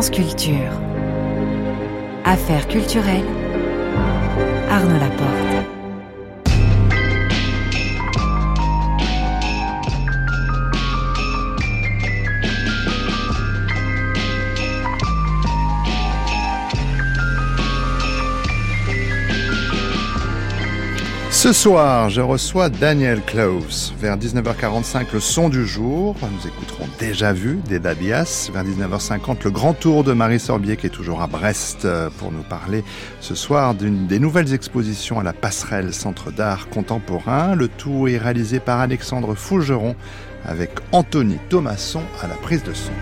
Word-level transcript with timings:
France. 0.00 0.12
Affaires 2.24 2.68
culturelles. 2.68 3.24
Arnaud 4.70 5.00
Laporte. 5.00 5.47
Ce 21.48 21.54
soir, 21.54 22.10
je 22.10 22.20
reçois 22.20 22.68
Daniel 22.68 23.22
Close. 23.22 23.94
Vers 23.98 24.18
19h45, 24.18 25.06
le 25.14 25.18
son 25.18 25.48
du 25.48 25.66
jour. 25.66 26.14
Nous 26.20 26.46
écouterons 26.46 26.86
Déjà 26.98 27.32
Vu 27.32 27.58
d'Eda 27.66 27.94
Diaz. 27.94 28.50
Vers 28.52 28.64
19h50, 28.64 29.44
le 29.44 29.50
grand 29.50 29.72
tour 29.72 30.04
de 30.04 30.12
Marie 30.12 30.40
Sorbier 30.40 30.76
qui 30.76 30.88
est 30.88 30.90
toujours 30.90 31.22
à 31.22 31.26
Brest 31.26 31.86
euh, 31.86 32.10
pour 32.18 32.32
nous 32.32 32.42
parler 32.42 32.84
ce 33.20 33.34
soir 33.34 33.74
d'une 33.74 34.06
des 34.06 34.18
nouvelles 34.18 34.52
expositions 34.52 35.20
à 35.20 35.22
la 35.22 35.32
Passerelle 35.32 35.94
Centre 35.94 36.30
d'Art 36.30 36.68
Contemporain. 36.68 37.54
Le 37.54 37.68
tout 37.68 38.08
est 38.08 38.18
réalisé 38.18 38.60
par 38.60 38.80
Alexandre 38.80 39.34
Fougeron 39.34 39.96
avec 40.44 40.72
Anthony 40.92 41.38
Thomasson 41.48 42.02
à 42.22 42.26
la 42.26 42.34
prise 42.34 42.62
de 42.62 42.74
son. 42.74 42.92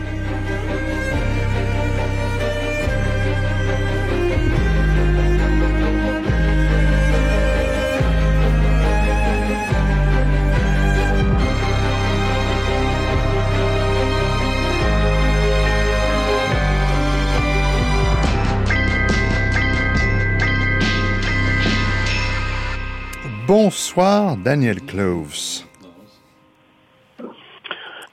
Bonsoir 23.47 24.37
Daniel 24.37 24.81
Cloves. 24.81 25.63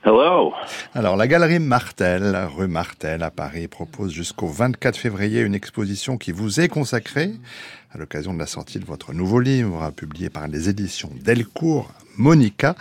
Hello. 0.06 0.53
Alors 0.94 1.16
la 1.16 1.28
galerie 1.28 1.58
Martel, 1.58 2.38
rue 2.56 2.67
Martel 2.67 3.23
à 3.23 3.31
Paris, 3.31 3.67
propose 3.67 4.11
jusqu'au 4.11 4.48
24 4.48 4.95
février 4.95 5.42
une 5.42 5.56
exposition 5.56 6.17
qui 6.17 6.31
vous 6.31 6.59
est 6.59 6.67
consacrée 6.67 7.31
à 7.94 7.97
l'occasion 7.97 8.33
de 8.33 8.39
la 8.39 8.47
sortie 8.47 8.80
de 8.80 8.86
votre 8.86 9.13
nouveau 9.13 9.39
livre 9.39 9.91
publié 9.91 10.30
par 10.30 10.47
les 10.47 10.67
éditions 10.67 11.11
Delcourt, 11.23 11.91
Monica, 12.17 12.75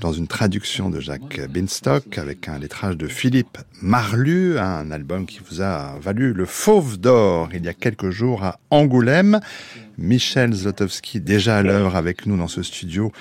dans 0.00 0.12
une 0.12 0.28
traduction 0.28 0.90
de 0.90 1.00
Jacques 1.00 1.40
Binstock 1.48 2.18
avec 2.18 2.48
un 2.48 2.58
lettrage 2.58 2.96
de 2.96 3.08
Philippe 3.08 3.58
Marlu, 3.82 4.58
un 4.58 4.90
album 4.92 5.26
qui 5.26 5.40
vous 5.48 5.60
a 5.60 5.98
valu 6.00 6.32
le 6.32 6.44
Fauve 6.44 6.98
d'or 6.98 7.48
il 7.52 7.64
y 7.64 7.68
a 7.68 7.74
quelques 7.74 8.10
jours 8.10 8.44
à 8.44 8.60
Angoulême. 8.70 9.40
Michel 9.98 10.52
Zlotowski, 10.52 11.20
déjà 11.20 11.58
à 11.58 11.62
l'heure 11.62 11.96
avec 11.96 12.26
nous 12.26 12.36
dans 12.36 12.48
ce 12.48 12.62
studio, 12.62 13.12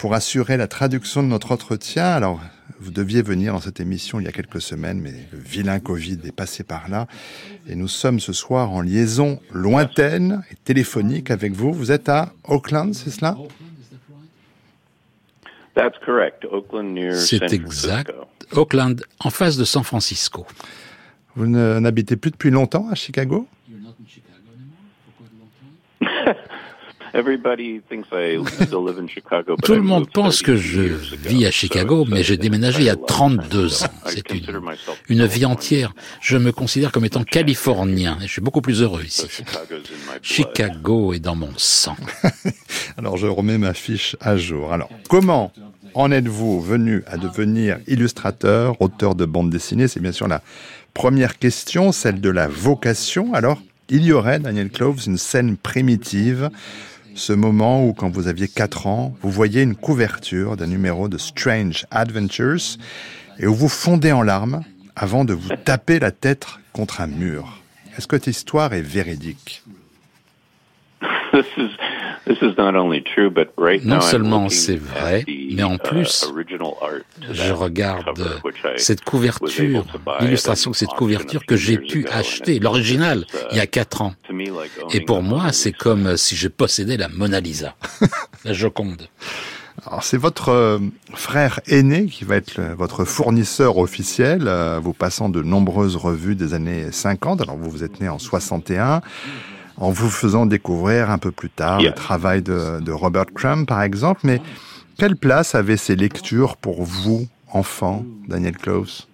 pour 0.00 0.14
assurer 0.14 0.56
la 0.56 0.66
traduction 0.66 1.22
de 1.22 1.28
notre 1.28 1.52
entretien. 1.52 2.06
Alors, 2.06 2.40
vous 2.80 2.90
deviez 2.90 3.20
venir 3.20 3.52
dans 3.52 3.60
cette 3.60 3.80
émission 3.80 4.18
il 4.18 4.24
y 4.24 4.28
a 4.28 4.32
quelques 4.32 4.62
semaines, 4.62 4.98
mais 4.98 5.12
le 5.30 5.38
vilain 5.38 5.78
Covid 5.78 6.20
est 6.24 6.32
passé 6.32 6.64
par 6.64 6.88
là. 6.88 7.06
Et 7.68 7.74
nous 7.74 7.86
sommes 7.86 8.18
ce 8.18 8.32
soir 8.32 8.70
en 8.70 8.80
liaison 8.80 9.40
lointaine 9.52 10.42
et 10.50 10.54
téléphonique 10.64 11.30
avec 11.30 11.52
vous. 11.52 11.74
Vous 11.74 11.92
êtes 11.92 12.08
à 12.08 12.32
Auckland, 12.44 12.94
c'est 12.94 13.10
cela? 13.10 13.36
C'est 17.12 17.52
exact. 17.52 18.10
Auckland, 18.52 19.04
en 19.18 19.28
face 19.28 19.58
de 19.58 19.64
San 19.64 19.84
Francisco. 19.84 20.46
Vous 21.36 21.46
n'habitez 21.46 22.16
plus 22.16 22.30
depuis 22.30 22.50
longtemps 22.50 22.88
à 22.90 22.94
Chicago? 22.94 23.46
Tout 29.62 29.74
le 29.74 29.82
monde 29.82 30.10
pense 30.10 30.42
que 30.42 30.56
je 30.56 30.80
vis 31.26 31.46
à 31.46 31.50
Chicago, 31.50 32.06
mais 32.08 32.22
j'ai 32.22 32.36
déménagé 32.36 32.80
il 32.80 32.86
y 32.86 32.90
a 32.90 32.96
32 32.96 33.84
ans. 33.84 33.86
C'est 34.06 34.30
une, 34.30 34.46
une 35.08 35.26
vie 35.26 35.44
entière. 35.44 35.92
Je 36.20 36.36
me 36.36 36.52
considère 36.52 36.92
comme 36.92 37.04
étant 37.04 37.24
californien 37.24 38.18
et 38.20 38.26
je 38.26 38.32
suis 38.32 38.40
beaucoup 38.40 38.60
plus 38.60 38.82
heureux 38.82 39.02
ici. 39.02 39.26
Chicago 40.22 41.12
est 41.12 41.20
dans 41.20 41.36
mon 41.36 41.52
sang. 41.56 41.96
Alors 42.98 43.16
je 43.16 43.26
remets 43.26 43.58
ma 43.58 43.74
fiche 43.74 44.16
à 44.20 44.36
jour. 44.36 44.72
Alors 44.72 44.90
comment 45.08 45.52
en 45.94 46.12
êtes-vous 46.12 46.60
venu 46.60 47.02
à 47.06 47.16
devenir 47.16 47.78
illustrateur, 47.88 48.80
auteur 48.80 49.14
de 49.14 49.24
bande 49.24 49.50
dessinée 49.50 49.88
C'est 49.88 50.00
bien 50.00 50.12
sûr 50.12 50.28
la 50.28 50.42
première 50.94 51.38
question, 51.38 51.92
celle 51.92 52.20
de 52.20 52.30
la 52.30 52.46
vocation. 52.46 53.34
Alors 53.34 53.60
il 53.88 54.04
y 54.04 54.12
aurait, 54.12 54.38
Daniel 54.38 54.70
Cloves, 54.70 55.02
une 55.06 55.18
scène 55.18 55.56
primitive 55.56 56.50
ce 57.14 57.32
moment 57.32 57.86
où, 57.86 57.92
quand 57.92 58.10
vous 58.10 58.28
aviez 58.28 58.48
4 58.48 58.86
ans, 58.86 59.14
vous 59.22 59.30
voyez 59.30 59.62
une 59.62 59.74
couverture 59.74 60.56
d'un 60.56 60.66
numéro 60.66 61.08
de 61.08 61.18
Strange 61.18 61.86
Adventures 61.90 62.78
et 63.38 63.46
où 63.46 63.54
vous 63.54 63.68
fondez 63.68 64.12
en 64.12 64.22
larmes 64.22 64.62
avant 64.96 65.24
de 65.24 65.34
vous 65.34 65.50
taper 65.64 65.98
la 65.98 66.10
tête 66.10 66.46
contre 66.72 67.00
un 67.00 67.06
mur. 67.06 67.60
Est-ce 67.96 68.06
que 68.06 68.16
cette 68.16 68.28
histoire 68.28 68.72
est 68.72 68.82
véridique? 68.82 69.62
non 73.84 74.00
seulement 74.00 74.48
c'est 74.48 74.76
vrai, 74.76 75.24
mais 75.26 75.62
en 75.62 75.76
uh, 75.76 75.78
plus, 75.78 76.30
je 77.30 77.52
regarde 77.52 78.40
cette 78.76 79.02
couverture, 79.02 79.84
l'illustration 80.20 80.70
de 80.70 80.76
cette 80.76 80.90
couverture 80.90 81.44
que 81.46 81.56
j'ai 81.56 81.78
pu 81.78 82.06
acheter, 82.08 82.58
l'original, 82.58 83.24
il 83.50 83.56
y 83.56 83.60
a 83.60 83.66
quatre 83.66 84.02
ans. 84.02 84.14
Et 84.92 85.00
pour 85.00 85.22
moi, 85.22 85.52
c'est 85.52 85.72
comme 85.72 86.16
si 86.16 86.36
je 86.36 86.48
possédais 86.48 86.96
la 86.96 87.08
Mona 87.08 87.40
Lisa, 87.40 87.74
la 88.44 88.52
Joconde. 88.52 89.08
Alors 89.86 90.02
c'est 90.02 90.18
votre 90.18 90.50
euh, 90.50 90.78
frère 91.14 91.60
aîné 91.66 92.06
qui 92.06 92.24
va 92.24 92.36
être 92.36 92.60
votre 92.76 93.06
fournisseur 93.06 93.78
officiel, 93.78 94.42
euh, 94.46 94.78
vous 94.82 94.92
passant 94.92 95.30
de 95.30 95.40
nombreuses 95.42 95.96
revues 95.96 96.34
des 96.34 96.52
années 96.52 96.92
50. 96.92 97.40
Alors 97.40 97.56
vous 97.56 97.70
vous 97.70 97.82
êtes 97.82 97.98
né 97.98 98.08
en 98.08 98.18
61 98.18 99.00
en 99.80 99.90
vous 99.90 100.10
faisant 100.10 100.46
découvrir 100.46 101.10
un 101.10 101.18
peu 101.18 101.32
plus 101.32 101.48
tard 101.48 101.80
le 101.80 101.92
travail 101.92 102.42
de, 102.42 102.92
Robert 102.92 103.26
Crumb, 103.34 103.66
par 103.66 103.82
exemple. 103.82 104.20
Mais 104.24 104.40
quelle 104.98 105.16
place 105.16 105.54
avaient 105.54 105.78
ces 105.78 105.96
lectures 105.96 106.56
pour 106.56 106.84
vous, 106.84 107.26
enfant, 107.52 108.04
Daniel 108.28 108.56
Close 108.56 109.08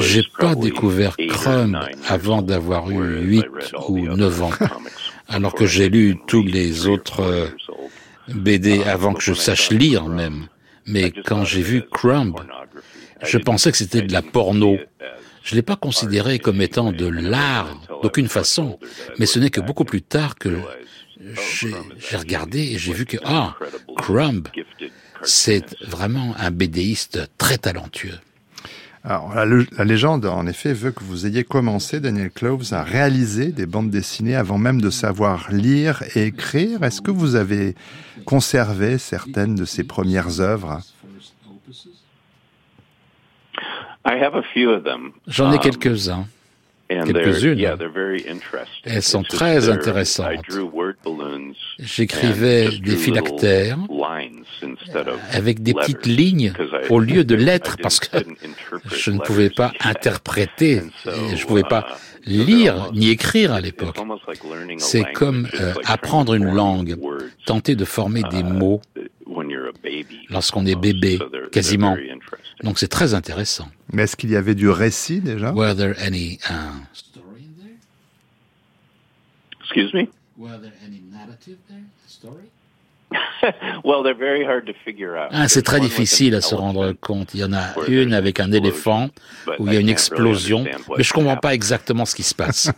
J'ai 0.00 0.24
pas 0.36 0.56
découvert 0.56 1.16
Crumb 1.16 1.78
avant 2.08 2.42
d'avoir 2.42 2.90
eu 2.90 3.20
8 3.20 3.46
ou 3.88 4.00
9 4.00 4.42
ans, 4.42 4.50
alors 5.28 5.54
que 5.54 5.64
j'ai 5.64 5.88
lu 5.88 6.16
tous 6.26 6.42
les 6.42 6.88
autres 6.88 7.20
euh, 7.20 7.46
BD 8.34 8.82
avant 8.82 9.14
que 9.14 9.22
je 9.22 9.32
sache 9.32 9.70
lire 9.70 10.06
même. 10.06 10.48
Mais 10.86 11.10
quand 11.10 11.44
j'ai 11.44 11.62
vu 11.62 11.82
Crumb, 11.90 12.36
je 13.22 13.38
pensais 13.38 13.70
que 13.70 13.78
c'était 13.78 14.02
de 14.02 14.12
la 14.12 14.22
porno. 14.22 14.78
Je 15.42 15.54
ne 15.54 15.56
l'ai 15.56 15.62
pas 15.62 15.76
considéré 15.76 16.38
comme 16.38 16.60
étant 16.60 16.92
de 16.92 17.06
l'art 17.06 17.78
d'aucune 18.02 18.28
façon, 18.28 18.78
mais 19.18 19.26
ce 19.26 19.38
n'est 19.38 19.50
que 19.50 19.60
beaucoup 19.60 19.84
plus 19.84 20.02
tard 20.02 20.36
que 20.36 20.58
j'ai 21.36 22.16
regardé 22.16 22.60
et 22.60 22.78
j'ai 22.78 22.92
vu 22.92 23.06
que, 23.06 23.16
ah, 23.24 23.54
Crumb, 23.96 24.48
c'est 25.22 25.76
vraiment 25.82 26.34
un 26.38 26.50
bédéiste 26.50 27.28
très 27.38 27.58
talentueux. 27.58 28.18
Alors, 29.06 29.34
la, 29.34 29.84
légende, 29.84 30.24
en 30.24 30.46
effet, 30.46 30.72
veut 30.72 30.90
que 30.90 31.04
vous 31.04 31.26
ayez 31.26 31.44
commencé, 31.44 32.00
Daniel 32.00 32.30
Cloves, 32.30 32.72
à 32.72 32.82
réaliser 32.82 33.52
des 33.52 33.66
bandes 33.66 33.90
dessinées 33.90 34.34
avant 34.34 34.56
même 34.56 34.80
de 34.80 34.88
savoir 34.88 35.52
lire 35.52 36.02
et 36.14 36.24
écrire. 36.24 36.82
Est-ce 36.82 37.02
que 37.02 37.10
vous 37.10 37.34
avez 37.34 37.74
conservé 38.24 38.96
certaines 38.96 39.56
de 39.56 39.66
ses 39.66 39.84
premières 39.84 40.40
œuvres? 40.40 40.80
J'en 45.26 45.52
ai 45.52 45.56
um, 45.56 45.60
quelques-uns 45.60 46.26
quelques-unes. 46.88 47.76
Elles 48.84 49.02
sont 49.02 49.22
très 49.22 49.68
intéressantes. 49.68 50.44
J'écrivais 51.78 52.68
des 52.78 52.96
phylactères 52.96 53.78
avec 55.32 55.62
des 55.62 55.74
petites 55.74 56.06
lignes 56.06 56.52
au 56.90 57.00
lieu 57.00 57.24
de 57.24 57.34
lettres 57.34 57.76
parce 57.82 58.00
que 58.00 58.18
je 58.92 59.10
ne 59.10 59.18
pouvais 59.18 59.50
pas 59.50 59.72
interpréter, 59.80 60.82
je 61.04 61.10
ne 61.10 61.46
pouvais 61.46 61.62
pas 61.62 61.86
uh, 62.26 62.30
lire 62.30 62.90
ni 62.92 63.10
écrire 63.10 63.52
à 63.52 63.60
l'époque. 63.60 63.96
C'est 64.78 65.04
comme 65.12 65.48
euh, 65.60 65.74
apprendre 65.84 66.34
une 66.34 66.52
langue, 66.52 66.96
tenter 67.46 67.76
de 67.76 67.84
former 67.84 68.22
des 68.30 68.40
uh, 68.40 68.44
mots 68.44 68.80
lorsqu'on 70.30 70.66
est 70.66 70.78
bébé, 70.78 71.18
quasiment. 71.52 71.96
Donc 72.62 72.78
c'est 72.78 72.88
très 72.88 73.14
intéressant. 73.14 73.68
Mais 73.92 74.04
est-ce 74.04 74.16
qu'il 74.16 74.30
y 74.30 74.36
avait 74.36 74.54
du 74.54 74.68
récit 74.68 75.20
déjà? 75.20 75.52
Were 75.52 75.74
there 75.74 75.94
any 76.00 76.38
uh, 76.48 76.54
story 76.92 77.48
there? 77.58 77.76
Excuse 79.60 79.92
me? 79.94 80.08
Were 80.36 80.58
there 80.60 80.72
any 80.86 81.02
narrative 81.12 81.58
there? 81.68 81.82
Story? 82.06 82.44
Ah, 85.30 85.48
c'est 85.48 85.62
très 85.62 85.80
difficile 85.80 86.34
à 86.34 86.40
se 86.40 86.54
rendre 86.54 86.92
compte. 86.92 87.34
Il 87.34 87.40
y 87.40 87.44
en 87.44 87.52
a 87.52 87.74
une 87.88 88.14
avec 88.14 88.40
un 88.40 88.50
éléphant 88.50 89.10
où 89.58 89.66
il 89.66 89.74
y 89.74 89.76
a 89.76 89.80
une 89.80 89.90
explosion, 89.90 90.64
mais 90.96 91.02
je 91.02 91.12
comprends 91.12 91.36
pas 91.36 91.54
exactement 91.54 92.06
ce 92.06 92.14
qui 92.14 92.22
se 92.22 92.34
passe. 92.34 92.70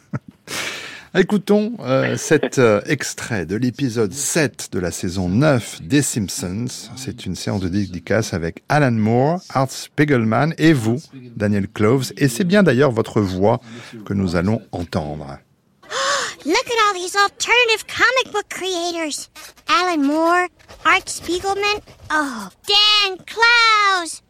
Écoutons 1.19 1.73
euh, 1.81 2.19
cet 2.19 2.59
euh, 2.59 2.83
extrait 2.85 3.47
de 3.47 3.57
l'épisode 3.57 4.13
7 4.13 4.69
de 4.73 4.79
la 4.79 4.91
saison 4.91 5.31
9 5.31 5.81
des 5.81 6.03
Simpsons. 6.03 6.91
C'est 6.95 7.25
une 7.25 7.35
séance 7.35 7.63
de 7.63 7.69
dédicace 7.69 8.35
avec 8.35 8.63
Alan 8.69 8.91
Moore, 8.91 9.41
Art 9.49 9.71
Spiegelman 9.71 10.53
et 10.59 10.75
vous, 10.75 11.01
Daniel 11.35 11.69
Cloves. 11.69 12.13
Et 12.19 12.29
c'est 12.29 12.45
bien 12.45 12.63
d'ailleurs 12.63 12.91
votre 12.91 13.23
voix 13.23 13.61
que 14.05 14.13
nous 14.13 14.37
allons 14.37 14.61
entendre. 14.73 15.39
Look 16.45 16.55
at 16.55 16.85
all 16.87 16.95
these 16.95 17.17
alternative 17.17 17.87
comic 17.87 18.35
book 18.35 18.49
creators. 18.51 19.31
Alan 19.69 20.03
Moore, 20.03 20.49
Art 20.85 21.09
Spiegelman, 21.09 21.81
oh, 22.13 22.49
Dan 22.69 23.17
Clowes. 23.25 24.21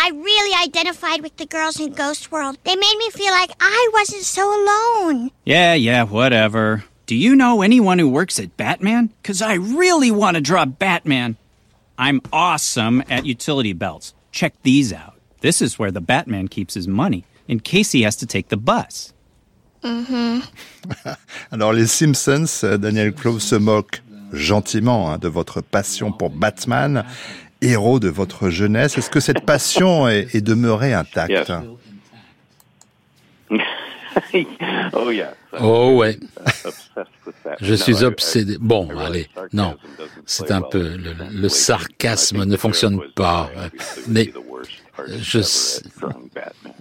I 0.00 0.10
really 0.10 0.64
identified 0.64 1.22
with 1.22 1.36
the 1.36 1.46
girls 1.46 1.80
in 1.80 1.92
Ghost 1.92 2.30
World. 2.30 2.58
They 2.64 2.76
made 2.76 2.96
me 2.98 3.10
feel 3.10 3.32
like 3.32 3.50
I 3.60 3.90
wasn't 3.92 4.22
so 4.22 4.48
alone. 4.48 5.30
Yeah, 5.44 5.74
yeah, 5.74 6.04
whatever. 6.04 6.84
Do 7.06 7.16
you 7.16 7.34
know 7.34 7.62
anyone 7.62 7.98
who 7.98 8.08
works 8.08 8.38
at 8.38 8.56
Batman? 8.56 9.10
Because 9.22 9.42
I 9.42 9.54
really 9.54 10.10
want 10.10 10.36
to 10.36 10.40
draw 10.40 10.64
Batman. 10.66 11.36
I'm 11.98 12.20
awesome 12.32 13.02
at 13.10 13.26
utility 13.26 13.72
belts. 13.72 14.14
Check 14.30 14.54
these 14.62 14.92
out. 14.92 15.14
This 15.40 15.60
is 15.62 15.78
where 15.78 15.90
the 15.90 16.00
Batman 16.00 16.48
keeps 16.48 16.74
his 16.74 16.86
money 16.86 17.24
in 17.48 17.60
case 17.60 17.92
he 17.92 18.02
has 18.02 18.16
to 18.16 18.26
take 18.26 18.48
the 18.48 18.56
bus. 18.56 19.12
Mm-hmm. 19.82 20.40
Alors 21.52 21.72
les 21.72 21.86
Simpsons, 21.86 22.60
Daniel 22.78 23.12
Clove 23.12 23.40
se 23.40 23.58
moque 23.58 24.00
gentiment 24.32 25.10
hein, 25.10 25.18
de 25.18 25.28
votre 25.28 25.60
passion 25.62 26.12
pour 26.12 26.30
Batman 26.30 27.04
héros 27.60 28.00
de 28.00 28.08
votre 28.08 28.50
jeunesse. 28.50 28.98
Est-ce 28.98 29.10
que 29.10 29.20
cette 29.20 29.44
passion 29.44 30.08
est, 30.08 30.34
est 30.34 30.40
demeurée 30.40 30.94
intacte 30.94 31.52
oh, 34.92 35.10
yeah. 35.10 35.34
Oh 35.60 35.96
ouais. 35.96 36.18
Je 37.60 37.74
suis 37.74 38.04
obsédé. 38.04 38.56
Bon, 38.60 38.88
allez, 38.98 39.28
non, 39.52 39.76
c'est 40.26 40.50
un 40.50 40.60
peu 40.60 40.96
le, 40.96 41.14
le, 41.32 41.48
sarcasme 41.48 42.44
ne 42.44 42.56
fonctionne 42.56 43.00
pas. 43.14 43.50
Mais 44.08 44.32
je 45.20 45.40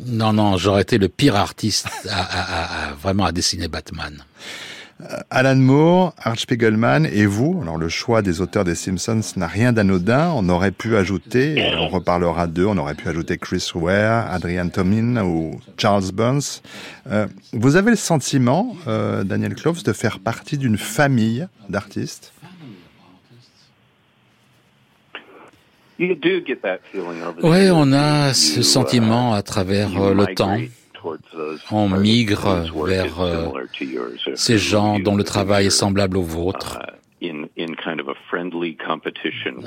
non 0.05 0.33
non, 0.33 0.57
j'aurais 0.57 0.81
été 0.81 0.97
le 0.97 1.09
pire 1.09 1.35
artiste 1.35 1.87
à, 2.09 2.21
à, 2.21 2.89
à, 2.89 2.93
vraiment 2.93 3.25
à 3.25 3.31
dessiner 3.31 3.67
Batman. 3.67 4.23
Euh, 4.99 5.17
Alan 5.29 5.55
Moore, 5.55 6.15
Art 6.23 6.39
Spiegelman 6.39 7.05
et 7.05 7.27
vous. 7.27 7.59
Alors 7.61 7.77
le 7.77 7.87
choix 7.87 8.23
des 8.23 8.41
auteurs 8.41 8.63
des 8.63 8.73
Simpsons 8.73 9.21
n'a 9.35 9.45
rien 9.45 9.71
d'anodin. 9.71 10.31
On 10.35 10.49
aurait 10.49 10.71
pu 10.71 10.95
ajouter, 10.95 11.71
on 11.79 11.87
reparlera 11.87 12.47
d'eux, 12.47 12.65
on 12.65 12.77
aurait 12.77 12.95
pu 12.95 13.07
ajouter 13.07 13.37
Chris 13.37 13.69
Ware, 13.75 14.31
Adrian 14.31 14.69
Tomin 14.69 15.23
ou 15.23 15.59
Charles 15.77 16.11
Burns. 16.11 16.61
Euh, 17.11 17.27
vous 17.53 17.75
avez 17.75 17.91
le 17.91 17.97
sentiment, 17.97 18.75
euh, 18.87 19.23
Daniel 19.23 19.53
Cloves, 19.53 19.83
de 19.83 19.93
faire 19.93 20.19
partie 20.19 20.57
d'une 20.57 20.77
famille 20.77 21.47
d'artistes? 21.69 22.33
Oui, 25.99 27.69
on 27.71 27.91
a 27.91 28.33
ce 28.33 28.61
sentiment 28.61 29.33
à 29.33 29.41
travers 29.41 29.89
le 30.13 30.25
temps 30.35 30.57
on 31.71 31.89
migre 31.89 32.65
vers 32.85 33.21
euh, 33.21 33.47
ces 34.35 34.57
gens 34.57 34.99
dont 34.99 35.15
le 35.15 35.23
travail 35.23 35.67
est 35.67 35.71
semblable 35.71 36.17
au 36.17 36.23
vôtre, 36.23 36.79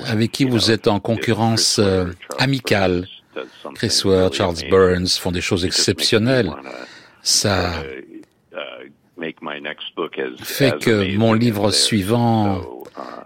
avec 0.05 0.31
qui 0.31 0.45
vous 0.45 0.71
êtes 0.71 0.87
en 0.87 0.99
concurrence 0.99 1.79
euh, 1.79 2.05
amicale. 2.39 3.07
Chris 3.75 4.01
Ware, 4.03 4.33
Charles 4.33 4.55
Burns 4.69 5.07
font 5.07 5.31
des 5.31 5.41
choses 5.41 5.65
exceptionnelles. 5.65 6.51
Ça 7.21 7.71
fait 10.43 10.79
que 10.79 11.15
mon 11.17 11.33
livre 11.33 11.71
suivant 11.71 12.61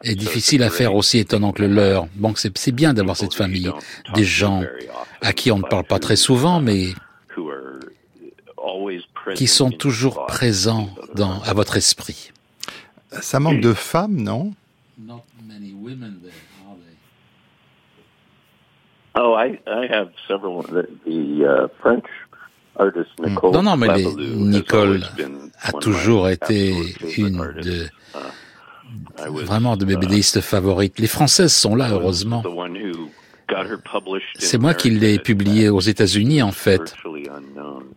est 0.04 0.16
difficile 0.16 0.64
à 0.64 0.70
faire 0.70 0.94
aussi 0.96 1.20
étonnant 1.20 1.52
que 1.52 1.64
le 1.64 1.68
leur. 1.68 2.08
Bon, 2.16 2.34
c'est 2.36 2.72
bien 2.72 2.94
d'avoir 2.94 3.18
cette 3.18 3.34
famille, 3.34 3.72
des 4.14 4.24
gens 4.24 4.64
à 5.22 5.34
qui 5.34 5.52
on 5.52 5.58
ne 5.58 5.64
parle 5.64 5.86
pas 5.86 6.00
très 6.00 6.16
souvent, 6.16 6.62
mais 6.62 6.90
qui 9.34 9.48
sont 9.48 9.72
toujours 9.72 10.26
présents 10.28 10.90
dans, 11.16 11.42
à 11.42 11.54
votre 11.54 11.78
esprit. 11.78 12.32
Ça 13.22 13.40
manque 13.40 13.62
de 13.62 13.74
femmes, 13.74 14.22
non? 14.22 14.54
I, 19.38 19.60
I 19.68 19.88
have 19.90 20.10
several. 20.28 20.64
The, 20.64 20.88
the 21.06 21.44
uh, 21.46 21.68
French 21.82 22.06
artist. 22.78 23.10
Nicole 23.20 23.52
Non, 23.54 23.64
non, 23.64 23.78
mais 23.78 23.88
les- 23.98 24.14
Nicole 24.36 25.04
a 25.62 25.72
toujours 25.74 26.30
été 26.30 26.74
une 27.18 27.38
de, 27.62 27.88
was, 29.30 29.44
vraiment 29.44 29.78
de 29.78 29.86
mes 29.86 29.94
uh, 29.94 29.98
BDistes 29.98 30.42
favorites. 30.42 31.00
Les 31.00 31.08
Françaises 31.08 31.54
sont 31.54 31.76
là, 31.76 31.90
heureusement. 31.92 32.44
The 33.48 33.54
one 33.54 33.66
who 33.66 33.70
got 33.70 33.70
her 33.72 33.78
published 33.78 34.36
in 34.36 34.40
C'est 34.46 34.58
moi 34.58 34.74
qui 34.74 34.90
l'ai 34.90 35.20
publiée 35.20 35.70
aux 35.70 35.80
États-Unis, 35.82 36.42
en 36.42 36.52
fait, 36.52 36.96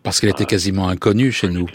parce 0.03 0.21
qu'elle 0.21 0.31
était 0.31 0.45
Uh, 0.45 0.47
quasiment 0.47 0.89
inconnue 0.89 1.33
chez 1.33 1.49
nous. 1.49 1.67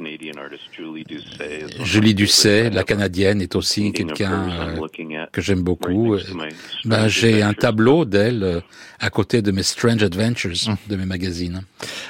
Julie 1.84 2.16
favorite. 2.28 2.74
la 2.74 2.84
Canadienne, 2.84 3.42
est 3.42 3.56
aussi 3.56 3.92
quelqu'un 3.92 4.50
euh, 4.78 5.28
que 5.32 5.42
j'aime 5.42 5.62
beaucoup. 5.62 6.16
next 6.16 6.30
to 6.30 6.36
my 6.38 6.50
Ben, 6.86 6.98
Strange 6.98 7.12
J'ai 7.12 7.34
un 7.42 7.50
Adventures. 7.50 7.62
tableau 7.62 8.06
d'elle 8.06 8.44
euh, 8.44 8.62
à 9.00 9.10
côté 9.10 9.42
de 9.42 9.52
mes 9.52 9.64
Strange 9.64 10.04
Adventures, 10.04 10.54
de 10.88 10.96
mes 10.96 11.06
magazines. 11.06 11.64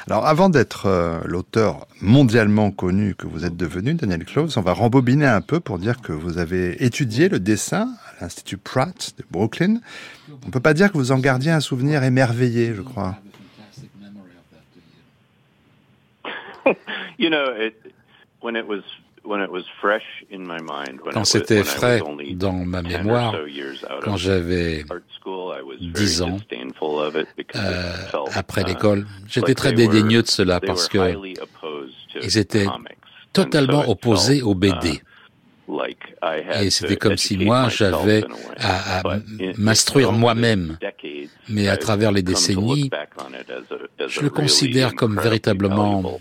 Alors, 0.07 0.25
avant 0.25 0.49
d'être 0.49 0.85
euh, 0.85 1.19
l'auteur 1.25 1.87
mondialement 2.01 2.71
connu 2.71 3.15
que 3.15 3.27
vous 3.27 3.45
êtes 3.45 3.57
devenu, 3.57 3.93
Daniel 3.95 4.25
Close, 4.25 4.57
on 4.57 4.61
va 4.61 4.73
rembobiner 4.73 5.25
un 5.25 5.41
peu 5.41 5.59
pour 5.59 5.79
dire 5.79 6.01
que 6.01 6.11
vous 6.11 6.37
avez 6.37 6.83
étudié 6.83 7.29
le 7.29 7.39
dessin 7.39 7.89
à 8.19 8.23
l'Institut 8.23 8.57
Pratt 8.57 9.13
de 9.17 9.23
Brooklyn. 9.31 9.79
On 10.45 10.49
peut 10.49 10.59
pas 10.59 10.73
dire 10.73 10.91
que 10.91 10.97
vous 10.97 11.11
en 11.11 11.19
gardiez 11.19 11.51
un 11.51 11.59
souvenir 11.59 12.03
émerveillé, 12.03 12.73
je 12.73 12.81
crois. 12.81 13.17
You 17.19 17.29
know, 17.29 17.53
it, 17.55 17.75
when 18.41 18.55
it 18.55 18.65
was 18.67 18.83
when 19.23 19.41
it 19.41 19.49
was 19.49 19.63
fresh 19.79 20.23
in 20.31 20.39
my 20.39 20.59
mind, 20.61 20.99
when 21.01 21.11
it 21.11 21.13
Quand 21.13 21.25
c'était 21.25 21.55
when 21.55 21.65
I 21.65 21.67
was 21.67 21.75
frais 21.75 22.01
dans 22.35 22.53
ma 22.53 22.81
10 22.81 22.95
or 22.95 23.03
mémoire, 23.03 23.35
quand 24.01 24.17
j'avais 24.17 24.83
art 24.89 24.99
school, 25.19 25.53
I 25.57 25.61
was 25.61 25.77
very 25.79 25.91
10 25.93 26.21
ans, 26.21 26.37
euh, 27.55 27.93
après 28.33 28.61
uh, 28.61 28.65
l'école, 28.65 29.05
j'étais 29.27 29.53
très 29.53 29.73
dédaigneux 29.73 30.23
de 30.23 30.27
cela 30.27 30.59
parce 30.59 30.87
que 30.87 30.97
ils 32.21 32.37
étaient 32.37 32.67
totalement 33.31 33.89
opposés 33.89 34.41
aux 34.41 34.55
BD. 34.55 35.01
Et 36.61 36.69
c'était 36.69 36.97
comme 36.97 37.17
si 37.17 37.37
moi, 37.37 37.69
j'avais 37.69 38.23
à, 38.59 39.01
m'instruire 39.57 40.11
moi-même. 40.11 40.77
Mais 41.49 41.67
à 41.67 41.77
travers 41.77 42.11
les 42.11 42.21
décennies, 42.21 42.89
je 44.07 44.21
le 44.21 44.29
considère 44.29 44.93
comme 44.95 45.19
véritablement 45.19 46.19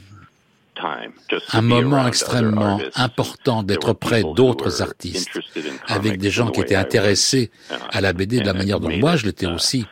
un 1.52 1.62
moment 1.62 2.06
extrêmement 2.06 2.80
important 2.94 3.62
d'être 3.62 3.92
près 3.92 4.22
d'autres 4.22 4.82
artistes, 4.82 5.38
avec 5.86 6.18
des 6.18 6.30
gens 6.30 6.50
qui 6.50 6.60
étaient 6.60 6.74
intéressés 6.74 7.50
à 7.90 8.00
la 8.00 8.12
BD 8.12 8.40
de 8.40 8.46
la 8.46 8.54
manière 8.54 8.80
dont 8.80 8.96
moi 8.96 9.16
je 9.16 9.26
l'étais 9.26 9.46
uh, 9.46 9.54
aussi. 9.54 9.86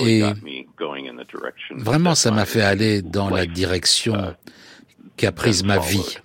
Et 0.00 0.22
Vraiment, 1.76 2.14
ça 2.14 2.30
m'a 2.30 2.46
fait 2.46 2.62
aller 2.62 3.02
dans 3.02 3.28
la 3.28 3.46
direction 3.46 4.14
uh, 4.14 4.50
qu'a 5.16 5.32
prise 5.32 5.62
ma 5.64 5.78
vie. 5.78 6.16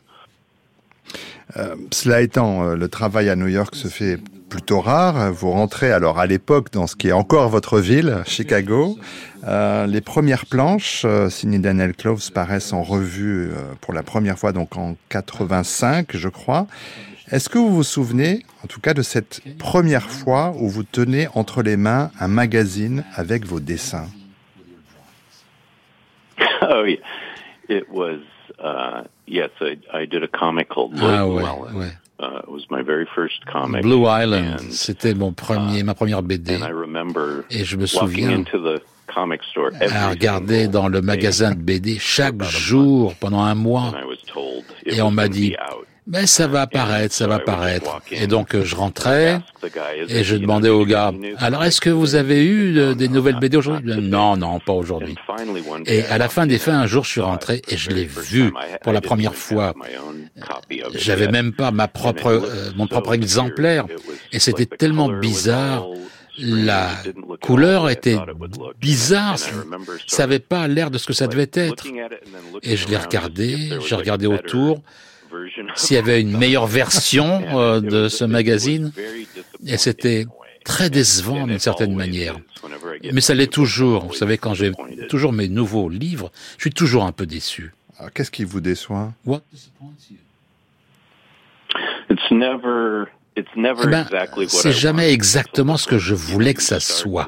Euh, 1.58 1.76
cela 1.92 2.22
étant, 2.22 2.64
euh, 2.64 2.76
le 2.76 2.88
travail 2.88 3.30
à 3.30 3.36
New 3.36 3.48
York 3.48 3.76
se 3.76 3.88
fait 3.88 4.20
plutôt 4.50 4.82
rare. 4.82 5.32
Vous 5.32 5.52
rentrez 5.52 5.92
alors 5.92 6.20
à 6.20 6.26
l'époque 6.26 6.72
dans 6.72 6.88
ce 6.88 6.96
qui 6.96 7.08
est 7.08 7.14
encore 7.14 7.50
votre 7.50 7.80
ville, 7.80 8.18
Chicago. 8.26 8.98
Euh, 9.46 9.86
les 9.86 10.02
premières 10.02 10.46
planches 10.46 11.04
euh, 11.06 11.30
signées 11.30 11.60
Daniel 11.60 11.94
Cloves 11.94 12.32
paraissent 12.34 12.74
en 12.74 12.84
revue 12.84 13.52
euh, 13.52 13.74
pour 13.80 13.94
la 13.94 14.04
première 14.04 14.38
fois 14.38 14.52
donc 14.52 14.76
en 14.76 14.98
85, 15.10 16.18
je 16.18 16.28
crois. 16.28 16.68
Est-ce 17.32 17.48
que 17.48 17.60
vous 17.60 17.74
vous 17.74 17.84
souvenez, 17.84 18.44
en 18.64 18.68
tout 18.68 18.82
cas, 18.82 18.96
de 18.96 19.04
cette 19.04 19.42
première 19.60 20.10
fois 20.10 20.52
où 20.58 20.68
vous 20.68 20.84
tenez 20.84 21.28
entre 21.36 21.62
les 21.62 21.78
mains 21.78 22.10
un 22.20 22.28
magazine 22.28 23.06
avec 23.16 23.46
vos 23.46 23.60
dessins? 23.60 24.08
Oh 26.62 26.86
yeah, 26.86 27.00
it 27.70 27.90
was. 27.90 28.20
Uh, 28.62 29.04
yes, 29.28 29.50
I, 29.62 29.78
I 29.94 30.06
did 30.06 30.24
a 30.24 30.28
comic 30.28 30.70
called 30.70 30.94
Ah 31.00 31.26
ouais, 31.26 31.42
Llewellyn. 31.44 31.76
ouais. 31.76 31.92
Uh, 32.22 32.40
it 32.44 32.50
was 32.50 32.66
my 32.70 32.82
very 32.82 33.06
first 33.16 33.46
comic. 33.46 33.82
Blue 33.82 34.06
Island, 34.06 34.60
and, 34.60 34.72
c'était 34.74 35.14
mon 35.14 35.32
premier, 35.32 35.84
ma 35.84 35.94
première 35.94 36.22
BD. 36.22 36.56
and 36.56 36.64
I 36.66 36.72
remember 36.74 37.46
Et 37.50 37.64
je 37.64 37.78
me 37.78 37.86
souviens 37.86 38.32
into 38.32 38.58
the 38.60 38.82
comic 39.08 39.42
store 39.50 39.70
à 39.80 39.86
every 39.86 40.10
regarder 40.10 40.68
dans 40.68 40.90
le 40.90 41.02
magasin 41.02 41.52
de 41.52 41.60
BD 41.62 41.98
chaque 41.98 42.44
jour 42.44 43.16
pendant 43.22 43.42
un 43.42 43.56
mois. 43.56 43.92
when 43.94 44.04
I 44.04 44.06
was 44.06 44.18
told 44.28 44.66
it 44.86 44.98
Et 44.98 45.02
on 45.02 45.12
m'a 45.12 45.30
dit. 45.30 45.56
Mais 46.12 46.26
ça 46.26 46.48
va 46.48 46.62
apparaître, 46.62 47.14
ça 47.14 47.28
va 47.28 47.36
apparaître. 47.36 48.02
Et 48.12 48.28
donc 48.28 48.58
je 48.60 48.76
rentrais 48.76 49.42
et 50.08 50.24
je 50.24 50.36
demandais 50.36 50.70
au 50.70 50.86
gars, 50.86 51.14
alors 51.38 51.64
est-ce 51.64 51.82
que 51.82 51.90
vous 51.90 52.16
avez 52.16 52.46
eu 52.46 52.96
des 52.96 53.08
nouvelles 53.08 53.40
BD 53.40 53.58
aujourd'hui? 53.58 54.02
Non, 54.02 54.36
non, 54.36 54.60
pas 54.60 54.74
aujourd'hui. 54.74 55.16
Et 55.86 56.04
à 56.06 56.18
la 56.18 56.28
fin 56.28 56.48
des 56.48 56.58
fins, 56.58 56.80
un 56.80 56.88
jour, 56.88 57.04
je 57.04 57.12
suis 57.12 57.22
rentré 57.22 57.62
et 57.68 57.78
je 57.78 57.92
l'ai 57.92 58.06
vu 58.06 58.52
pour 58.82 58.92
la 58.92 59.02
première 59.02 59.36
fois. 59.36 59.74
J'avais 60.96 61.28
même 61.28 61.54
pas 61.54 61.72
ma 61.72 61.88
propre, 61.88 62.28
euh, 62.28 62.72
mon 62.76 62.88
propre 62.88 63.14
exemplaire. 63.14 63.86
Et 64.32 64.40
c'était 64.40 64.66
tellement 64.66 65.10
bizarre. 65.10 65.86
la 66.38 66.90
couleur 67.42 67.90
était 67.90 68.18
bizarre, 68.80 69.38
ça 69.38 70.24
n'avait 70.24 70.40
pas 70.40 70.68
l'air 70.68 70.90
de 70.90 70.98
ce 70.98 71.06
que 71.06 71.14
ça 71.14 71.28
devait 71.28 71.52
être. 71.54 71.86
Et 72.64 72.78
je 72.78 72.88
l'ai 72.88 72.98
regardé, 72.98 73.72
j'ai 73.86 73.96
regardé 73.96 74.26
autour, 74.26 74.82
s'il 75.76 75.96
y 75.96 76.00
avait 76.00 76.22
une 76.22 76.38
meilleure 76.38 76.68
version 76.68 77.42
euh, 77.58 77.82
de 77.82 78.08
ce 78.08 78.26
magazine, 78.26 78.92
et 79.66 79.78
c'était 79.78 80.26
très 80.64 80.90
décevant 80.90 81.48
d'une 81.48 81.60
certaine 81.60 81.96
manière. 81.96 82.38
Mais 83.14 83.22
ça 83.22 83.34
l'est 83.34 83.52
toujours. 83.52 84.06
Vous 84.06 84.14
savez, 84.14 84.38
quand 84.38 84.54
j'ai 84.54 84.72
toujours 85.10 85.34
mes 85.34 85.48
nouveaux 85.48 85.90
livres, 85.90 86.32
je 86.58 86.64
suis 86.64 86.72
toujours 86.72 87.06
un 87.06 87.12
peu 87.12 87.26
déçu. 87.26 87.74
Qu'est-ce 88.14 88.32
qui 88.32 88.44
vous 88.44 88.62
déçoit? 88.62 89.14
Eh 93.84 93.88
ben, 93.88 94.06
c'est 94.48 94.72
jamais 94.72 95.12
exactement 95.12 95.78
ce 95.78 95.88
que 95.88 95.98
je 95.98 96.14
voulais 96.16 96.54
que 96.54 96.62
ça 96.62 96.80
soit. 96.80 97.28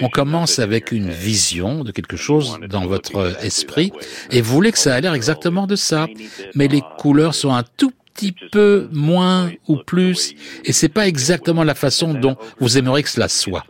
On 0.00 0.08
commence 0.08 0.58
avec 0.58 0.92
une 0.92 1.10
vision 1.10 1.84
de 1.84 1.92
quelque 1.92 2.16
chose 2.16 2.58
dans 2.68 2.86
votre 2.86 3.36
esprit 3.42 3.92
et 4.30 4.40
vous 4.40 4.52
voulez 4.52 4.72
que 4.72 4.78
ça 4.78 4.94
a 4.94 5.00
l'air 5.00 5.14
exactement 5.14 5.66
de 5.66 5.76
ça. 5.76 6.06
Mais 6.54 6.68
les 6.68 6.82
couleurs 6.98 7.34
sont 7.34 7.52
un 7.52 7.64
tout 7.76 7.92
petit 8.14 8.34
peu 8.50 8.88
moins 8.92 9.50
ou 9.68 9.76
plus 9.76 10.34
et 10.64 10.72
c'est 10.72 10.88
pas 10.88 11.06
exactement 11.06 11.62
la 11.62 11.74
façon 11.74 12.14
dont 12.14 12.36
vous 12.58 12.76
aimeriez 12.76 13.04
que 13.04 13.10
cela 13.10 13.28
soit. 13.28 13.64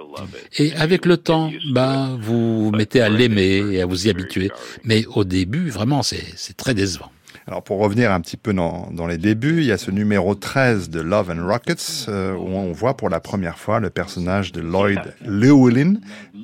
Et 0.57 0.73
avec 0.75 1.05
le 1.07 1.17
temps, 1.19 1.53
bah, 1.71 2.09
vous 2.21 2.65
vous 2.65 2.71
mettez 2.71 3.01
à 3.01 3.09
l'aimer 3.09 3.63
et 3.73 3.83
à 3.83 3.87
vous 3.87 4.07
y 4.07 4.11
habituer. 4.11 4.51
Mais 4.85 5.05
au 5.07 5.25
début, 5.25 5.71
vraiment, 5.71 6.03
c'est 6.03 6.57
très 6.57 6.75
décevant. 6.75 7.11
Alors 7.49 7.63
pour 7.63 7.79
revenir 7.79 8.13
un 8.13 8.21
petit 8.21 8.37
peu 8.37 8.53
dans, 8.53 8.91
dans, 8.93 9.07
les 9.07 9.17
débuts, 9.17 9.61
il 9.61 9.65
y 9.65 9.73
a 9.73 9.79
ce 9.79 9.91
numéro 9.91 10.35
13 10.35 10.91
de 10.91 11.01
Love 11.01 11.31
and 11.31 11.47
Rockets 11.47 12.05
euh, 12.09 12.35
où 12.35 12.47
on 12.47 12.73
voit 12.73 12.95
pour 12.95 13.09
la 13.09 13.21
première 13.21 13.59
fois 13.59 13.81
le 13.81 13.89
personnage 13.89 14.53
de 14.53 14.61
Lloyd 14.61 15.15
Llewellyn, 15.27 15.95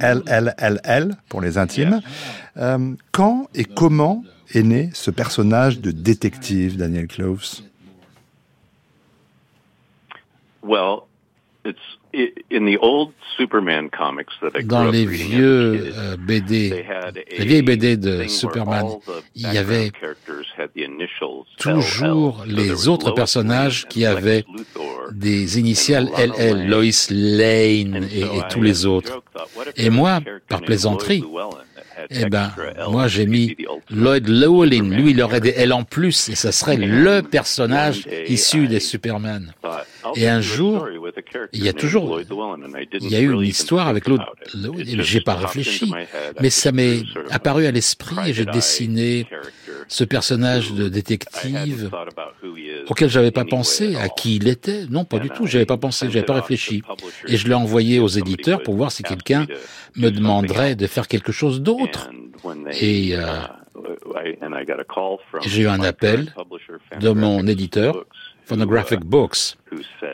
LLLL 0.01 1.15
pour 1.29 1.43
les 1.43 1.59
intimes. 1.59 2.01
Euh, 2.57 2.95
quand 3.13 3.49
et 3.55 3.65
comment 3.65 4.25
est 4.55 4.63
né 4.63 4.89
ce 4.95 5.11
personnage 5.11 5.79
de 5.81 5.91
détective, 5.91 6.79
Daniel 6.79 7.07
Cloves 7.07 7.61
dans 14.65 14.91
les 14.91 15.07
vieux 15.07 15.93
euh, 15.97 16.17
BD, 16.17 16.85
les 17.39 17.45
vieilles 17.45 17.63
BD 17.63 17.97
de 17.97 18.27
Superman, 18.29 18.87
il 19.35 19.53
y 19.53 19.59
avait 19.59 19.91
toujours 21.59 22.45
les 22.47 22.89
autres 22.89 23.13
personnages 23.13 23.87
qui 23.89 24.07
avaient 24.07 24.45
des 25.13 25.59
initiales 25.59 26.09
LL, 26.17 26.69
Lois 26.69 27.11
Lane 27.11 28.09
et, 28.13 28.21
et 28.21 28.43
tous 28.51 28.63
les 28.63 28.87
autres. 28.87 29.23
Et 29.77 29.91
moi, 29.91 30.21
par 30.49 30.61
plaisanterie, 30.61 31.25
eh 32.11 32.27
ben, 32.27 32.53
moi 32.91 33.09
j'ai 33.09 33.27
mis 33.27 33.57
Lloyd 33.91 34.29
Llewellyn. 34.29 34.91
Lui, 34.91 35.11
il 35.11 35.23
aurait 35.23 35.41
des 35.41 35.55
L 35.57 35.73
en 35.73 35.85
plus 35.85 36.29
et 36.29 36.35
ça 36.35 36.53
serait 36.53 36.77
le 36.77 37.23
personnage 37.23 38.07
issu 38.29 38.69
des 38.69 38.81
Superman. 38.81 39.53
Et 40.17 40.29
un 40.29 40.41
jour, 40.41 40.89
il 41.53 41.65
y 41.65 41.69
a 41.69 41.73
toujours, 41.73 42.21
il 42.21 43.11
y 43.11 43.17
a 43.17 43.21
eu 43.21 43.33
une 43.33 43.41
histoire 43.43 43.89
avec 43.89 44.09
l'autre. 44.09 44.35
J'ai 44.85 45.21
pas 45.21 45.35
réfléchi, 45.35 45.93
mais 46.41 46.51
ça 46.51 46.73
m'est 46.73 47.03
apparu 47.31 47.67
à 47.67 47.71
l'esprit 47.71 48.17
et 48.27 48.33
j'ai 48.33 48.45
dessiné 48.45 49.27
ce 49.89 50.05
personnage 50.05 50.73
de 50.73 50.89
détective 50.89 51.91
auquel 52.89 53.09
j'avais 53.09 53.31
pas 53.31 53.45
pensé, 53.45 53.97
à 53.97 54.09
qui 54.09 54.37
il 54.37 54.49
était. 54.49 54.87
Non, 54.91 55.05
pas 55.05 55.19
du 55.19 55.31
tout. 55.31 55.47
J'avais 55.47 55.67
pas 55.67 55.77
pensé, 55.77 56.09
j'avais 56.11 56.25
pas 56.25 56.35
réfléchi. 56.35 56.83
Et 57.27 57.37
je 57.37 57.49
l'ai 57.49 57.55
envoyé 57.55 57.99
aux 57.99 58.09
éditeurs 58.09 58.63
pour 58.63 58.75
voir 58.75 58.93
si 58.93 59.03
quelqu'un 59.03 59.47
me 59.97 60.11
demanderait 60.11 60.75
de 60.75 60.87
faire 60.87 61.09
quelque 61.09 61.33
chose 61.33 61.63
d'autre. 61.63 62.11
Et 62.81 63.17
euh, 63.17 63.23
j'ai 65.47 65.63
eu 65.63 65.69
un 65.69 65.81
appel 65.81 66.35
de 67.01 67.11
mon 67.11 67.47
éditeur, 67.47 68.05
Phonographic 68.47 69.01
Books, 69.01 69.57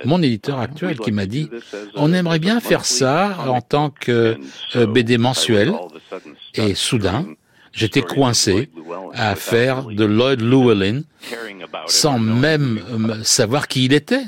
mon 0.04 0.22
éditeur 0.22 0.58
actuel, 0.58 0.98
qui 0.98 1.12
m'a 1.12 1.26
dit 1.26 1.50
on 1.94 2.12
aimerait 2.12 2.38
bien 2.38 2.60
faire 2.60 2.84
ça 2.84 3.36
en 3.46 3.60
tant 3.60 3.90
que 3.90 4.38
euh, 4.76 4.86
BD 4.86 5.18
mensuel. 5.18 5.72
Et 6.54 6.74
soudain, 6.74 7.26
j'étais 7.72 8.02
coincé 8.02 8.70
à 9.14 9.34
faire 9.34 9.84
de 9.84 10.04
Lloyd 10.04 10.40
Llewellyn 10.40 11.02
sans 11.86 12.18
même 12.18 12.80
savoir 13.22 13.68
qui 13.68 13.84
il 13.84 13.92
était. 13.92 14.22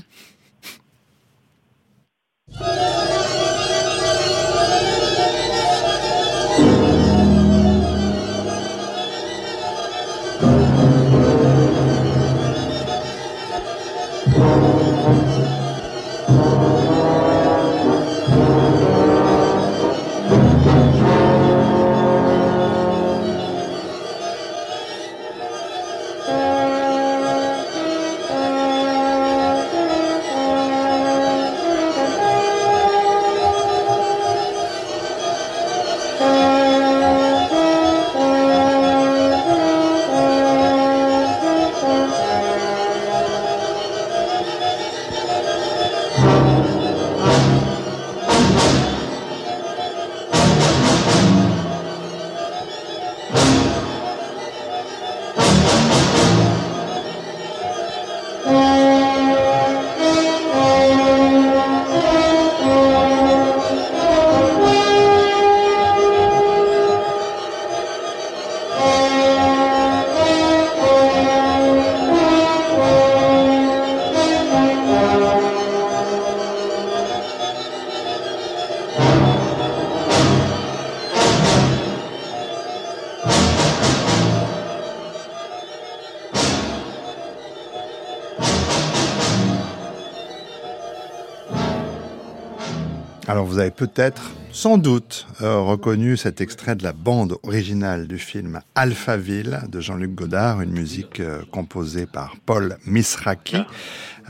Peut-être, 93.93 94.23
sans 94.53 94.79
doute, 94.79 95.27
euh, 95.43 95.59
reconnu 95.59 96.17
cet 96.17 96.41
extrait 96.41 96.77
de 96.77 96.83
la 96.83 96.93
bande 96.93 97.37
originale 97.43 98.07
du 98.07 98.19
film 98.19 98.61
Alphaville 98.75 99.61
de 99.69 99.81
Jean-Luc 99.81 100.15
Godard, 100.15 100.63
une 100.63 100.73
musique 100.73 101.21
euh, 101.21 101.43
composée 101.51 102.07
par 102.07 102.37
Paul 102.47 102.79
Misraki, 102.87 103.59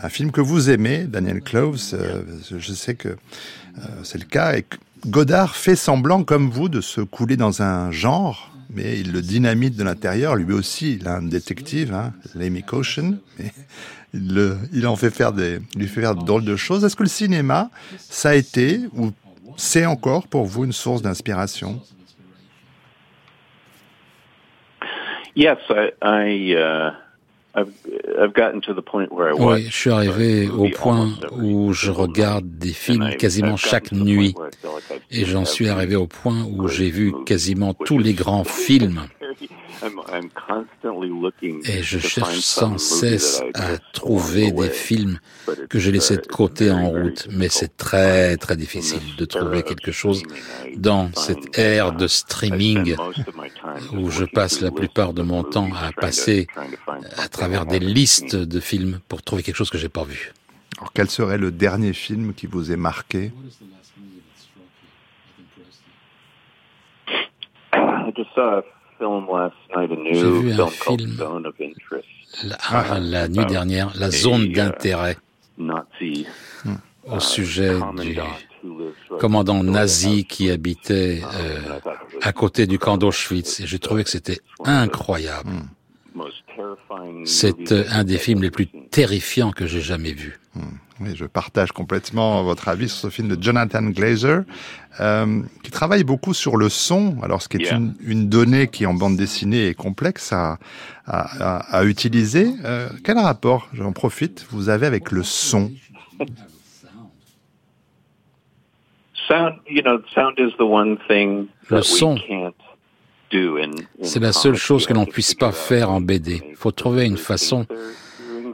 un 0.02 0.08
film 0.08 0.32
que 0.32 0.40
vous 0.40 0.70
aimez, 0.70 1.04
Daniel 1.04 1.40
Cloves. 1.42 1.80
Euh, 1.92 2.22
je 2.50 2.72
sais 2.72 2.94
que 2.94 3.16
c'est 4.02 4.18
le 4.18 4.26
cas 4.26 4.54
et 4.56 4.66
Godard 5.06 5.56
fait 5.56 5.76
semblant, 5.76 6.24
comme 6.24 6.50
vous, 6.50 6.68
de 6.68 6.80
se 6.80 7.00
couler 7.00 7.36
dans 7.36 7.62
un 7.62 7.90
genre, 7.90 8.52
mais 8.68 9.00
il 9.00 9.12
le 9.12 9.22
dynamite 9.22 9.76
de 9.76 9.84
l'intérieur. 9.84 10.36
Lui 10.36 10.52
aussi, 10.52 10.94
il 11.00 11.08
a 11.08 11.16
un 11.16 11.22
détective, 11.22 11.94
hein, 11.94 12.12
Caution, 12.66 13.18
mais 13.38 13.52
il, 14.12 14.56
il 14.72 14.86
en 14.86 14.96
fait 14.96 15.10
faire 15.10 15.32
des, 15.32 15.60
lui 15.74 15.88
fait 15.88 16.02
faire 16.02 16.14
de 16.14 16.24
drôles 16.24 16.44
de 16.44 16.56
choses. 16.56 16.84
Est-ce 16.84 16.96
que 16.96 17.02
le 17.02 17.08
cinéma, 17.08 17.70
ça 18.10 18.30
a 18.30 18.34
été 18.34 18.80
ou 18.94 19.12
c'est 19.56 19.86
encore 19.86 20.28
pour 20.28 20.44
vous 20.44 20.64
une 20.64 20.72
source 20.72 21.02
d'inspiration? 21.02 21.80
Yes, 25.34 25.58
I, 25.70 25.90
I 26.02 26.54
uh, 26.54 26.92
Oui, 29.38 29.64
je 29.64 29.76
suis 29.76 29.90
arrivé 29.90 30.48
au 30.48 30.68
point 30.70 31.10
où 31.32 31.72
je 31.72 31.90
regarde 31.90 32.46
des 32.58 32.72
films 32.72 33.10
quasiment 33.16 33.56
chaque 33.56 33.92
nuit. 33.92 34.34
Et 35.10 35.24
j'en 35.24 35.44
suis 35.44 35.68
arrivé 35.68 35.96
au 35.96 36.06
point 36.06 36.44
où 36.44 36.68
j'ai 36.68 36.90
vu 36.90 37.12
quasiment 37.26 37.74
tous 37.74 37.98
les 37.98 38.14
grands 38.14 38.44
films 38.44 39.02
et 41.64 41.82
je 41.82 41.98
cherche 41.98 42.40
sans 42.40 42.78
cesse 42.78 43.42
à 43.54 43.78
trouver 43.92 44.52
des 44.52 44.70
films 44.70 45.18
que 45.68 45.78
j'ai 45.78 45.92
laissés 45.92 46.16
de 46.16 46.26
côté 46.26 46.70
en 46.70 46.88
route, 46.88 47.28
mais 47.30 47.48
c'est 47.48 47.76
très 47.76 48.36
très 48.36 48.56
difficile 48.56 49.16
de 49.16 49.24
trouver 49.24 49.62
quelque 49.62 49.92
chose 49.92 50.22
dans 50.76 51.10
cette 51.14 51.58
ère 51.58 51.92
de 51.92 52.06
streaming 52.06 52.96
où 53.92 54.10
je 54.10 54.24
passe 54.24 54.60
la 54.60 54.70
plupart 54.70 55.12
de 55.12 55.22
mon 55.22 55.42
temps 55.42 55.70
à 55.74 55.92
passer 55.92 56.46
à 57.16 57.28
travers 57.28 57.66
des 57.66 57.80
listes 57.80 58.36
de 58.36 58.60
films 58.60 59.00
pour 59.08 59.22
trouver 59.22 59.42
quelque 59.42 59.56
chose 59.56 59.70
que 59.70 59.78
j'ai 59.78 59.88
pas 59.88 60.04
vu. 60.04 60.32
Alors, 60.78 60.92
quel 60.92 61.08
serait 61.08 61.38
le 61.38 61.52
dernier 61.52 61.92
film 61.92 62.34
qui 62.34 62.46
vous 62.46 62.72
ait 62.72 62.76
marqué? 62.76 63.30
J'ai 70.12 70.30
vu 70.30 70.52
un 70.52 70.66
film 70.68 71.18
la, 72.44 72.56
ah, 72.70 72.98
la 72.98 73.28
nuit 73.28 73.46
dernière, 73.46 73.92
La 73.96 74.10
zone 74.10 74.44
uh, 74.44 74.52
d'intérêt, 74.52 75.16
au 77.06 77.20
sujet 77.20 77.74
du 78.00 78.18
commandant 79.18 79.62
nazi 79.62 80.24
qui 80.24 80.50
habitait 80.50 81.20
euh, 81.22 81.78
à 82.22 82.32
côté 82.32 82.66
du 82.66 82.78
camp 82.78 82.96
d'Auschwitz. 82.96 83.60
Et 83.60 83.66
j'ai 83.66 83.78
trouvé 83.78 84.04
que 84.04 84.10
c'était 84.10 84.38
incroyable. 84.64 85.50
C'est 87.24 87.72
euh, 87.72 87.84
un 87.90 88.04
des 88.04 88.18
films 88.18 88.42
les 88.42 88.50
plus 88.50 88.66
terrifiants 88.90 89.50
que 89.50 89.66
j'ai 89.66 89.80
jamais 89.80 90.12
vus. 90.12 90.38
Hmm. 90.54 90.60
Oui, 91.00 91.16
je 91.16 91.24
partage 91.24 91.72
complètement 91.72 92.42
votre 92.44 92.68
avis 92.68 92.88
sur 92.88 92.98
ce 92.98 93.08
film 93.08 93.28
de 93.28 93.42
Jonathan 93.42 93.82
Glazer, 93.84 94.42
euh, 95.00 95.42
qui 95.62 95.70
travaille 95.70 96.04
beaucoup 96.04 96.34
sur 96.34 96.56
le 96.56 96.68
son. 96.68 97.16
Alors, 97.22 97.40
ce 97.40 97.48
qui 97.48 97.56
est 97.56 97.70
une, 97.70 97.94
une, 98.04 98.28
donnée 98.28 98.68
qui 98.68 98.84
en 98.84 98.92
bande 98.92 99.16
dessinée 99.16 99.68
est 99.68 99.74
complexe 99.74 100.32
à, 100.32 100.58
à, 101.06 101.78
à, 101.78 101.84
utiliser. 101.84 102.52
Euh, 102.64 102.88
quel 103.02 103.18
rapport, 103.18 103.68
j'en 103.72 103.92
profite, 103.92 104.46
vous 104.50 104.68
avez 104.68 104.86
avec 104.86 105.10
le 105.10 105.22
son 105.22 105.72
Le 111.70 111.82
son, 111.82 112.18
c'est 114.02 114.20
la 114.20 114.32
seule 114.32 114.56
chose 114.56 114.86
que 114.86 114.92
l'on 114.92 115.06
puisse 115.06 115.34
pas 115.34 115.52
faire 115.52 115.90
en 115.90 116.00
BD. 116.00 116.42
Il 116.50 116.56
faut 116.56 116.70
trouver 116.70 117.06
une 117.06 117.16
façon 117.16 117.66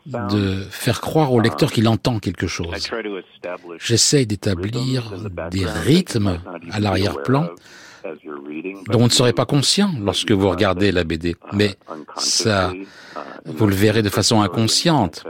de 0.09 0.65
faire 0.71 1.01
croire 1.01 1.33
au 1.33 1.41
lecteur 1.41 1.71
qu'il 1.71 1.87
entend 1.89 2.19
quelque 2.19 2.47
chose. 2.47 2.91
J'essaye 3.79 4.27
d'établir 4.27 5.13
des 5.51 5.67
rythmes 5.67 6.41
à 6.71 6.81
l'arrière-plan 6.81 7.49
dont 8.89 9.01
on 9.01 9.05
ne 9.05 9.11
serait 9.11 9.33
pas 9.33 9.45
conscient 9.45 9.93
lorsque 10.01 10.33
vous 10.33 10.49
regardez 10.49 10.93
la 10.93 11.05
BD. 11.05 11.37
Mais 11.53 11.77
ça, 12.17 12.73
vous 13.45 13.67
le 13.67 13.75
verrez 13.75 14.03
de 14.03 14.09
façon 14.09 14.41
inconsciente. 14.41 15.25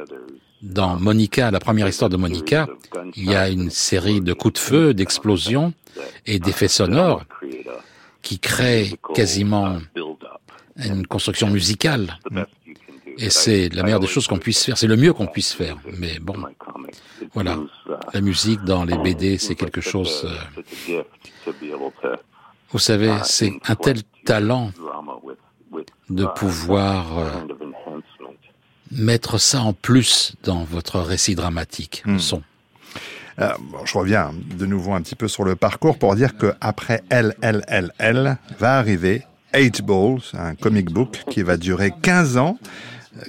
Dans 0.61 0.97
Monica, 0.97 1.53
la 1.53 1.61
première 1.61 1.87
histoire 1.87 2.11
de 2.11 2.17
Monica, 2.17 2.67
il 3.15 3.31
y 3.31 3.35
a 3.35 3.49
une 3.49 3.71
série 3.71 4.21
de 4.21 4.33
coups 4.33 4.55
de 4.55 4.59
feu, 4.59 4.95
d'explosions 4.95 5.73
et 6.27 6.41
d'effets 6.41 6.69
sonores 6.69 7.25
qui 8.23 8.41
créent 8.41 8.97
quasiment 9.15 9.79
une 10.77 11.07
construction 11.07 11.49
musicale. 11.49 12.19
Et 13.19 13.31
c'est 13.31 13.69
la 13.75 13.83
meilleure 13.83 14.01
des 14.01 14.07
choses 14.07 14.29
qu'on 14.29 14.39
puisse 14.39 14.65
faire, 14.65 14.79
c'est 14.79 14.87
le 14.87 14.97
mieux 14.97 15.13
qu'on 15.13 15.27
puisse 15.27 15.53
faire. 15.53 15.77
Mais 15.99 16.19
bon, 16.21 16.37
voilà, 17.35 17.59
la 18.15 18.21
musique 18.21 18.63
dans 18.63 18.85
les 18.85 18.97
BD, 18.97 19.39
c'est 19.39 19.57
quelque 19.57 19.81
chose... 19.81 20.27
Euh, 20.89 21.03
vous 22.71 22.79
savez, 22.79 23.13
c'est 23.25 23.53
un 23.67 23.75
tel 23.75 24.03
talent 24.25 24.71
de 26.11 26.27
pouvoir 26.27 27.19
euh, 27.19 27.31
mettre 28.93 29.39
ça 29.39 29.63
en 29.63 29.73
plus 29.73 30.35
dans 30.43 30.65
votre 30.65 31.01
récit 31.01 31.35
dramatique, 31.35 32.03
le 32.07 32.15
hmm. 32.15 32.19
son. 32.19 32.43
Euh, 33.41 33.53
bon, 33.61 33.85
je 33.85 33.97
reviens 33.97 34.33
de 34.57 34.67
nouveau 34.67 34.93
un 34.93 35.01
petit 35.01 35.15
peu 35.15 35.29
sur 35.29 35.45
le 35.45 35.57
parcours 35.57 35.99
pour 35.99 36.15
dire 36.15 36.37
que 36.37 36.55
après 36.61 37.03
LLLL 37.11 38.39
va 38.59 38.79
arriver 38.79 39.23
Eight 39.55 39.83
Balls, 39.83 40.21
un 40.35 40.55
comic 40.55 40.91
book 40.91 41.23
qui 41.31 41.43
va 41.43 41.57
durer 41.57 41.93
15 42.03 42.37
ans 42.37 42.59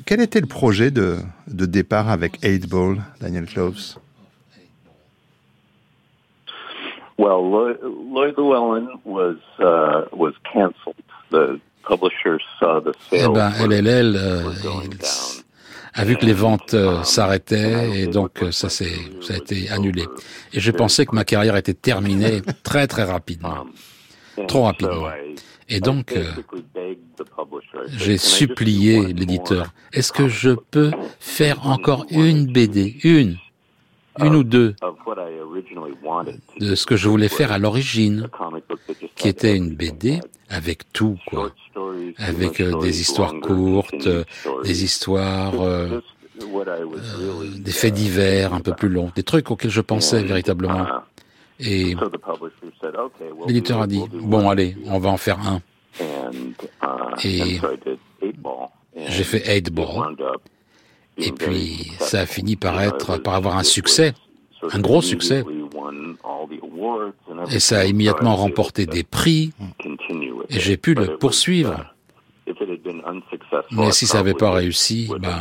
quel 0.05 0.21
était 0.21 0.41
le 0.41 0.47
projet 0.47 0.91
de, 0.91 1.17
de 1.47 1.65
départ 1.65 2.09
avec 2.09 2.39
8 2.43 2.69
Ball, 2.69 2.97
Daniel 3.21 3.45
Cloves? 3.45 3.97
Well, 7.17 7.43
Lloyd 7.43 8.35
Llewellyn 8.37 8.87
was 9.03 9.35
uh, 9.59 10.05
was 10.13 10.33
canceled. 10.53 10.95
The 11.31 11.59
publisher 11.83 12.39
saw 12.59 12.79
the 12.79 12.93
sales. 13.09 13.29
Eh 13.29 13.33
ben, 13.33 13.51
LLL 13.67 14.15
euh, 14.15 14.51
a 15.93 16.05
vu 16.05 16.15
que 16.15 16.25
les 16.25 16.33
ventes 16.33 16.73
euh, 16.73 17.03
s'arrêtaient 17.03 17.99
et 17.99 18.07
donc 18.07 18.41
euh, 18.41 18.51
ça 18.51 18.69
s'est 18.69 18.95
ça 19.21 19.33
a 19.33 19.37
été 19.37 19.69
annulé. 19.69 20.05
Et 20.53 20.61
je 20.61 20.71
pensais 20.71 21.05
que 21.05 21.13
ma 21.13 21.25
carrière 21.25 21.57
était 21.57 21.73
terminée 21.73 22.41
très 22.63 22.87
très 22.87 23.03
rapidement, 23.03 23.65
um, 24.37 24.47
trop 24.47 24.63
rapidement. 24.63 25.09
Et 25.69 25.79
donc, 25.79 26.13
euh, 26.13 26.23
j'ai 27.97 28.17
supplié 28.17 29.13
l'éditeur, 29.13 29.73
est-ce 29.93 30.11
que 30.11 30.27
je 30.27 30.51
peux 30.71 30.91
faire 31.19 31.65
encore 31.67 32.05
une 32.09 32.51
BD, 32.51 32.97
une, 33.03 33.37
une 34.19 34.35
ou 34.35 34.43
deux, 34.43 34.75
de 36.59 36.75
ce 36.75 36.85
que 36.85 36.95
je 36.95 37.09
voulais 37.09 37.29
faire 37.29 37.51
à 37.51 37.57
l'origine, 37.57 38.29
qui 39.15 39.27
était 39.27 39.55
une 39.55 39.75
BD 39.75 40.19
avec 40.49 40.91
tout, 40.91 41.17
quoi, 41.27 41.51
avec 42.17 42.59
euh, 42.59 42.79
des 42.79 43.01
histoires 43.01 43.33
courtes, 43.41 44.09
des 44.63 44.83
histoires, 44.83 45.61
euh, 45.61 46.01
des 47.57 47.71
faits 47.71 47.93
divers 47.93 48.53
un 48.53 48.61
peu 48.61 48.73
plus 48.73 48.89
longs, 48.89 49.11
des 49.15 49.23
trucs 49.23 49.51
auxquels 49.51 49.71
je 49.71 49.81
pensais 49.81 50.23
véritablement. 50.23 50.87
Et 51.59 51.95
l'éditeur 53.47 53.81
a 53.81 53.87
dit, 53.87 54.01
bon 54.13 54.49
allez, 54.49 54.77
on 54.85 54.99
va 54.99 55.09
en 55.09 55.17
faire 55.17 55.39
un. 55.39 55.61
Et 57.23 57.59
j'ai 59.07 59.23
fait 59.23 59.55
8 59.55 59.71
Ball. 59.71 60.15
Et 61.17 61.31
puis 61.31 61.91
ça 61.99 62.21
a 62.21 62.25
fini 62.25 62.55
par 62.55 62.81
être, 62.81 63.17
par 63.17 63.35
avoir 63.35 63.57
un 63.57 63.63
succès, 63.63 64.13
un 64.71 64.79
gros 64.79 65.01
succès. 65.01 65.43
Et 67.51 67.59
ça 67.59 67.79
a 67.79 67.85
immédiatement 67.85 68.35
remporté 68.35 68.85
des 68.85 69.03
prix. 69.03 69.51
Et 70.49 70.59
j'ai 70.59 70.77
pu 70.77 70.93
le 70.93 71.17
poursuivre. 71.17 71.93
Mais 73.71 73.91
si 73.91 74.07
ça 74.07 74.19
n'avait 74.19 74.33
pas 74.33 74.51
réussi, 74.51 75.09
ben, 75.19 75.39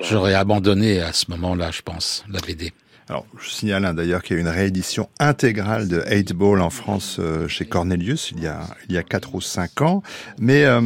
j'aurais 0.00 0.34
abandonné 0.34 1.00
à 1.00 1.12
ce 1.12 1.30
moment-là, 1.30 1.70
je 1.70 1.82
pense, 1.82 2.24
la 2.30 2.40
BD. 2.40 2.72
Alors, 3.10 3.26
je 3.42 3.50
signale 3.50 3.84
hein, 3.86 3.92
d'ailleurs 3.92 4.22
qu'il 4.22 4.36
y 4.36 4.38
a 4.38 4.40
une 4.40 4.46
réédition 4.46 5.08
intégrale 5.18 5.88
de 5.88 6.00
8 6.08 6.32
Ball 6.32 6.60
en 6.60 6.70
France 6.70 7.16
euh, 7.18 7.48
chez 7.48 7.64
Cornelius 7.64 8.30
il 8.30 8.40
y 8.40 8.46
a 8.46 8.60
il 8.88 8.94
y 8.94 8.98
a 8.98 9.02
quatre 9.02 9.34
ou 9.34 9.40
cinq 9.40 9.82
ans. 9.82 10.04
Mais 10.38 10.64
euh, 10.64 10.80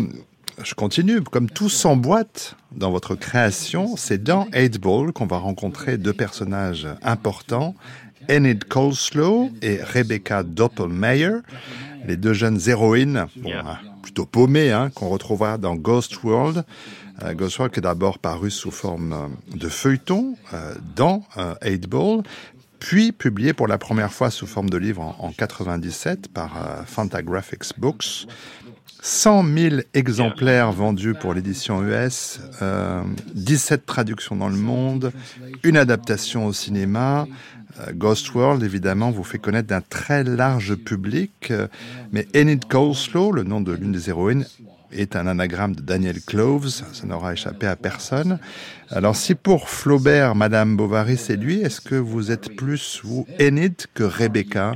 je 0.63 0.73
continue. 0.73 1.21
Comme 1.21 1.51
tout 1.51 1.69
s'emboîte 1.69 2.57
dans 2.73 2.91
votre 2.91 3.15
création, 3.15 3.99
c'est 3.99 4.23
dans 4.23 4.49
8 4.55 4.81
Ball 4.81 5.13
qu'on 5.13 5.27
va 5.27 5.37
rencontrer 5.37 5.99
deux 5.99 6.15
personnages 6.15 6.89
importants, 7.03 7.75
Enid 8.31 8.65
Coleslaw 8.65 9.51
et 9.61 9.83
Rebecca 9.83 10.45
Doppelmayr, 10.45 11.43
les 12.07 12.17
deux 12.17 12.33
jeunes 12.33 12.59
héroïnes, 12.67 13.27
bon, 13.37 13.53
hein, 13.53 13.77
plutôt 14.03 14.25
paumées, 14.25 14.73
hein, 14.73 14.89
qu'on 14.95 15.11
retrouvera 15.11 15.59
dans 15.59 15.75
Ghost 15.75 16.23
World. 16.23 16.65
Euh, 17.23 17.35
qui 17.35 17.79
est 17.79 17.83
d'abord 17.83 18.19
paru 18.19 18.51
sous 18.51 18.73
forme 18.73 19.13
euh, 19.13 19.57
de 19.57 19.69
feuilleton 19.69 20.37
euh, 20.53 20.75
dans 20.97 21.23
8 21.65 21.89
Ball, 21.89 22.23
puis 22.81 23.13
publié 23.13 23.53
pour 23.53 23.69
la 23.69 23.79
première 23.79 24.13
fois 24.13 24.31
sous 24.31 24.47
forme 24.47 24.69
de 24.69 24.77
livre 24.77 25.01
en, 25.01 25.17
en 25.21 25.31
97 25.31 26.29
par 26.29 26.85
Fantagraphics 26.87 27.79
Books. 27.79 28.27
100 29.01 29.45
000 29.45 29.77
exemplaires 29.93 30.73
vendus 30.73 31.15
pour 31.15 31.35
l'édition 31.35 31.83
US, 31.83 32.41
euh, 32.63 33.03
17 33.35 33.85
traductions 33.85 34.35
dans 34.35 34.49
le 34.49 34.57
monde, 34.57 35.13
une 35.63 35.77
adaptation 35.77 36.47
au 36.47 36.53
cinéma. 36.53 37.27
Ghost 37.93 38.33
World, 38.35 38.63
évidemment, 38.63 39.11
vous 39.11 39.25
fait 39.25 39.39
connaître 39.39 39.67
d'un 39.69 39.81
très 39.81 40.23
large 40.23 40.77
public, 40.77 41.53
mais 42.13 42.27
Enid 42.35 42.67
Coleslaw, 42.67 43.33
le 43.33 43.43
nom 43.43 43.61
de 43.61 43.73
l'une 43.73 43.91
des 43.91 44.11
héroïnes, 44.11 44.47
est 44.95 45.17
un 45.17 45.27
anagramme 45.27 45.75
de 45.75 45.83
Daniel 45.83 46.21
Cloves, 46.21 46.69
ça 46.69 47.07
n'aura 47.07 47.33
échappé 47.33 47.67
à 47.67 47.77
personne. 47.77 48.39
Alors 48.91 49.17
si 49.17 49.35
pour 49.35 49.69
Flaubert, 49.69 50.35
Madame 50.35 50.77
Bovary, 50.77 51.17
c'est 51.17 51.37
lui, 51.37 51.61
est-ce 51.61 51.81
que 51.81 51.95
vous 51.95 52.31
êtes 52.31 52.55
plus, 52.57 53.01
vous, 53.05 53.27
Enid 53.41 53.87
que 53.95 54.05
Rebecca? 54.05 54.75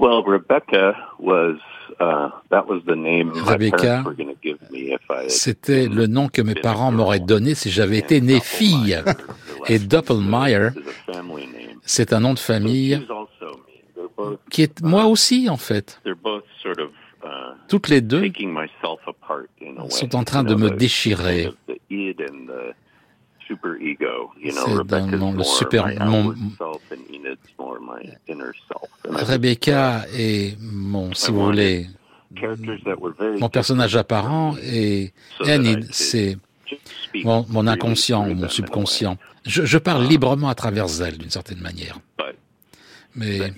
Well, 0.00 0.22
Rebecca 0.24 0.94
was 1.18 1.58
Rebecca, 2.00 4.04
c'était 5.28 5.88
le 5.88 6.06
nom 6.06 6.28
que 6.28 6.42
mes 6.42 6.54
parents 6.54 6.92
m'auraient 6.92 7.18
donné 7.18 7.54
si 7.54 7.70
j'avais 7.70 7.98
été 7.98 8.20
né 8.20 8.40
fille. 8.40 9.02
Et 9.66 9.78
Doppelmayr, 9.78 10.72
c'est 11.82 12.12
un 12.12 12.20
nom 12.20 12.34
de 12.34 12.38
famille 12.38 13.04
qui 14.50 14.62
est 14.62 14.82
moi 14.82 15.06
aussi 15.06 15.48
en 15.48 15.56
fait. 15.56 16.00
Toutes 17.68 17.88
les 17.88 18.00
deux 18.00 18.30
sont 19.90 20.16
en 20.16 20.24
train 20.24 20.42
de 20.42 20.54
me 20.54 20.70
déchirer. 20.70 21.50
C'est 21.70 22.14
dans 25.16 25.32
le 25.32 25.42
super... 25.42 25.86
Mon, 26.04 26.34
Rebecca 29.04 30.04
est 30.14 30.58
mon, 30.60 31.14
si 31.14 31.30
vous 31.30 31.44
voulez, 31.44 31.86
mon 33.40 33.48
personnage 33.48 33.96
apparent 33.96 34.54
et 34.62 35.12
Enid, 35.40 35.86
c'est 35.90 36.36
mon, 37.24 37.46
mon, 37.48 37.66
inconscient 37.66 38.28
ou 38.28 38.34
mon 38.34 38.48
subconscient. 38.48 39.16
Je, 39.46 39.64
je 39.64 39.78
parle 39.78 40.04
librement 40.04 40.48
à 40.50 40.54
travers 40.54 40.86
elle, 41.02 41.16
d'une 41.16 41.30
certaine 41.30 41.60
manière. 41.60 41.98
Mais 43.14 43.52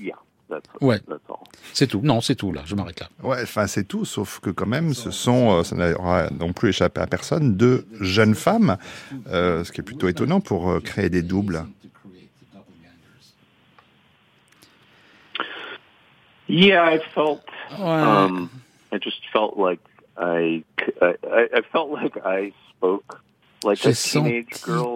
ouais, 0.81 1.01
c'est 1.73 1.87
tout. 1.87 2.01
Non, 2.03 2.21
c'est 2.21 2.35
tout 2.35 2.53
là. 2.53 2.63
Je 2.65 2.75
m'arrête 2.75 3.01
là. 3.01 3.09
Ouais, 3.23 3.43
enfin 3.43 3.67
c'est 3.67 3.85
tout, 3.85 4.05
sauf 4.05 4.41
que 4.41 4.51
quand 4.51 4.67
même, 4.67 4.95
ce 4.95 5.11
sont, 5.11 5.53
euh, 5.53 5.65
ça 5.65 5.77
n'aura 5.77 6.31
non 6.31 6.53
plus 6.53 6.71
échappé 6.71 7.01
à 7.01 7.07
personne, 7.07 7.57
deux 7.57 7.87
jeunes 8.01 8.35
femmes, 8.35 8.77
euh, 9.29 9.65
ce 9.65 9.73
qui 9.73 9.81
est 9.81 9.85
plutôt 9.85 10.09
étonnant 10.09 10.41
pour 10.41 10.71
euh, 10.71 10.81
créer 10.81 11.09
des 11.09 11.23
doubles. 11.23 11.65
Yeah, 16.49 16.95
I 16.95 16.99
felt. 17.15 17.43
Um, 17.79 18.51
I 18.93 18.99
just 18.99 19.23
felt 19.33 19.57
like 19.57 19.79
I, 20.17 20.65
I, 21.01 21.15
I 21.55 21.61
felt 21.73 21.91
like 21.93 22.17
I 22.25 22.53
spoke 22.71 23.21
j'ai 23.75 23.95
senti 23.95 24.45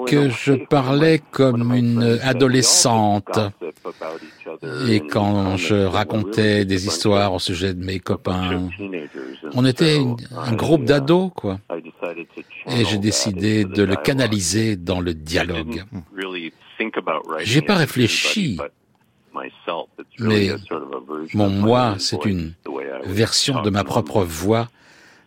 que 0.07 0.31
je 0.31 0.53
parlais 0.53 1.21
comme 1.31 1.75
une 1.75 2.19
adolescente. 2.23 3.39
Et 4.89 5.01
quand 5.01 5.57
je 5.57 5.75
racontais 5.75 6.65
des 6.65 6.87
histoires 6.87 7.33
au 7.35 7.39
sujet 7.39 7.75
de 7.75 7.85
mes 7.85 7.99
copains, 7.99 8.69
on 9.55 9.65
était 9.65 10.01
un 10.37 10.55
groupe 10.55 10.85
d'ados, 10.85 11.31
quoi. 11.35 11.61
Et 12.67 12.85
j'ai 12.85 12.99
décidé 12.99 13.65
de 13.65 13.83
le 13.83 13.97
canaliser 13.97 14.77
dans 14.77 15.01
le 15.01 15.15
dialogue. 15.15 15.85
J'ai 17.43 17.63
pas 17.63 17.77
réfléchi, 17.77 18.59
mais 20.19 20.51
mon 21.35 21.51
moi, 21.51 21.97
c'est 21.99 22.25
une 22.25 22.55
version 23.05 23.63
de 23.63 23.71
ma 23.71 23.85
propre 23.85 24.23
voix, 24.25 24.69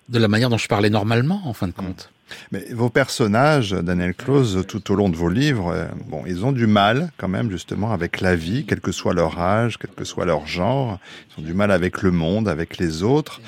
de 0.09 0.19
la 0.19 0.27
manière 0.27 0.49
dont 0.49 0.57
je 0.57 0.67
parlais 0.67 0.89
normalement, 0.89 1.41
en 1.45 1.53
fin 1.53 1.67
de 1.67 1.73
compte. 1.73 2.11
Mais 2.51 2.65
vos 2.71 2.89
personnages, 2.89 3.71
Daniel 3.71 4.13
Close, 4.13 4.65
tout 4.67 4.91
au 4.91 4.95
long 4.95 5.09
de 5.09 5.15
vos 5.15 5.29
livres, 5.29 5.71
euh, 5.73 5.85
bon, 6.07 6.23
ils 6.25 6.45
ont 6.45 6.51
du 6.51 6.67
mal 6.67 7.11
quand 7.17 7.27
même 7.27 7.49
justement 7.49 7.91
avec 7.91 8.21
la 8.21 8.35
vie, 8.35 8.65
quel 8.65 8.81
que 8.81 8.91
soit 8.91 9.13
leur 9.13 9.39
âge, 9.39 9.77
quel 9.77 9.91
que 9.91 10.03
soit 10.03 10.25
leur 10.25 10.45
genre. 10.47 10.99
Ils 11.29 11.41
ont 11.41 11.45
du 11.45 11.53
mal 11.53 11.71
avec 11.71 12.01
le 12.01 12.11
monde, 12.11 12.47
avec 12.47 12.77
les 12.77 13.03
autres. 13.03 13.41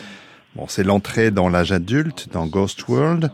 Bon, 0.55 0.65
c'est 0.67 0.83
l'entrée 0.83 1.31
dans 1.31 1.49
l'âge 1.49 1.71
adulte, 1.71 2.29
dans 2.31 2.47
Ghost 2.47 2.87
World. 2.87 3.31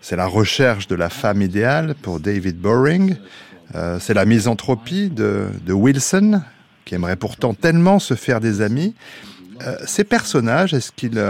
C'est 0.00 0.16
la 0.16 0.26
recherche 0.26 0.88
de 0.88 0.94
la 0.94 1.08
femme 1.08 1.42
idéale 1.42 1.94
pour 2.02 2.20
David 2.20 2.58
Boring. 2.58 3.16
Euh, 3.74 3.98
c'est 4.00 4.14
la 4.14 4.24
misanthropie 4.24 5.10
de, 5.10 5.48
de, 5.64 5.72
Wilson, 5.72 6.42
qui 6.84 6.94
aimerait 6.94 7.16
pourtant 7.16 7.54
tellement 7.54 7.98
se 7.98 8.14
faire 8.14 8.40
des 8.40 8.60
amis. 8.60 8.94
Euh, 9.66 9.76
ces 9.86 10.04
personnages, 10.04 10.74
est-ce 10.74 10.92
qu'ils 10.92 11.22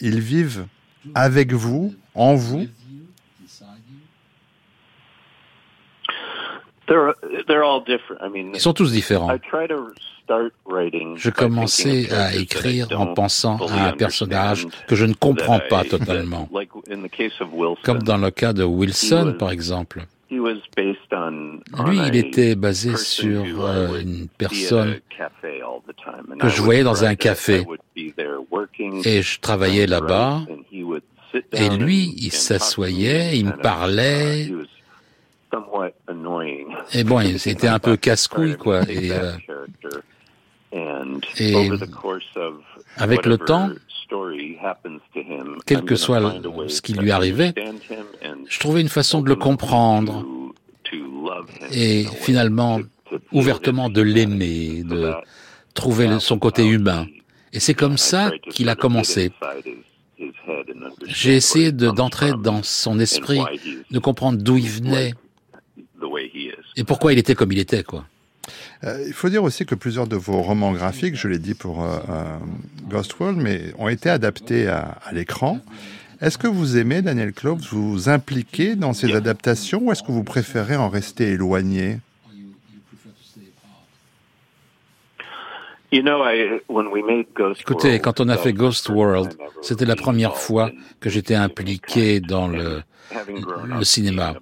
ils 0.00 0.20
vivent 0.20 0.66
avec 1.14 1.52
vous, 1.52 1.94
en 2.14 2.34
vous? 2.34 2.66
Ils 8.54 8.60
sont 8.60 8.72
tous 8.72 8.92
différents. 8.92 9.30
Je 11.16 11.30
commençais 11.30 12.12
à 12.12 12.34
écrire 12.34 12.88
en 12.98 13.14
pensant 13.14 13.58
à 13.66 13.88
un 13.88 13.92
personnage 13.92 14.66
que 14.86 14.94
je 14.94 15.06
ne 15.06 15.14
comprends 15.14 15.60
pas 15.70 15.84
totalement. 15.84 16.48
Comme 17.82 18.02
dans 18.02 18.18
le 18.18 18.30
cas 18.30 18.52
de 18.52 18.64
Wilson, 18.64 19.36
par 19.38 19.50
exemple. 19.50 20.06
Lui, 20.30 21.98
il 22.06 22.16
était 22.16 22.54
basé 22.54 22.96
sur 22.96 23.64
euh, 23.64 24.00
une 24.00 24.28
personne 24.36 24.98
que 26.38 26.48
je 26.48 26.60
voyais 26.60 26.82
dans 26.82 27.04
un 27.04 27.14
café. 27.14 27.64
Et 27.96 29.22
je 29.22 29.40
travaillais 29.40 29.86
là-bas. 29.86 30.42
Et 31.52 31.70
lui, 31.70 32.14
il 32.18 32.32
s'assoyait, 32.32 33.38
il 33.38 33.46
me 33.46 33.56
parlait, 33.56 34.50
et 36.92 37.04
bon, 37.04 37.20
c'était 37.38 37.68
un 37.68 37.78
peu 37.78 37.96
casse-couille, 37.96 38.56
quoi. 38.56 38.82
Et, 38.88 39.10
euh, 39.12 39.32
et 41.38 41.70
avec 42.96 43.26
le 43.26 43.38
temps, 43.38 43.70
quel 45.66 45.82
que 45.82 45.96
soit 45.96 46.20
ce 46.68 46.82
qui 46.82 46.94
lui 46.94 47.10
arrivait, 47.10 47.54
je 48.48 48.58
trouvais 48.58 48.80
une 48.80 48.88
façon 48.88 49.20
de 49.20 49.28
le 49.28 49.36
comprendre 49.36 50.24
et 51.72 52.04
finalement 52.20 52.80
ouvertement 53.32 53.88
de 53.88 54.02
l'aimer, 54.02 54.82
de 54.84 55.12
trouver 55.74 56.18
son 56.20 56.38
côté 56.38 56.66
humain. 56.66 57.06
Et 57.52 57.60
c'est 57.60 57.74
comme 57.74 57.96
ça 57.96 58.30
qu'il 58.50 58.68
a 58.68 58.74
commencé. 58.74 59.32
J'ai 61.06 61.36
essayé 61.36 61.72
d'entrer 61.72 62.32
dans 62.32 62.62
son 62.62 62.98
esprit, 62.98 63.40
de 63.90 63.98
comprendre 63.98 64.38
d'où 64.42 64.56
il 64.56 64.68
venait, 64.68 65.14
et 66.78 66.84
pourquoi 66.84 67.12
il 67.12 67.18
était 67.18 67.34
comme 67.34 67.52
il 67.52 67.58
était, 67.58 67.82
quoi? 67.82 68.04
Euh, 68.84 69.04
il 69.06 69.12
faut 69.12 69.28
dire 69.28 69.42
aussi 69.42 69.66
que 69.66 69.74
plusieurs 69.74 70.06
de 70.06 70.16
vos 70.16 70.40
romans 70.42 70.72
graphiques, 70.72 71.16
je 71.16 71.26
l'ai 71.26 71.40
dit 71.40 71.54
pour 71.54 71.82
euh, 71.82 71.98
euh, 72.08 72.38
Ghost 72.88 73.18
World, 73.18 73.38
mais 73.38 73.74
ont 73.78 73.88
été 73.88 74.08
adaptés 74.08 74.68
à, 74.68 74.96
à 75.04 75.12
l'écran. 75.12 75.58
Est-ce 76.20 76.38
que 76.38 76.46
vous 76.46 76.78
aimez, 76.78 77.02
Daniel 77.02 77.32
Clove, 77.32 77.60
vous 77.72 78.08
impliquer 78.08 78.76
dans 78.76 78.92
ces 78.92 79.14
adaptations 79.14 79.80
ou 79.82 79.92
est-ce 79.92 80.02
que 80.04 80.12
vous 80.12 80.24
préférez 80.24 80.76
en 80.76 80.88
rester 80.88 81.32
éloigné? 81.32 81.98
Écoutez, 87.60 87.98
quand 87.98 88.20
on 88.20 88.28
a 88.28 88.36
fait 88.36 88.52
Ghost 88.52 88.88
World, 88.88 89.36
c'était 89.62 89.86
la 89.86 89.96
première 89.96 90.36
fois 90.36 90.70
que 91.00 91.10
j'étais 91.10 91.34
impliqué 91.34 92.20
dans 92.20 92.46
le, 92.46 92.82
le 93.66 93.84
cinéma 93.84 94.34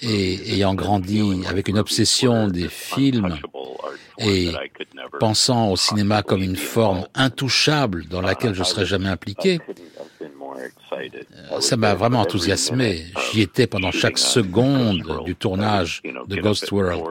et 0.00 0.54
ayant 0.54 0.74
grandi 0.74 1.22
avec 1.48 1.68
une 1.68 1.78
obsession 1.78 2.48
des 2.48 2.68
films 2.68 3.38
et 4.18 4.50
pensant 5.18 5.70
au 5.70 5.76
cinéma 5.76 6.22
comme 6.22 6.42
une 6.42 6.56
forme 6.56 7.06
intouchable 7.14 8.06
dans 8.06 8.20
laquelle 8.20 8.54
je 8.54 8.62
serais 8.62 8.86
jamais 8.86 9.08
impliqué, 9.08 9.60
ça 11.60 11.76
m'a 11.76 11.94
vraiment 11.94 12.20
enthousiasmé. 12.20 13.06
J'y 13.32 13.40
étais 13.40 13.66
pendant 13.66 13.90
chaque 13.90 14.18
seconde 14.18 15.22
du 15.24 15.34
tournage 15.34 16.02
de 16.04 16.36
Ghost 16.36 16.70
World. 16.70 17.02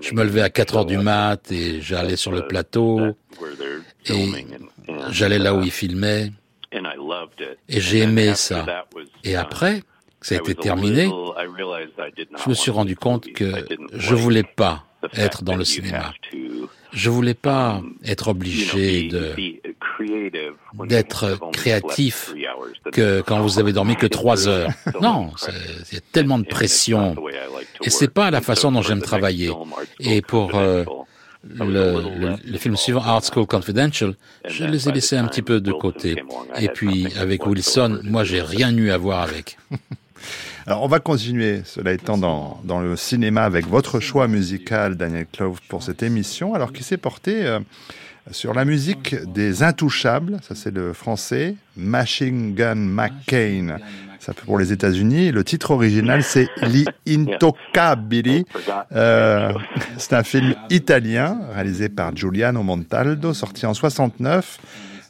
Je 0.00 0.14
me 0.14 0.22
levais 0.22 0.42
à 0.42 0.50
4 0.50 0.76
heures 0.76 0.86
du 0.86 0.98
mat 0.98 1.50
et 1.50 1.80
j'allais 1.80 2.16
sur 2.16 2.30
le 2.30 2.46
plateau 2.46 3.00
et 4.06 4.46
j'allais 5.10 5.38
là 5.38 5.54
où 5.54 5.62
ils 5.62 5.70
filmaient 5.70 6.32
et 7.68 7.80
j'ai 7.80 7.98
aimé 7.98 8.34
ça. 8.34 8.86
Et 9.24 9.36
après, 9.36 9.82
ça 10.22 10.34
a 10.34 10.38
été 10.38 10.54
terminé, 10.54 11.10
je 12.44 12.48
me 12.48 12.54
suis 12.54 12.70
rendu 12.70 12.96
compte 12.96 13.32
que 13.32 13.66
je 13.92 14.14
voulais 14.14 14.44
pas 14.44 14.84
être 15.16 15.42
dans 15.42 15.56
le 15.56 15.64
cinéma. 15.64 16.12
Je 16.92 17.08
voulais 17.08 17.34
pas 17.34 17.80
être 18.04 18.28
obligé 18.28 19.08
de 19.08 19.34
d'être 20.84 21.38
créatif 21.52 22.34
que 22.92 23.22
quand 23.22 23.40
vous 23.40 23.58
avez 23.58 23.72
dormi 23.72 23.96
que 23.96 24.06
trois 24.06 24.48
heures. 24.48 24.70
Non, 25.00 25.30
il 25.90 25.94
y 25.94 25.98
a 25.98 26.02
tellement 26.12 26.38
de 26.38 26.44
pression. 26.44 27.16
Et 27.82 27.90
c'est 27.90 28.12
pas 28.12 28.30
la 28.30 28.40
façon 28.40 28.72
dont 28.72 28.82
j'aime 28.82 29.00
travailler. 29.00 29.50
Et 30.00 30.22
pour 30.22 30.54
euh, 30.54 30.84
le, 31.44 32.36
le, 32.44 32.58
film 32.58 32.76
suivant, 32.76 33.02
Art 33.02 33.22
School 33.24 33.46
Confidential, 33.46 34.14
je 34.46 34.64
les 34.64 34.88
ai 34.88 34.92
laissés 34.92 35.16
un 35.16 35.26
petit 35.26 35.42
peu 35.42 35.60
de 35.60 35.72
côté. 35.72 36.22
Et 36.58 36.68
puis 36.68 37.08
avec 37.16 37.46
Wilson, 37.46 38.00
moi 38.04 38.24
j'ai 38.24 38.42
rien 38.42 38.76
eu 38.76 38.90
à 38.90 38.98
voir 38.98 39.22
avec. 39.22 39.56
Alors, 40.66 40.82
on 40.82 40.88
va 40.88 41.00
continuer, 41.00 41.62
cela 41.64 41.92
étant, 41.92 42.18
dans, 42.18 42.80
le 42.80 42.96
cinéma 42.96 43.44
avec 43.44 43.66
votre 43.66 44.00
choix 44.00 44.28
musical, 44.28 44.96
Daniel 44.96 45.26
Clove, 45.30 45.60
pour 45.68 45.82
cette 45.82 46.02
émission, 46.02 46.54
alors 46.54 46.72
qui 46.72 46.82
s'est 46.82 46.96
porté 46.96 47.44
euh, 47.44 47.60
sur 48.30 48.54
la 48.54 48.64
musique 48.64 49.16
des 49.32 49.62
Intouchables, 49.62 50.38
ça 50.42 50.54
c'est 50.54 50.72
le 50.72 50.92
français, 50.92 51.56
Machine 51.76 52.54
Gun 52.54 52.76
McCain, 52.76 53.78
ça 54.20 54.32
pour 54.32 54.58
les 54.58 54.72
États-Unis. 54.72 55.32
Le 55.32 55.42
titre 55.42 55.72
original, 55.72 56.22
c'est 56.22 56.48
Li 56.62 56.84
Intocabili. 57.08 58.44
Euh, 58.92 59.52
c'est 59.98 60.12
un 60.12 60.22
film 60.22 60.54
italien 60.70 61.40
réalisé 61.52 61.88
par 61.88 62.14
Giuliano 62.14 62.62
Montaldo, 62.62 63.34
sorti 63.34 63.66
en 63.66 63.74
69 63.74 64.60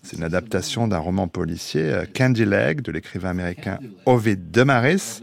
C'est 0.03 0.17
une 0.17 0.25
adaptation 0.25 0.89
d'un 0.89 0.99
roman 0.99 1.29
policier, 1.29 1.83
euh, 1.83 2.05
Candy 2.13 2.45
Leg, 2.45 2.83
de 2.83 2.91
l'écrivain 2.91 3.31
américain 3.31 3.79
Ovid 4.05 4.51
Demaris. 4.51 5.21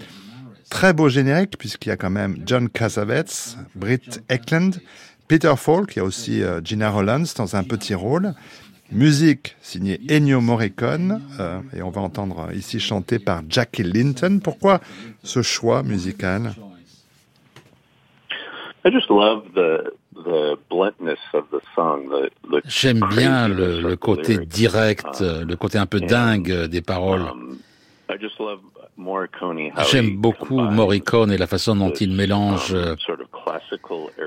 Très 0.69 0.93
beau 0.93 1.09
générique, 1.09 1.57
puisqu'il 1.57 1.89
y 1.89 1.91
a 1.91 1.97
quand 1.97 2.09
même 2.09 2.37
John 2.45 2.69
Cassavetes, 2.69 3.57
Britt 3.75 4.23
Eklund, 4.29 4.79
Peter 5.27 5.53
Falk, 5.57 5.95
il 5.95 5.99
y 5.99 6.01
a 6.01 6.05
aussi 6.05 6.41
euh, 6.41 6.61
Gina 6.63 6.89
Rollins 6.89 7.25
dans 7.35 7.55
un 7.55 7.63
petit 7.63 7.93
rôle. 7.93 8.33
Musique 8.91 9.55
signée 9.61 9.99
Ennio 10.09 10.41
Morricone, 10.41 11.21
euh, 11.39 11.59
et 11.75 11.81
on 11.81 11.89
va 11.89 12.01
entendre 12.01 12.49
ici 12.53 12.79
chanter 12.79 13.19
par 13.19 13.43
Jackie 13.47 13.83
Linton. 13.83 14.39
Pourquoi 14.41 14.79
ce 15.23 15.41
choix 15.41 15.83
musical? 15.83 16.53
J'aime 22.65 23.01
bien 23.09 23.47
le, 23.47 23.95
côté 23.95 24.37
direct, 24.37 25.21
le 25.21 25.55
côté 25.55 25.77
un 25.77 25.85
peu 25.85 25.99
dingue 25.99 26.65
des 26.65 26.81
paroles. 26.81 27.21
Um, 27.21 27.57
J'aime 29.91 30.17
beaucoup 30.17 30.59
Morricone 30.59 31.31
et 31.31 31.37
la 31.37 31.47
façon 31.47 31.75
dont 31.75 31.91
il 31.91 32.11
mélange 32.11 32.73
um, 32.73 32.95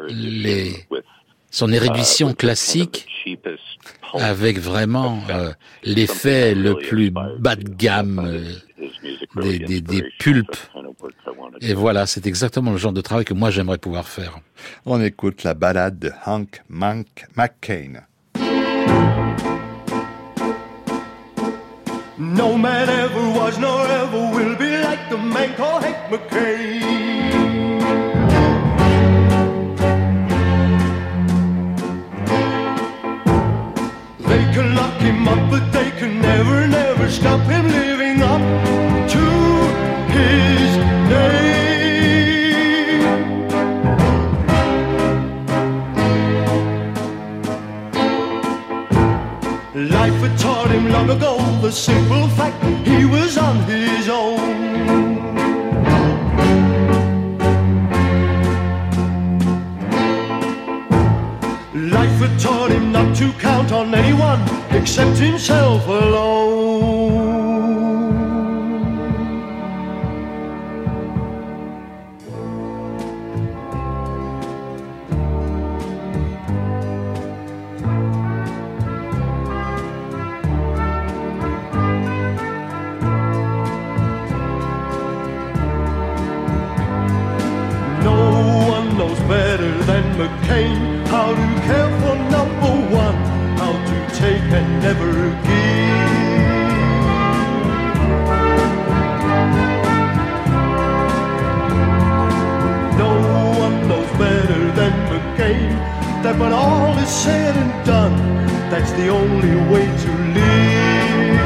les, 0.08 0.86
son 1.52 1.70
érudition 1.70 2.30
uh, 2.30 2.34
classique 2.34 3.06
avec 4.14 4.58
vraiment 4.58 5.20
euh, 5.30 5.52
l'effet 5.84 6.54
le 6.54 6.74
plus 6.76 7.10
bas 7.10 7.54
de 7.54 7.68
gamme 7.68 8.18
euh, 8.24 9.40
des, 9.40 9.58
des, 9.60 9.80
des, 9.80 10.02
pulpes. 10.18 10.56
Et 11.60 11.74
voilà, 11.74 12.06
c'est 12.06 12.26
exactement 12.26 12.72
le 12.72 12.78
genre 12.78 12.92
de 12.92 13.00
travail 13.00 13.24
que 13.24 13.34
moi 13.34 13.50
j'aimerais 13.50 13.78
pouvoir 13.78 14.08
faire. 14.08 14.40
On 14.86 15.00
écoute 15.00 15.44
la 15.44 15.54
balade 15.54 15.98
de 15.98 16.10
Hank 16.26 16.62
McCain. 16.68 18.02
No 22.18 22.56
man 22.56 22.88
ever 22.88 23.38
was 23.38 23.58
nor 23.58 23.86
ever 23.86 24.30
will 24.34 24.56
be 24.56 24.78
like 24.82 25.08
the 25.10 25.18
man 25.18 25.54
called 25.56 25.84
Hank 25.84 25.96
McCain. 26.10 27.31
Him 35.02 35.26
up, 35.26 35.50
but 35.50 35.72
they 35.72 35.90
can 35.90 36.20
never, 36.20 36.66
never 36.68 37.10
stop 37.10 37.40
him 37.50 37.66
living 37.66 38.22
up 38.22 38.40
to 39.14 39.24
his 40.16 40.76
name. 41.12 41.42
Life 49.90 50.20
had 50.24 50.38
taught 50.38 50.70
him 50.70 50.88
long 50.92 51.10
ago 51.10 51.36
the 51.60 51.72
simple 51.72 52.28
fact 52.38 52.62
he 52.86 53.04
was 53.04 53.36
on 53.36 53.56
his 53.64 54.08
own. 54.08 54.51
Not 63.02 63.16
to 63.16 63.32
count 63.32 63.72
on 63.72 63.94
anyone 63.94 64.40
except 64.70 65.18
himself 65.18 65.86
alone. 65.86 67.41
never 94.92 95.30
give. 95.46 95.72
No 102.98 103.12
one 103.64 103.88
knows 103.88 104.10
better 104.18 104.72
than 104.72 104.92
McCain 105.10 105.72
that 106.22 106.38
when 106.38 106.52
all 106.52 106.96
is 106.98 107.08
said 107.08 107.56
and 107.56 107.86
done, 107.86 108.16
that's 108.70 108.92
the 108.92 109.08
only 109.08 109.56
way 109.72 109.86
to 110.04 110.10
live. 110.36 111.42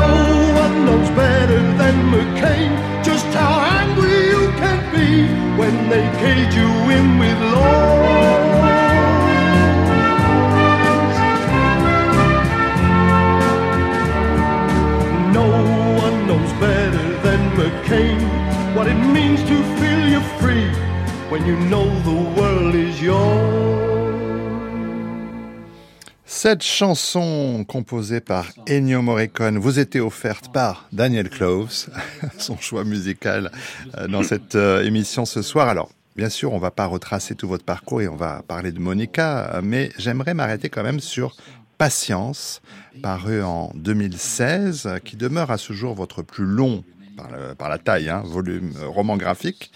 No 0.00 0.08
one 0.62 0.74
knows 0.86 1.10
better 1.10 1.60
than 1.80 1.94
McCain 2.12 2.77
Cette 26.24 26.62
chanson 26.62 27.66
composée 27.68 28.20
par 28.20 28.46
Ennio 28.66 29.02
Morricone 29.02 29.58
vous 29.58 29.78
était 29.78 30.00
offerte 30.00 30.50
par 30.50 30.88
Daniel 30.90 31.28
Cloves, 31.28 31.90
son 32.38 32.56
choix 32.56 32.84
musical 32.84 33.52
euh, 33.98 34.08
dans 34.08 34.22
cette 34.22 34.54
euh, 34.54 34.82
émission 34.84 35.26
ce 35.26 35.42
soir. 35.42 35.68
Alors, 35.68 35.90
bien 36.16 36.30
sûr, 36.30 36.54
on 36.54 36.58
va 36.58 36.70
pas 36.70 36.86
retracer 36.86 37.34
tout 37.34 37.46
votre 37.46 37.64
parcours 37.64 38.00
et 38.00 38.08
on 38.08 38.16
va 38.16 38.42
parler 38.48 38.72
de 38.72 38.78
Monica, 38.78 39.60
mais 39.62 39.90
j'aimerais 39.98 40.32
m'arrêter 40.32 40.70
quand 40.70 40.82
même 40.82 41.00
sur 41.00 41.36
Patience, 41.76 42.62
paru 43.02 43.42
en 43.42 43.70
2016, 43.74 45.00
qui 45.04 45.16
demeure 45.16 45.50
à 45.50 45.58
ce 45.58 45.74
jour 45.74 45.94
votre 45.94 46.22
plus 46.22 46.46
long, 46.46 46.84
par, 47.58 47.68
la 47.68 47.78
taille, 47.78 48.08
hein, 48.08 48.22
volume 48.24 48.72
euh, 48.78 48.86
roman 48.86 49.16
graphique. 49.16 49.70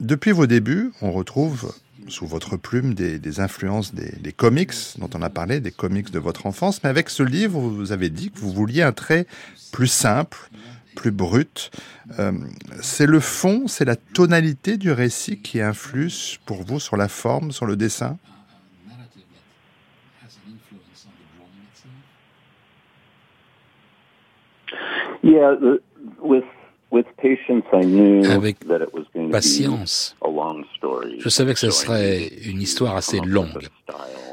Depuis 0.00 0.32
vos 0.32 0.46
débuts, 0.46 0.92
on 1.02 1.12
retrouve 1.12 1.72
sous 2.08 2.26
votre 2.26 2.56
plume 2.56 2.94
des, 2.94 3.40
influences 3.40 3.94
des, 3.94 4.32
comics 4.32 4.72
dont 4.98 5.10
on 5.14 5.22
a 5.22 5.30
parlé, 5.30 5.60
des 5.60 5.70
comics 5.70 6.10
de 6.10 6.18
votre 6.18 6.46
enfance. 6.46 6.82
Mais 6.82 6.90
avec 6.90 7.10
ce 7.10 7.22
livre, 7.22 7.60
vous 7.60 7.92
avez 7.92 8.10
dit 8.10 8.30
que 8.30 8.38
vous 8.38 8.52
vouliez 8.52 8.82
un 8.82 8.92
trait 8.92 9.26
plus 9.72 9.86
simple, 9.86 10.50
plus 10.96 11.10
brut. 11.10 11.70
c'est 12.80 13.06
le 13.06 13.20
fond, 13.20 13.68
c'est 13.68 13.84
la 13.84 13.96
tonalité 13.96 14.76
du 14.76 14.90
récit 14.92 15.38
qui 15.38 15.60
influe 15.60 16.10
pour 16.46 16.64
vous 16.64 16.80
sur 16.80 16.96
la 16.96 17.08
forme, 17.08 17.52
sur 17.52 17.66
le 17.66 17.76
dessin? 17.76 18.18
Yeah, 25.22 25.54
with 26.22 26.44
avec 26.92 28.56
patience. 29.30 30.16
Je 31.18 31.28
savais 31.28 31.54
que 31.54 31.60
ce 31.60 31.70
serait 31.70 32.26
une 32.44 32.60
histoire 32.60 32.96
assez 32.96 33.20
longue. 33.20 33.68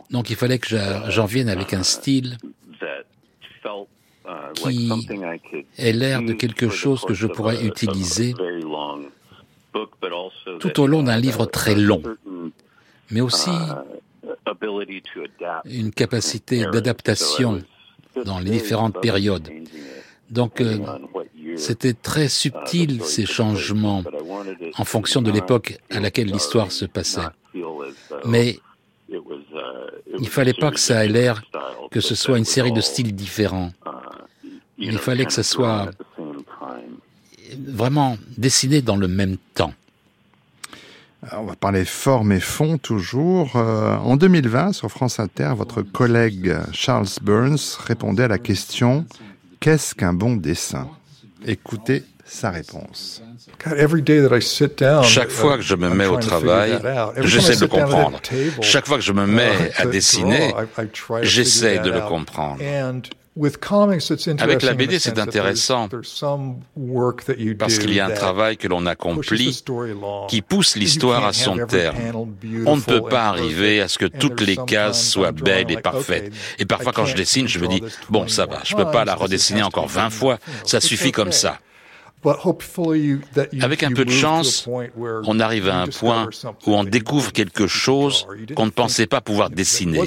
Donc 0.09 0.29
il 0.29 0.35
fallait 0.35 0.59
que 0.59 0.75
j'en 1.09 1.25
vienne 1.25 1.49
avec 1.49 1.73
un 1.73 1.83
style 1.83 2.37
qui 4.55 4.91
ait 5.77 5.93
l'air 5.93 6.21
de 6.21 6.33
quelque 6.33 6.69
chose 6.69 7.03
que 7.05 7.13
je 7.13 7.27
pourrais 7.27 7.65
utiliser 7.65 8.33
tout 10.59 10.79
au 10.79 10.87
long 10.87 11.03
d'un 11.03 11.17
livre 11.17 11.45
très 11.45 11.75
long, 11.75 12.01
mais 13.11 13.21
aussi 13.21 13.51
une 15.65 15.91
capacité 15.91 16.65
d'adaptation 16.65 17.61
dans 18.25 18.39
les 18.39 18.51
différentes 18.51 18.99
périodes. 18.99 19.49
Donc, 20.29 20.59
euh, 20.59 20.77
c'était 21.57 21.93
très 21.93 22.27
subtil 22.27 23.03
ces 23.03 23.25
changements 23.25 24.03
en 24.77 24.85
fonction 24.85 25.21
de 25.21 25.31
l'époque 25.31 25.77
à 25.89 25.99
laquelle 25.99 26.27
l'histoire 26.27 26.71
se 26.71 26.85
passait. 26.85 27.21
Mais 28.25 28.59
il 30.19 30.29
fallait 30.29 30.53
pas 30.53 30.71
que 30.71 30.79
ça 30.79 31.05
ait 31.05 31.09
l'air 31.09 31.41
que 31.91 32.01
ce 32.01 32.15
soit 32.15 32.37
une 32.37 32.45
série 32.45 32.71
de 32.71 32.81
styles 32.81 33.15
différents. 33.15 33.71
Il 34.77 34.97
fallait 34.97 35.25
que 35.25 35.33
ce 35.33 35.43
soit 35.43 35.89
vraiment 37.57 38.17
dessiné 38.37 38.81
dans 38.81 38.97
le 38.97 39.07
même 39.07 39.37
temps. 39.53 39.73
on 41.31 41.45
va 41.45 41.55
parler 41.55 41.85
forme 41.85 42.31
et 42.31 42.39
fond 42.39 42.77
toujours. 42.77 43.55
Euh, 43.55 43.95
en 43.97 44.17
2020, 44.17 44.73
sur 44.73 44.89
France 44.89 45.19
Inter, 45.19 45.53
votre 45.55 45.81
collègue 45.81 46.55
Charles 46.73 47.07
Burns 47.21 47.77
répondait 47.85 48.23
à 48.23 48.27
la 48.27 48.37
question 48.37 49.05
Qu'est-ce 49.59 49.95
qu'un 49.95 50.13
bon 50.13 50.35
dessin? 50.35 50.87
Écoutez 51.45 52.03
sa 52.25 52.51
réponse. 52.51 53.21
Chaque 55.03 55.29
fois 55.29 55.55
que 55.55 55.63
je 55.63 55.75
me 55.75 55.89
mets 55.89 56.05
au 56.07 56.17
travail, 56.17 56.77
j'essaie 57.21 57.55
de 57.55 57.65
comprendre. 57.65 58.19
Chaque 58.61 58.85
fois 58.85 58.97
que 58.97 59.03
je 59.03 59.13
me 59.13 59.25
mets 59.25 59.71
à 59.77 59.85
dessiner, 59.85 60.53
j'essaie 61.21 61.79
de 61.79 61.89
le 61.89 62.01
comprendre. 62.01 62.61
Avec 64.39 64.61
la 64.63 64.73
BD, 64.73 64.99
c'est 64.99 65.19
intéressant 65.19 65.89
parce 65.89 67.79
qu'il 67.79 67.93
y 67.93 67.99
a 67.99 68.05
un 68.05 68.11
travail 68.11 68.57
que 68.57 68.67
l'on 68.67 68.85
accomplit 68.85 69.63
qui 70.27 70.41
pousse 70.41 70.75
l'histoire 70.75 71.25
à 71.25 71.33
son 71.33 71.57
terme. 71.65 71.97
On 72.65 72.75
ne 72.77 72.81
peut 72.81 73.01
pas 73.01 73.27
arriver 73.27 73.81
à 73.81 73.87
ce 73.87 73.97
que 73.97 74.05
toutes 74.05 74.41
les 74.41 74.57
cases 74.57 75.09
soient 75.09 75.31
belles 75.31 75.71
et 75.71 75.77
parfaites. 75.77 76.33
Et 76.59 76.65
parfois, 76.65 76.91
quand 76.91 77.05
je 77.05 77.15
dessine, 77.15 77.47
je 77.47 77.59
me 77.59 77.67
dis, 77.67 77.81
bon, 78.09 78.27
ça 78.27 78.45
va, 78.45 78.61
je 78.63 78.75
ne 78.75 78.83
peux 78.83 78.91
pas 78.91 79.05
la 79.05 79.15
redessiner 79.15 79.63
encore 79.63 79.87
20 79.87 80.09
fois, 80.09 80.39
ça 80.65 80.81
suffit 80.81 81.11
comme 81.11 81.31
ça. 81.31 81.59
Avec 83.61 83.83
un 83.83 83.91
peu 83.91 84.05
de 84.05 84.11
chance, 84.11 84.67
on 85.25 85.39
arrive 85.39 85.69
à 85.69 85.81
un 85.81 85.87
point 85.87 86.29
où 86.65 86.73
on 86.73 86.83
découvre 86.83 87.31
quelque 87.31 87.67
chose 87.67 88.27
qu'on 88.55 88.65
ne 88.65 88.71
pensait 88.71 89.07
pas 89.07 89.21
pouvoir 89.21 89.49
dessiner, 89.49 90.01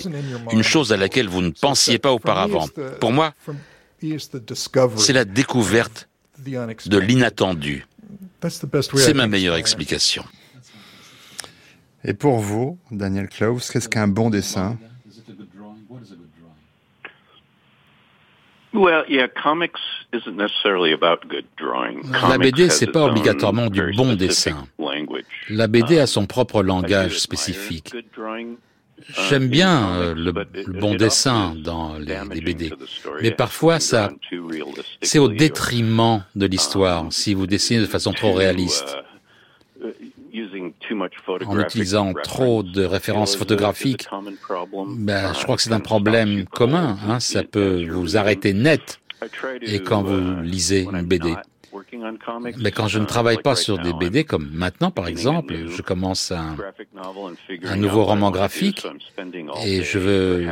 une 0.52 0.62
chose 0.62 0.92
à 0.92 0.96
laquelle 0.96 1.28
vous 1.28 1.42
ne 1.42 1.50
pensiez 1.50 1.98
pas 1.98 2.12
auparavant. 2.12 2.68
Pour 3.00 3.12
moi, 3.12 3.33
c'est 4.96 5.12
la 5.12 5.24
découverte 5.24 6.09
de 6.38 6.98
l'inattendu. 6.98 7.87
C'est 8.96 9.14
ma 9.14 9.26
meilleure 9.26 9.56
explication. 9.56 10.24
Et 12.02 12.14
pour 12.14 12.38
vous, 12.38 12.78
Daniel 12.90 13.28
Klaus, 13.28 13.70
qu'est-ce 13.70 13.88
qu'un 13.88 14.09
bon 14.09 14.30
dessin? 14.30 14.78
La 22.28 22.38
BD, 22.38 22.68
c'est 22.70 22.87
pas 22.87 23.04
obligatoirement 23.06 23.68
du 23.68 23.92
bon 23.96 24.14
dessin. 24.14 24.66
La 25.48 25.66
BD 25.66 25.98
a 25.98 26.06
son 26.06 26.26
propre 26.26 26.62
langage 26.62 27.18
spécifique. 27.18 27.94
J'aime 29.28 29.48
bien 29.48 29.94
euh, 29.94 30.14
le, 30.14 30.33
bon 30.78 30.94
dessin 30.94 31.54
dans 31.56 31.98
les, 31.98 32.18
les, 32.33 32.40
BD, 32.42 32.70
mais 33.22 33.30
parfois 33.30 33.80
ça, 33.80 34.11
c'est 35.00 35.18
au 35.18 35.28
détriment 35.28 36.22
de 36.37 36.46
l'histoire. 36.46 37.06
Si 37.11 37.33
vous 37.33 37.46
dessinez 37.46 37.80
de 37.80 37.87
façon 37.87 38.12
trop 38.12 38.35
réaliste 38.35 38.98
en 41.47 41.59
utilisant 41.61 42.12
trop 42.14 42.62
de 42.62 42.85
références 42.85 43.37
photographiques, 43.37 44.09
ben, 44.88 45.33
je 45.35 45.43
crois 45.43 45.57
que 45.57 45.62
c'est 45.62 45.73
un 45.73 45.81
problème 45.81 46.47
commun. 46.47 46.99
Hein, 47.09 47.21
ça 47.21 47.43
peut 47.43 47.87
vous 47.88 48.16
arrêter 48.16 48.53
net. 48.53 49.01
Et 49.62 49.81
quand 49.81 50.03
vous 50.03 50.43
lisez 50.43 50.83
une 50.83 51.03
BD. 51.03 51.35
Mais 52.59 52.73
quand 52.73 52.88
je 52.88 52.99
ne 52.99 53.05
travaille 53.05 53.38
pas 53.38 53.55
sur 53.55 53.79
des 53.79 53.93
BD, 53.93 54.25
comme 54.25 54.51
maintenant 54.53 54.90
par 54.90 55.07
exemple, 55.07 55.55
je 55.69 55.83
commence 55.83 56.33
un, 56.33 56.57
un 57.64 57.77
nouveau 57.77 58.05
roman 58.05 58.31
graphique 58.31 58.87
et 59.64 59.83
je 59.83 59.99
veux 59.99 60.49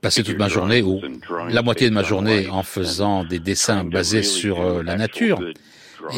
passer 0.00 0.22
toute 0.22 0.38
ma 0.38 0.48
journée 0.48 0.82
ou 0.82 1.00
la 1.50 1.62
moitié 1.62 1.90
de 1.90 1.94
ma 1.94 2.02
journée 2.02 2.48
en 2.48 2.62
faisant 2.62 3.24
des 3.24 3.38
dessins 3.38 3.84
basés 3.84 4.22
sur 4.22 4.60
euh, 4.60 4.82
la 4.82 4.96
nature 4.96 5.40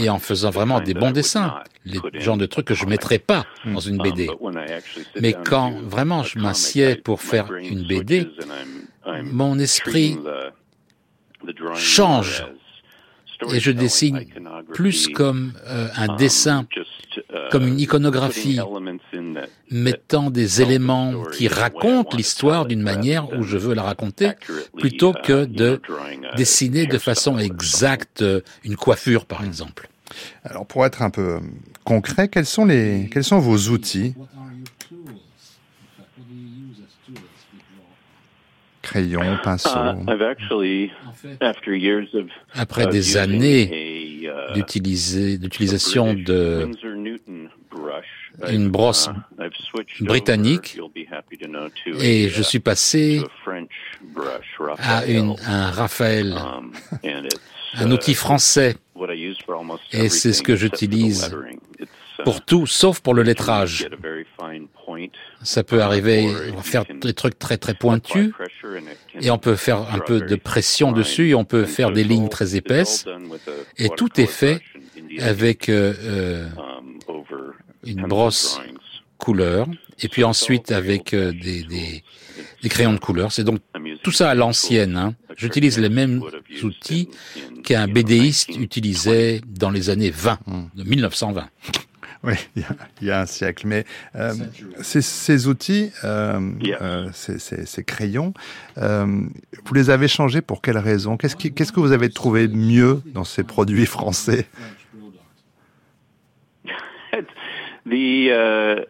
et 0.01 0.09
en 0.09 0.18
faisant 0.18 0.51
vraiment 0.51 0.81
des 0.81 0.95
bons 0.95 1.11
dessins, 1.11 1.55
les 1.85 2.01
genres 2.14 2.37
de 2.37 2.47
trucs 2.47 2.66
que 2.66 2.75
je 2.75 2.87
mettrais 2.87 3.18
pas 3.18 3.45
dans 3.64 3.81
une 3.81 3.99
BD. 3.99 4.31
Mais 5.21 5.33
quand 5.33 5.73
vraiment 5.83 6.23
je 6.23 6.38
m'assieds 6.38 6.97
pour 6.97 7.21
faire 7.21 7.53
une 7.53 7.87
BD, 7.87 8.29
mon 9.25 9.59
esprit 9.59 10.18
change 11.75 12.47
et 13.52 13.61
je 13.61 13.70
dessine 13.70 14.24
plus 14.72 15.09
comme 15.09 15.52
euh, 15.66 15.88
un 15.96 16.16
dessin, 16.16 16.66
comme 17.50 17.66
une 17.66 17.78
iconographie, 17.78 18.61
mettant 19.70 20.31
des 20.31 20.62
éléments 20.62 21.22
qui 21.33 21.48
racontent 21.48 22.16
l'histoire 22.16 22.66
d'une 22.66 22.83
manière 22.83 23.33
où 23.38 23.42
je 23.42 23.57
veux 23.57 23.74
la 23.74 23.83
raconter, 23.83 24.33
plutôt 24.78 25.12
que 25.12 25.44
de 25.44 25.81
dessiner 26.37 26.87
de 26.87 26.98
façon 26.98 27.38
exacte 27.38 28.24
une 28.64 28.76
coiffure, 28.76 29.26
par 29.26 29.44
exemple. 29.44 29.88
Alors, 30.44 30.66
pour 30.66 30.85
être 30.85 31.02
un 31.02 31.11
peu 31.11 31.40
concret, 31.85 32.28
quels 32.28 32.46
sont, 32.46 32.64
les, 32.64 33.09
quels 33.11 33.24
sont 33.24 33.38
vos 33.38 33.70
outils 33.70 34.14
Crayon, 38.83 39.38
pinceau. 39.42 39.71
Uh, 40.09 40.88
Après 42.55 42.87
des 42.88 43.16
années 43.16 44.23
uh, 44.23 44.53
d'utilisation 44.55 46.14
de 46.14 46.68
une 48.49 48.71
brosse 48.71 49.09
uh, 49.38 50.05
britannique 50.05 50.79
et 52.01 52.29
je 52.29 52.42
suis 52.42 52.61
passé 52.61 53.23
à 54.79 55.07
une, 55.07 55.37
un 55.47 55.71
Raphaël, 55.71 56.35
um, 56.37 56.73
un 57.75 57.90
outil 57.90 58.14
français 58.14 58.77
et 59.92 60.09
c'est 60.09 60.33
ce 60.33 60.42
que 60.42 60.57
j'utilise 60.57 61.31
pour 62.25 62.45
tout, 62.45 62.66
sauf 62.66 63.01
pour 63.01 63.14
le 63.14 63.23
lettrage. 63.23 63.88
Ça 65.44 65.64
peut 65.64 65.83
arriver, 65.83 66.33
à 66.57 66.62
faire 66.62 66.85
des 67.00 67.14
trucs 67.14 67.38
très 67.38 67.57
très 67.57 67.74
pointus, 67.74 68.33
et 69.20 69.31
on 69.31 69.38
peut 69.38 69.57
faire 69.57 69.92
un 69.92 69.98
peu 69.98 70.20
de 70.20 70.37
pression 70.37 70.92
dessus, 70.92 71.31
et 71.31 71.35
on 71.35 71.44
peut 71.44 71.64
faire 71.64 71.90
des 71.90 72.05
lignes 72.05 72.28
très 72.28 72.57
épaisses, 72.57 73.07
et 73.78 73.88
tout 73.90 74.20
est 74.20 74.26
fait 74.26 74.61
avec 75.18 75.68
euh, 75.68 75.94
euh, 76.05 76.48
une 77.85 78.07
brosse 78.07 78.61
couleur, 79.18 79.68
et 80.00 80.09
puis 80.09 80.24
ensuite 80.24 80.72
avec 80.72 81.14
euh, 81.14 81.33
des, 81.33 81.62
des, 81.62 82.02
des, 82.62 82.68
crayons 82.68 82.92
de 82.92 82.98
couleur. 82.98 83.31
C'est 83.31 83.44
donc 83.44 83.61
tout 84.02 84.11
ça 84.11 84.31
à 84.31 84.35
l'ancienne. 84.35 84.96
Hein. 84.96 85.14
J'utilise 85.37 85.78
les 85.78 85.88
mêmes 85.88 86.22
outils 86.62 87.09
qu'un 87.62 87.87
BDiste 87.87 88.57
utilisait 88.57 89.40
dans 89.46 89.70
les 89.70 89.90
années 89.90 90.11
20, 90.11 90.38
de 90.74 90.83
1920. 90.83 91.48
Oui, 92.25 92.35
il 92.55 92.65
y, 93.07 93.11
a, 93.11 93.21
un 93.21 93.27
siècle. 93.27 93.67
Mais 93.67 93.85
euh, 94.15 94.33
ces, 94.81 95.03
ces, 95.03 95.49
outils, 95.49 95.91
euh, 96.05 96.53
euh, 96.81 97.09
ces, 97.13 97.41
ces, 97.41 97.67
ces, 97.67 97.83
crayons, 97.83 98.33
vous 98.77 99.75
les 99.75 99.91
avez 99.91 100.07
changés 100.07 100.41
pour 100.41 100.63
quelles 100.63 100.79
raisons 100.79 101.17
Qu'est-ce 101.17 101.35
qu'est-ce 101.37 101.73
que 101.73 101.81
vous 101.81 101.91
avez 101.91 102.11
trouvé 102.11 102.47
mieux 102.47 103.03
dans 103.07 103.25
ces 103.25 103.43
produits 103.43 103.87
français? 103.87 104.47
The, 107.85 108.31
uh, 108.31 108.85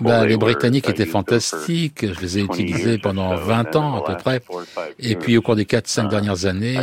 bah, 0.00 0.26
les 0.26 0.36
Britanniques 0.36 0.88
étaient 0.88 1.06
fantastiques, 1.06 2.04
je 2.12 2.20
les 2.20 2.38
ai 2.38 2.42
utilisés 2.42 2.98
pendant 2.98 3.34
20 3.34 3.76
ans 3.76 3.96
à 3.96 4.04
peu 4.04 4.16
près, 4.16 4.40
et 4.98 5.16
puis 5.16 5.36
au 5.36 5.42
cours 5.42 5.56
des 5.56 5.64
4-5 5.64 6.08
dernières 6.08 6.46
années, 6.46 6.76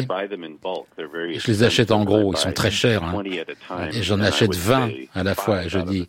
je 1.38 1.48
les 1.48 1.63
achète 1.63 1.91
en 1.91 2.04
gros, 2.04 2.34
ils 2.34 2.38
sont 2.38 2.52
très 2.52 2.72
chers, 2.72 3.04
hein. 3.04 3.24
et 3.94 4.02
j'en 4.04 4.20
achète 4.20 4.56
20 4.56 4.89
à 5.13 5.24
la 5.24 5.36
fois, 5.36 5.63
et 5.65 5.70
je 5.70 5.80
dis, 5.80 6.08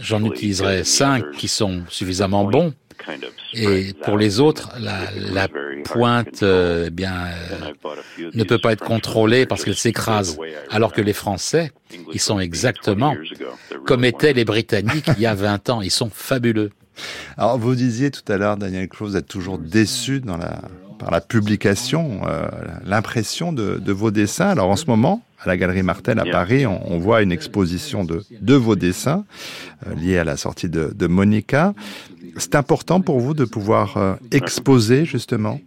j'en 0.00 0.24
utiliserai 0.24 0.84
5 0.84 1.32
qui 1.32 1.48
sont 1.48 1.82
suffisamment 1.88 2.44
bons, 2.44 2.72
et 3.54 3.92
pour 4.04 4.16
les 4.16 4.40
autres, 4.40 4.70
la, 4.80 5.00
la 5.32 5.48
pointe 5.84 6.42
euh, 6.42 6.84
eh 6.86 6.90
bien, 6.90 7.14
euh, 7.14 8.28
ne 8.34 8.44
peut 8.44 8.58
pas 8.58 8.72
être 8.72 8.84
contrôlée 8.84 9.46
parce 9.46 9.64
qu'elle 9.64 9.76
s'écrase. 9.76 10.38
Alors 10.70 10.92
que 10.92 11.00
les 11.00 11.12
Français, 11.12 11.72
ils 12.12 12.20
sont 12.20 12.40
exactement 12.40 13.14
comme 13.86 14.04
étaient 14.04 14.32
les 14.32 14.44
Britanniques 14.44 15.10
il 15.16 15.22
y 15.22 15.26
a 15.26 15.34
20 15.42 15.70
ans. 15.70 15.82
Ils 15.82 15.90
sont 15.90 16.10
fabuleux. 16.12 16.70
Alors, 17.36 17.58
vous 17.58 17.74
disiez 17.74 18.10
tout 18.10 18.30
à 18.30 18.36
l'heure, 18.36 18.56
Daniel 18.56 18.88
Close, 18.88 19.16
êtes 19.16 19.26
toujours 19.26 19.58
déçu 19.58 20.20
dans 20.20 20.36
la, 20.36 20.60
par 20.98 21.10
la 21.10 21.20
publication, 21.20 22.20
euh, 22.26 22.46
l'impression 22.84 23.52
de, 23.52 23.78
de, 23.78 23.92
vos 23.92 24.10
dessins. 24.10 24.48
Alors, 24.48 24.68
en 24.68 24.76
ce 24.76 24.86
moment, 24.86 25.22
à 25.40 25.48
la 25.48 25.56
Galerie 25.56 25.82
Martel 25.82 26.20
à 26.20 26.24
Paris, 26.24 26.66
on, 26.66 26.80
on 26.92 26.98
voit 26.98 27.22
une 27.22 27.32
exposition 27.32 28.04
de, 28.04 28.22
de 28.40 28.54
vos 28.54 28.76
dessins 28.76 29.24
euh, 29.86 29.94
liés 29.94 30.18
à 30.18 30.24
la 30.24 30.36
sortie 30.36 30.68
de, 30.68 30.92
de 30.94 31.06
Monica. 31.06 31.74
C'est 32.36 32.54
important 32.54 33.00
pour 33.00 33.20
vous 33.20 33.34
de 33.34 33.44
pouvoir 33.44 33.96
euh, 33.96 34.14
exposer, 34.30 35.04
justement? 35.04 35.60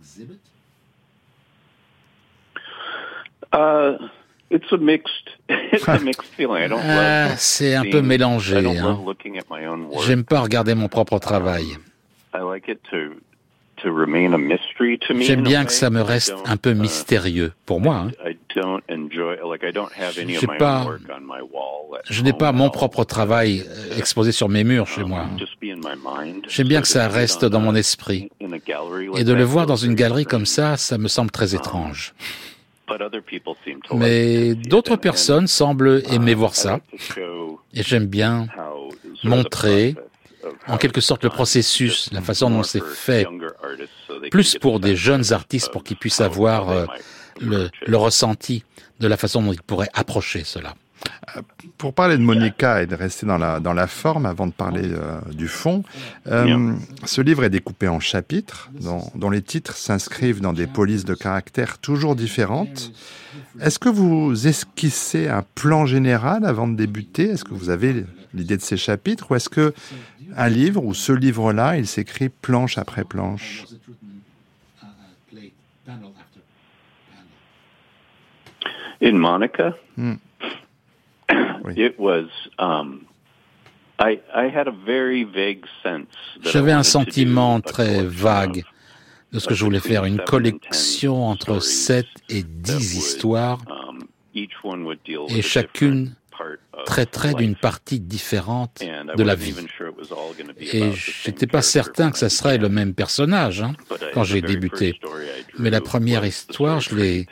Uh, 3.53 3.97
c'est 7.37 7.75
un 7.75 7.83
peu 7.83 8.01
mélangé. 8.01 8.57
Hein. 8.57 8.99
J'aime 10.05 10.23
pas 10.23 10.41
regarder 10.41 10.75
mon 10.75 10.87
propre 10.87 11.19
travail. 11.19 11.65
J'aime 15.19 15.43
bien 15.43 15.65
que 15.65 15.71
ça 15.71 15.89
me 15.89 16.01
reste 16.01 16.35
un 16.45 16.57
peu 16.57 16.71
uh, 16.71 16.75
mystérieux 16.75 17.53
pour 17.65 17.81
moi. 17.81 18.07
Hein. 18.07 18.31
Pas, 20.59 20.85
je 22.09 22.21
n'ai 22.21 22.33
pas 22.33 22.51
mon 22.51 22.69
propre 22.69 23.03
travail 23.03 23.65
euh, 23.67 23.97
exposé 23.97 24.31
sur 24.31 24.49
mes 24.49 24.63
murs 24.63 24.87
chez 24.87 25.03
moi. 25.03 25.25
J'aime 26.47 26.67
bien 26.67 26.81
que 26.81 26.87
ça 26.87 27.07
reste 27.07 27.45
dans 27.45 27.59
mon 27.59 27.75
esprit, 27.75 28.29
Et 29.15 29.23
de 29.23 29.33
le 29.33 29.43
voir 29.43 29.65
dans 29.65 29.75
une 29.75 29.95
galerie 29.95 30.25
comme 30.25 30.45
ça, 30.45 30.77
ça 30.77 30.97
me 30.97 31.07
semble 31.07 31.31
très 31.31 31.55
étrange. 31.55 32.13
Mais 33.93 34.53
d'autres 34.53 34.95
personnes 34.95 35.47
semblent 35.47 36.03
aimer 36.11 36.35
voir 36.35 36.55
ça. 36.55 36.79
Et 37.73 37.83
j'aime 37.83 38.05
bien 38.05 38.47
montrer 39.23 39.95
en 40.67 40.77
quelque 40.77 41.01
sorte 41.01 41.23
le 41.23 41.29
processus, 41.29 42.09
la 42.11 42.21
façon 42.21 42.49
dont 42.49 42.63
c'est 42.63 42.83
fait, 42.83 43.27
plus 44.29 44.57
pour 44.59 44.79
des 44.79 44.95
jeunes 44.95 45.33
artistes 45.33 45.71
pour 45.71 45.83
qu'ils 45.83 45.97
puissent 45.97 46.21
avoir 46.21 46.69
euh, 46.69 46.85
le, 47.41 47.69
le 47.85 47.97
ressenti 47.97 48.63
de 48.99 49.07
la 49.07 49.17
façon 49.17 49.41
dont 49.41 49.53
ils 49.53 49.61
pourraient 49.61 49.89
approcher 49.93 50.43
cela. 50.43 50.75
Euh, 51.37 51.41
pour 51.77 51.93
parler 51.93 52.17
de 52.17 52.23
Monica 52.23 52.81
et 52.81 52.85
de 52.85 52.95
rester 52.95 53.25
dans 53.25 53.37
la, 53.37 53.59
dans 53.59 53.73
la 53.73 53.87
forme 53.87 54.25
avant 54.25 54.47
de 54.47 54.51
parler 54.51 54.83
euh, 54.85 55.19
du 55.33 55.47
fond, 55.47 55.83
euh, 56.27 56.73
ce 57.03 57.21
livre 57.21 57.43
est 57.43 57.49
découpé 57.49 57.87
en 57.87 57.99
chapitres 57.99 58.69
dont, 58.79 59.03
dont 59.15 59.29
les 59.29 59.41
titres 59.41 59.75
s'inscrivent 59.75 60.41
dans 60.41 60.53
des 60.53 60.67
polices 60.67 61.05
de 61.05 61.13
caractères 61.13 61.77
toujours 61.77 62.15
différentes. 62.15 62.91
Est-ce 63.59 63.79
que 63.79 63.89
vous 63.89 64.47
esquissez 64.47 65.27
un 65.27 65.43
plan 65.55 65.85
général 65.85 66.45
avant 66.45 66.67
de 66.67 66.75
débuter? 66.75 67.29
Est-ce 67.29 67.43
que 67.43 67.53
vous 67.53 67.69
avez 67.69 68.05
l'idée 68.33 68.57
de 68.57 68.61
ces 68.61 68.77
chapitres? 68.77 69.31
Ou 69.31 69.35
est-ce 69.35 69.49
que 69.49 69.73
un 70.35 70.49
livre 70.49 70.83
ou 70.83 70.93
ce 70.93 71.11
livre-là, 71.11 71.77
il 71.77 71.87
s'écrit 71.87 72.29
planche 72.29 72.77
après 72.77 73.03
planche? 73.03 73.65
In 79.05 79.19
Monica? 79.19 79.75
It 81.77 81.99
was, 81.99 82.27
um, 82.57 83.07
I, 83.99 84.19
I 84.33 84.47
had 84.47 84.67
a 84.67 84.71
very 84.71 85.23
vague 85.23 85.65
sense 85.83 86.07
J'avais 86.41 86.71
un 86.71 86.83
sentiment 86.83 87.61
très 87.61 88.03
vague 88.03 88.63
de 89.31 89.39
ce 89.39 89.47
que 89.47 89.53
je 89.53 89.63
voulais 89.63 89.79
faire, 89.79 90.05
une 90.05 90.19
collection 90.19 91.25
entre 91.27 91.59
7 91.59 92.05
et 92.29 92.43
10 92.43 92.97
histoires, 92.97 93.59
um, 93.69 93.99
et 95.29 95.41
chacune 95.41 96.15
traiterait 96.85 97.33
d'une 97.35 97.55
partie 97.55 97.99
différente 97.99 98.81
de 99.15 99.23
la 99.23 99.35
vie. 99.35 99.55
Et 100.59 100.91
je 100.91 101.29
n'étais 101.29 101.47
pas 101.47 101.61
certain 101.61 102.11
que 102.11 102.17
ça 102.17 102.29
serait 102.29 102.57
le 102.57 102.69
même 102.69 102.93
personnage 102.93 103.61
hein, 103.61 103.73
quand 104.13 104.23
j'ai 104.23 104.41
débuté. 104.41 104.99
Mais 105.59 105.69
la 105.69 105.81
première 105.81 106.25
histoire, 106.25 106.79
je 106.79 106.95
l'ai... 106.95 107.27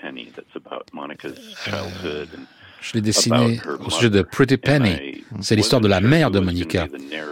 Je 2.81 2.93
l'ai 2.93 3.01
dessiné 3.01 3.61
au 3.85 3.89
sujet 3.89 4.09
de 4.09 4.21
Pretty 4.21 4.57
Penny. 4.57 5.23
C'est 5.41 5.55
l'histoire 5.55 5.81
de 5.81 5.87
la 5.87 6.01
mère 6.01 6.31
de 6.31 6.39
Monica. 6.39 6.87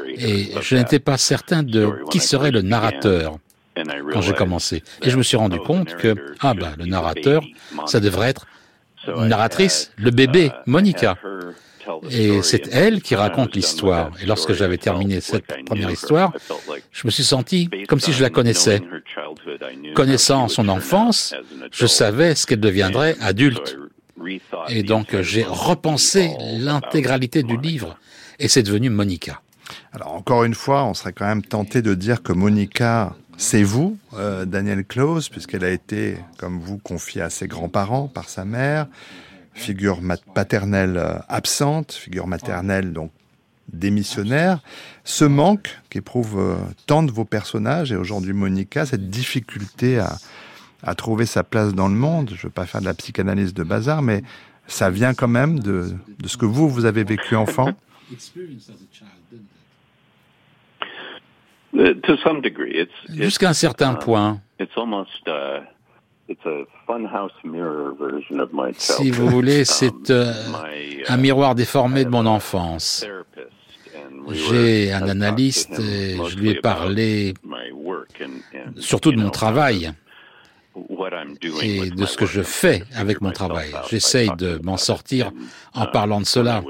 Et 0.07 0.51
je 0.61 0.75
n'étais 0.75 0.99
pas 0.99 1.17
certain 1.17 1.63
de 1.63 2.03
qui 2.09 2.19
serait 2.19 2.51
le 2.51 2.61
narrateur 2.61 3.37
quand 4.11 4.21
j'ai 4.21 4.33
commencé. 4.33 4.83
Et 5.01 5.09
je 5.09 5.17
me 5.17 5.23
suis 5.23 5.37
rendu 5.37 5.59
compte 5.59 5.95
que, 5.95 6.15
ah 6.39 6.53
ben, 6.53 6.73
le 6.77 6.85
narrateur, 6.85 7.43
ça 7.85 7.99
devrait 7.99 8.29
être 8.29 8.45
une 9.07 9.27
narratrice, 9.27 9.91
le 9.97 10.11
bébé, 10.11 10.51
Monica. 10.65 11.17
Et 12.09 12.41
c'est 12.41 12.67
elle 12.71 13.01
qui 13.01 13.15
raconte 13.15 13.55
l'histoire. 13.55 14.11
Et 14.21 14.25
lorsque 14.25 14.53
j'avais 14.53 14.77
terminé 14.77 15.21
cette 15.21 15.65
première 15.65 15.91
histoire, 15.91 16.33
je 16.91 17.01
me 17.05 17.11
suis 17.11 17.23
senti 17.23 17.69
comme 17.87 17.99
si 17.99 18.13
je 18.13 18.21
la 18.21 18.29
connaissais. 18.29 18.81
Connaissant 19.95 20.47
son 20.47 20.69
enfance, 20.69 21.33
je 21.71 21.85
savais 21.85 22.35
ce 22.35 22.45
qu'elle 22.45 22.59
deviendrait 22.59 23.15
adulte. 23.19 23.77
Et 24.69 24.83
donc 24.83 25.19
j'ai 25.21 25.43
repensé 25.43 26.31
l'intégralité 26.39 27.43
du 27.43 27.57
livre 27.57 27.97
et 28.39 28.47
c'est 28.47 28.63
devenu 28.63 28.89
Monica. 28.89 29.41
Alors 29.93 30.13
encore 30.13 30.43
une 30.43 30.55
fois, 30.55 30.83
on 30.85 30.93
serait 30.93 31.13
quand 31.13 31.25
même 31.25 31.43
tenté 31.43 31.81
de 31.81 31.93
dire 31.93 32.23
que 32.23 32.33
Monica, 32.33 33.15
c'est 33.37 33.63
vous, 33.63 33.97
euh, 34.13 34.45
Daniel 34.45 34.85
Close, 34.85 35.29
puisqu'elle 35.29 35.63
a 35.63 35.69
été, 35.69 36.17
comme 36.37 36.59
vous, 36.59 36.77
confiée 36.77 37.21
à 37.21 37.29
ses 37.29 37.47
grands-parents 37.47 38.07
par 38.07 38.29
sa 38.29 38.45
mère, 38.45 38.87
figure 39.61 39.99
paternelle 40.33 40.97
euh, 40.97 41.13
absente, 41.29 41.93
figure 41.93 42.27
maternelle 42.27 42.93
donc 42.93 43.11
démissionnaire. 43.71 44.59
Ce 45.03 45.23
manque 45.23 45.79
qu'éprouvent 45.89 46.39
euh, 46.39 46.55
tant 46.87 47.03
de 47.03 47.11
vos 47.11 47.25
personnages 47.25 47.91
et 47.91 47.95
aujourd'hui 47.95 48.33
Monica, 48.33 48.85
cette 48.85 49.09
difficulté 49.09 49.99
à, 49.99 50.17
à 50.83 50.95
trouver 50.95 51.25
sa 51.25 51.43
place 51.43 51.73
dans 51.73 51.87
le 51.87 51.95
monde. 51.95 52.29
Je 52.31 52.35
ne 52.35 52.41
veux 52.43 52.49
pas 52.49 52.65
faire 52.65 52.81
de 52.81 52.85
la 52.85 52.93
psychanalyse 52.93 53.53
de 53.53 53.63
bazar, 53.63 54.01
mais 54.01 54.23
ça 54.67 54.89
vient 54.89 55.13
quand 55.13 55.27
même 55.27 55.59
de, 55.59 55.93
de 56.19 56.27
ce 56.27 56.37
que 56.37 56.45
vous, 56.45 56.69
vous 56.69 56.85
avez 56.85 57.03
vécu 57.03 57.35
enfant 57.35 57.73
Jusqu'à 63.09 63.49
un 63.49 63.53
certain 63.53 63.93
point. 63.93 64.41
Si 68.77 69.11
vous 69.11 69.27
voulez, 69.27 69.65
c'est 69.65 70.09
euh, 70.09 70.33
un 71.07 71.17
miroir 71.17 71.55
déformé 71.55 72.05
de 72.05 72.09
mon 72.09 72.25
enfance. 72.25 73.05
J'ai 74.29 74.93
un 74.93 75.07
analyste 75.07 75.79
et 75.79 76.17
je 76.27 76.37
lui 76.37 76.49
ai 76.49 76.55
parlé 76.55 77.33
surtout 78.77 79.11
de 79.11 79.19
mon 79.19 79.29
travail 79.29 79.91
et 81.61 81.89
de 81.89 82.05
ce 82.05 82.17
que 82.17 82.25
je 82.25 82.41
fais 82.41 82.83
avec 82.95 83.21
mon 83.21 83.31
travail. 83.31 83.71
J'essaye 83.89 84.29
de 84.37 84.59
m'en 84.63 84.77
sortir 84.77 85.31
en 85.73 85.85
parlant 85.87 86.21
de 86.21 86.25
cela. 86.25 86.63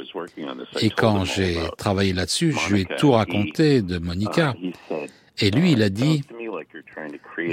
Et 0.79 0.89
quand 0.89 1.25
j'ai 1.25 1.57
travaillé 1.77 2.13
là-dessus, 2.13 2.53
je 2.53 2.73
lui 2.73 2.81
ai 2.81 2.85
tout 2.97 3.11
raconté 3.11 3.81
de 3.81 3.99
Monica. 3.99 4.55
Et 5.39 5.51
lui, 5.51 5.71
il 5.73 5.81
a 5.81 5.89
dit, 5.89 6.23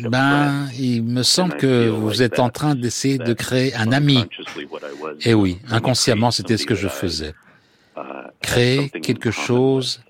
ben, 0.08 0.68
il 0.78 1.02
me 1.02 1.22
semble 1.22 1.56
que 1.56 1.88
vous 1.88 2.22
êtes 2.22 2.38
en 2.38 2.50
train 2.50 2.74
d'essayer 2.74 3.18
de 3.18 3.32
créer 3.32 3.74
un 3.74 3.92
ami. 3.92 4.24
Et 5.24 5.34
oui, 5.34 5.58
inconsciemment, 5.70 6.30
c'était 6.30 6.56
ce 6.56 6.66
que 6.66 6.74
je 6.74 6.88
faisais. 6.88 7.34
Créer 8.40 8.88
quelque 8.90 9.30
chose 9.30 10.00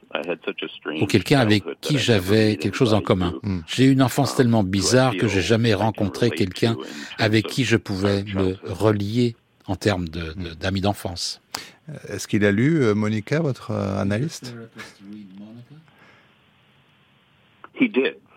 ou 1.00 1.06
quelqu'un 1.06 1.40
avec 1.40 1.64
qui 1.80 1.98
j'avais 1.98 2.56
quelque 2.56 2.74
chose 2.74 2.94
en 2.94 3.00
commun. 3.00 3.34
Hmm. 3.42 3.60
J'ai 3.66 3.84
eu 3.84 3.92
une 3.92 4.02
enfance 4.02 4.34
tellement 4.34 4.62
bizarre 4.62 5.16
que 5.16 5.28
j'ai 5.28 5.42
jamais 5.42 5.74
rencontré 5.74 6.30
quelqu'un 6.30 6.76
avec 7.18 7.46
qui 7.46 7.64
je 7.64 7.76
pouvais 7.76 8.24
me 8.24 8.56
relier 8.64 9.36
en 9.66 9.76
termes 9.76 10.08
d'amis 10.08 10.80
d'enfance. 10.80 11.42
Euh, 11.88 11.94
est-ce 12.08 12.26
qu'il 12.26 12.44
a 12.44 12.52
lu, 12.52 12.82
euh, 12.82 12.94
Monica, 12.94 13.40
votre 13.40 13.70
euh, 13.70 14.00
analyste? 14.00 14.54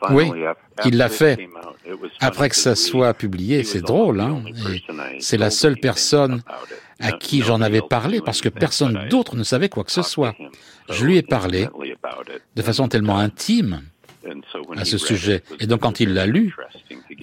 Oui, 0.09 0.31
il 0.85 0.97
l'a 0.97 1.09
fait. 1.09 1.47
Après 2.19 2.49
que 2.49 2.55
ça 2.55 2.75
soit 2.75 3.13
publié, 3.13 3.63
c'est 3.63 3.81
drôle, 3.81 4.19
hein 4.19 4.43
c'est 5.19 5.37
la 5.37 5.51
seule 5.51 5.77
personne 5.77 6.41
à 6.99 7.11
qui 7.11 7.41
j'en 7.41 7.61
avais 7.61 7.81
parlé 7.81 8.21
parce 8.21 8.41
que 8.41 8.49
personne 8.49 9.07
d'autre 9.09 9.35
ne 9.35 9.43
savait 9.43 9.69
quoi 9.69 9.83
que 9.83 9.91
ce 9.91 10.01
soit. 10.01 10.35
Je 10.89 11.05
lui 11.05 11.17
ai 11.17 11.21
parlé 11.21 11.67
de 12.55 12.61
façon 12.61 12.87
tellement 12.87 13.17
intime 13.17 13.81
à 14.75 14.85
ce 14.85 14.97
sujet. 14.97 15.43
Et 15.59 15.67
donc 15.67 15.81
quand 15.81 15.99
il 15.99 16.13
l'a 16.13 16.25
lu, 16.25 16.55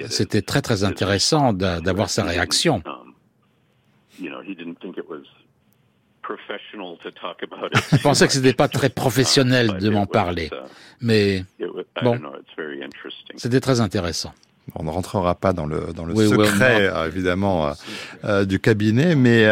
c'était 0.09 0.43
très 0.43 0.62
très 0.62 0.85
intéressant 0.85 1.53
d'avoir 1.53 2.11
sa 2.11 2.24
réaction. 2.24 2.83
Il 7.93 7.99
pensait 8.03 8.26
que 8.26 8.33
ce 8.33 8.39
n'était 8.39 8.57
pas 8.57 8.68
très 8.68 8.89
professionnel 9.05 9.79
de 9.79 9.91
m'en 9.91 10.07
parler, 10.07 10.51
mais 11.01 11.45
bon, 12.03 12.20
c'était 13.37 13.61
très 13.61 13.81
intéressant. 13.81 14.33
On 14.74 14.85
ne 14.85 14.91
rentrera 14.91 15.35
pas 15.35 15.53
dans 15.53 15.66
le, 15.66 15.93
dans 15.95 16.05
le 16.05 16.14
secret, 16.14 16.89
euh, 16.89 17.07
évidemment, 17.07 17.68
euh, 17.68 17.72
euh, 18.24 18.45
du 18.45 18.61
cabinet, 18.61 19.14
mais 19.14 19.43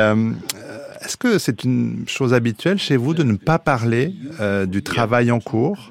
est-ce 1.01 1.17
que 1.17 1.39
c'est 1.39 1.65
une 1.65 2.05
chose 2.07 2.35
habituelle 2.35 2.79
chez 2.79 2.97
vous 2.97 3.15
de 3.15 3.23
ne 3.23 3.37
pas 3.37 3.59
parler 3.59 4.13
du 4.67 4.83
travail 4.83 5.31
en 5.31 5.41
cours? 5.41 5.91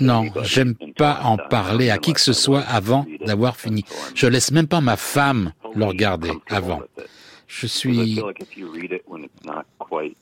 Non, 0.00 0.24
j'aime 0.42 0.74
pas 0.96 1.20
en 1.24 1.36
parler 1.36 1.90
à 1.90 1.98
qui 1.98 2.12
que 2.12 2.20
ce 2.20 2.32
soit 2.32 2.60
avant 2.60 3.06
d'avoir 3.24 3.56
fini. 3.56 3.84
Je 4.14 4.26
laisse 4.26 4.50
même 4.50 4.68
pas 4.68 4.80
ma 4.80 4.96
femme 4.96 5.52
le 5.74 5.84
regarder 5.84 6.32
avant. 6.48 6.82
Je 7.46 7.66
suis... 7.66 8.20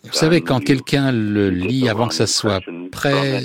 Vous 0.05 0.13
savez, 0.13 0.43
quand 0.43 0.61
quelqu'un 0.61 1.11
le 1.11 1.49
lit 1.49 1.89
avant 1.89 2.09
que 2.09 2.15
ça 2.15 2.27
soit 2.27 2.61
prêt, 2.93 3.43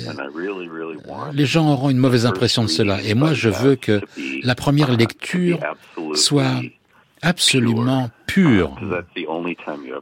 les 1.32 1.46
gens 1.46 1.72
auront 1.72 1.90
une 1.90 1.98
mauvaise 1.98 2.26
impression 2.26 2.62
de 2.62 2.68
cela. 2.68 3.02
Et 3.02 3.14
moi, 3.14 3.32
je 3.32 3.48
veux 3.48 3.76
que 3.76 4.00
la 4.42 4.54
première 4.54 4.94
lecture 4.96 5.58
soit 6.14 6.60
absolument 7.22 8.10
pure. 8.26 8.76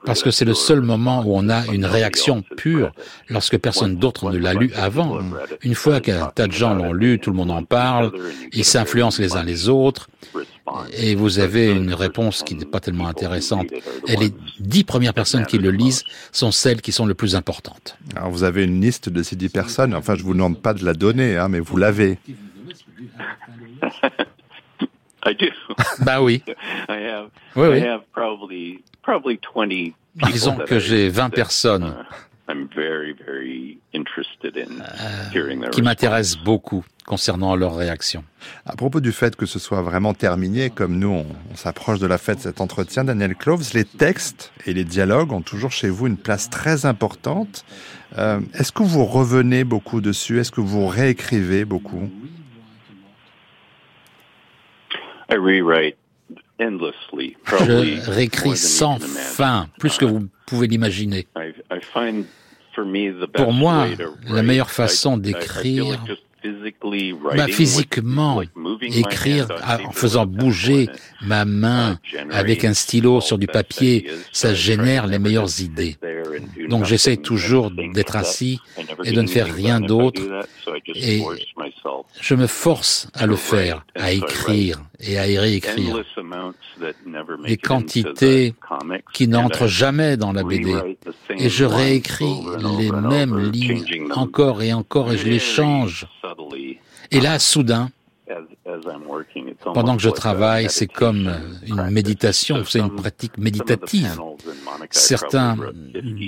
Parce 0.05 0.23
que 0.23 0.31
c'est 0.31 0.45
le 0.45 0.55
seul 0.55 0.81
moment 0.81 1.23
où 1.25 1.37
on 1.37 1.49
a 1.49 1.67
une 1.67 1.85
réaction 1.85 2.43
pure 2.57 2.93
lorsque 3.29 3.59
personne 3.59 3.97
d'autre 3.97 4.31
ne 4.31 4.39
l'a 4.39 4.55
lu 4.55 4.71
avant. 4.77 5.19
Une 5.63 5.75
fois 5.75 6.01
qu'un 6.01 6.27
tas 6.27 6.47
de 6.47 6.53
gens 6.53 6.75
l'ont 6.75 6.93
lu, 6.93 7.19
tout 7.19 7.31
le 7.31 7.37
monde 7.37 7.51
en 7.51 7.65
parle, 7.65 8.13
ils 8.53 8.65
s'influencent 8.65 9.21
les 9.21 9.37
uns 9.37 9.43
les 9.43 9.69
autres, 9.69 10.09
et 10.97 11.15
vous 11.15 11.39
avez 11.39 11.71
une 11.71 11.95
réponse 11.95 12.43
qui 12.43 12.55
n'est 12.55 12.65
pas 12.65 12.81
tellement 12.81 13.09
intéressante. 13.09 13.69
Et 14.07 14.17
les 14.17 14.33
dix 14.61 14.85
premières 14.85 15.15
personnes 15.15 15.47
qui 15.47 15.59
le 15.59 15.71
lisent 15.71 16.05
sont 16.33 16.53
celles 16.53 16.83
qui 16.83 16.93
sont 16.93 17.07
les 17.07 17.15
plus 17.15 17.35
importantes. 17.37 17.97
Alors 18.15 18.31
vous 18.31 18.45
avez 18.45 18.65
une 18.65 18.81
liste 18.81 19.09
de 19.09 19.23
ces 19.23 19.37
dix 19.37 19.49
personnes, 19.49 19.95
enfin 19.95 20.15
je 20.15 20.23
vous 20.23 20.35
demande 20.35 20.61
pas 20.61 20.75
de 20.75 20.85
la 20.85 20.93
donner, 20.95 21.37
hein, 21.37 21.49
mais 21.49 21.61
vous 21.61 21.77
l'avez. 21.77 22.19
I 25.29 25.35
do. 25.35 25.47
bah 26.05 26.23
oui. 26.23 26.43
I 26.89 27.05
have, 27.05 27.29
oui, 27.57 27.69
oui. 27.69 27.79
I 27.79 27.87
have 27.87 28.03
probably, 28.13 28.83
probably 29.03 29.39
20 29.55 29.95
Disons 30.33 30.57
que 30.57 30.79
j'ai 30.79 31.09
20 31.09 31.31
personnes 31.31 31.95
qui 35.73 35.83
m'intéressent 35.83 36.43
beaucoup 36.43 36.85
concernant 37.07 37.57
leur 37.57 37.77
réaction. 37.77 38.25
À 38.67 38.77
propos 38.77 39.01
du 39.01 39.13
fait 39.13 39.37
que 39.37 39.47
ce 39.47 39.59
soit 39.59 39.83
vraiment 39.83 40.15
terminé, 40.15 40.71
comme 40.71 40.99
nous, 40.99 41.09
on, 41.09 41.27
on 41.53 41.57
s'approche 41.57 41.99
de 41.99 42.07
la 42.07 42.19
fête 42.19 42.39
de 42.39 42.43
cet 42.43 42.61
entretien, 42.61 43.05
Daniel 43.05 43.35
Cloves, 43.35 43.71
les 43.75 43.85
textes 43.85 44.53
et 44.67 44.75
les 44.75 44.85
dialogues 44.85 45.33
ont 45.33 45.41
toujours 45.41 45.73
chez 45.73 45.89
vous 45.89 46.07
une 46.07 46.19
place 46.19 46.51
très 46.51 46.85
importante. 46.87 47.65
Euh, 48.19 48.41
Est-ce 48.55 48.73
que 48.73 48.83
vous 48.83 49.05
revenez 49.05 49.65
beaucoup 49.65 50.01
dessus? 50.01 50.39
Est-ce 50.39 50.51
que 50.53 50.61
vous 50.61 50.87
réécrivez 50.87 51.65
beaucoup? 51.65 52.11
I 55.31 55.37
rewrite 55.37 55.97
endlessly, 56.61 57.37
Je 57.47 58.11
réécris 58.11 58.57
sans 58.57 58.99
fin, 58.99 59.69
plus 59.79 59.97
que 59.97 60.05
vous 60.05 60.29
pouvez 60.47 60.67
l'imaginer. 60.67 61.27
Pour 63.35 63.53
moi, 63.53 63.87
la 64.29 64.43
meilleure 64.43 64.71
façon 64.71 65.17
d'écrire, 65.17 66.05
bah, 67.37 67.47
physiquement, 67.49 68.43
écrire 68.81 69.49
en 69.87 69.91
faisant 69.93 70.27
bouger 70.27 70.89
ma 71.23 71.45
main 71.45 71.99
avec 72.31 72.65
un 72.65 72.75
stylo 72.75 73.21
sur 73.21 73.39
du 73.39 73.47
papier, 73.47 74.11
ça 74.33 74.55
génère 74.55 75.07
les 75.07 75.19
meilleures 75.19 75.61
idées. 75.61 75.97
Donc 76.69 76.85
j'essaie 76.85 77.17
toujours 77.17 77.71
d'être 77.71 78.17
assis 78.17 78.61
et 79.05 79.13
de 79.13 79.21
ne 79.21 79.27
faire 79.27 79.53
rien 79.53 79.81
d'autre. 79.81 80.23
Et 80.95 81.23
je 82.21 82.35
me 82.35 82.47
force 82.47 83.09
à 83.15 83.27
le 83.27 83.37
faire, 83.37 83.85
à 83.95 84.13
écrire 84.13 84.81
et 85.01 85.19
à 85.19 85.29
y 85.29 85.39
réécrire. 85.39 86.03
Des 87.45 87.57
quantités 87.57 88.55
qui 89.13 89.29
n'entrent 89.29 89.67
jamais 89.67 90.17
dans 90.17 90.33
la 90.33 90.43
BD. 90.43 90.75
Et 91.37 91.49
je 91.49 91.65
réécris 91.65 92.41
les 92.79 92.91
mêmes 92.91 93.39
lignes 93.51 94.13
encore 94.13 94.63
et 94.63 94.73
encore 94.73 95.13
et 95.13 95.19
je 95.19 95.27
les 95.27 95.39
change. 95.39 96.07
Et 97.11 97.21
là, 97.21 97.39
soudain, 97.39 97.91
pendant 99.75 99.97
que 99.97 100.03
je 100.03 100.11
travaille, 100.11 100.69
c'est 100.69 100.87
comme 100.87 101.33
une 101.67 101.91
méditation, 101.91 102.65
c'est 102.65 102.81
une 102.81 102.95
pratique 102.95 103.39
méditative. 103.39 104.21
Certains, 104.91 105.57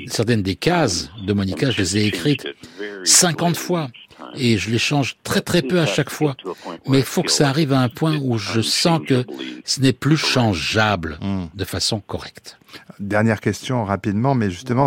certaines 0.07 0.43
des 0.43 0.57
cases 0.57 1.11
de 1.23 1.33
Monica, 1.33 1.71
je 1.71 1.79
les 1.79 1.99
ai 1.99 2.07
écrites 2.07 2.47
50 3.05 3.57
fois 3.57 3.89
et 4.35 4.59
je 4.59 4.71
les 4.71 4.79
change 4.79 5.17
très 5.23 5.41
très 5.41 5.63
peu 5.63 5.81
à 5.81 5.87
chaque 5.87 6.11
fois. 6.11 6.37
Mais 6.89 6.99
il 6.99 7.05
faut 7.05 7.23
que 7.23 7.31
ça 7.31 7.49
arrive 7.49 7.73
à 7.73 7.81
un 7.81 7.89
point 7.89 8.17
où 8.17 8.39
je 8.39 8.61
sens 8.61 9.01
que 9.07 9.25
ce 9.65 9.81
n'est 9.81 9.93
plus 9.93 10.17
changeable 10.17 11.19
de 11.55 11.65
façon 11.65 12.01
correcte. 12.01 12.59
Dernière 12.99 13.41
question 13.41 13.85
rapidement, 13.85 14.35
mais 14.35 14.51
justement, 14.51 14.87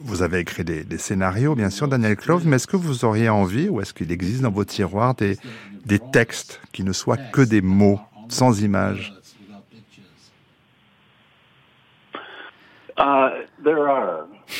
vous 0.00 0.22
avez 0.22 0.40
écrit 0.40 0.64
des, 0.64 0.84
des, 0.84 0.98
scénarios, 0.98 1.54
bien 1.54 1.70
sûr, 1.70 1.88
Daniel 1.88 2.16
Clove, 2.16 2.46
mais 2.46 2.56
est-ce 2.56 2.66
que 2.66 2.76
vous 2.76 3.04
auriez 3.04 3.28
envie, 3.28 3.68
ou 3.68 3.80
est-ce 3.80 3.94
qu'il 3.94 4.12
existe 4.12 4.42
dans 4.42 4.50
vos 4.50 4.64
tiroirs 4.64 5.14
des, 5.14 5.38
des 5.86 5.98
textes 5.98 6.60
qui 6.72 6.84
ne 6.84 6.92
soient 6.92 7.16
que 7.16 7.40
des 7.40 7.62
mots, 7.62 8.00
sans 8.28 8.62
images? 8.62 9.14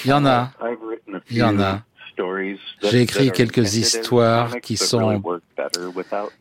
Il 0.04 0.10
y 0.10 0.12
en 0.12 0.24
a. 0.24 0.50
Il 1.30 1.36
y 1.36 1.42
en 1.42 1.60
a. 1.60 1.82
J'ai 2.82 3.02
écrit 3.02 3.30
quelques 3.30 3.76
histoires 3.76 4.60
qui 4.60 4.76
sont, 4.76 5.22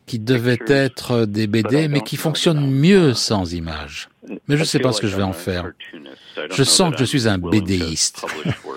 qui 0.06 0.20
devaient 0.20 0.60
être 0.68 1.26
des 1.26 1.48
BD, 1.48 1.88
mais 1.88 2.02
qui 2.02 2.18
fonctionnent 2.18 2.70
mieux 2.70 3.14
sans 3.14 3.54
images. 3.54 4.10
Mais 4.48 4.56
je 4.56 4.62
ne 4.62 4.66
sais 4.66 4.80
pas 4.80 4.92
ce 4.92 5.02
que 5.02 5.08
je 5.08 5.16
vais 5.16 5.24
en 5.24 5.34
faire. 5.34 5.72
Je 6.52 6.64
sens 6.64 6.92
que 6.92 7.00
je 7.00 7.06
suis 7.06 7.28
un 7.28 7.38
BDiste. 7.38 8.26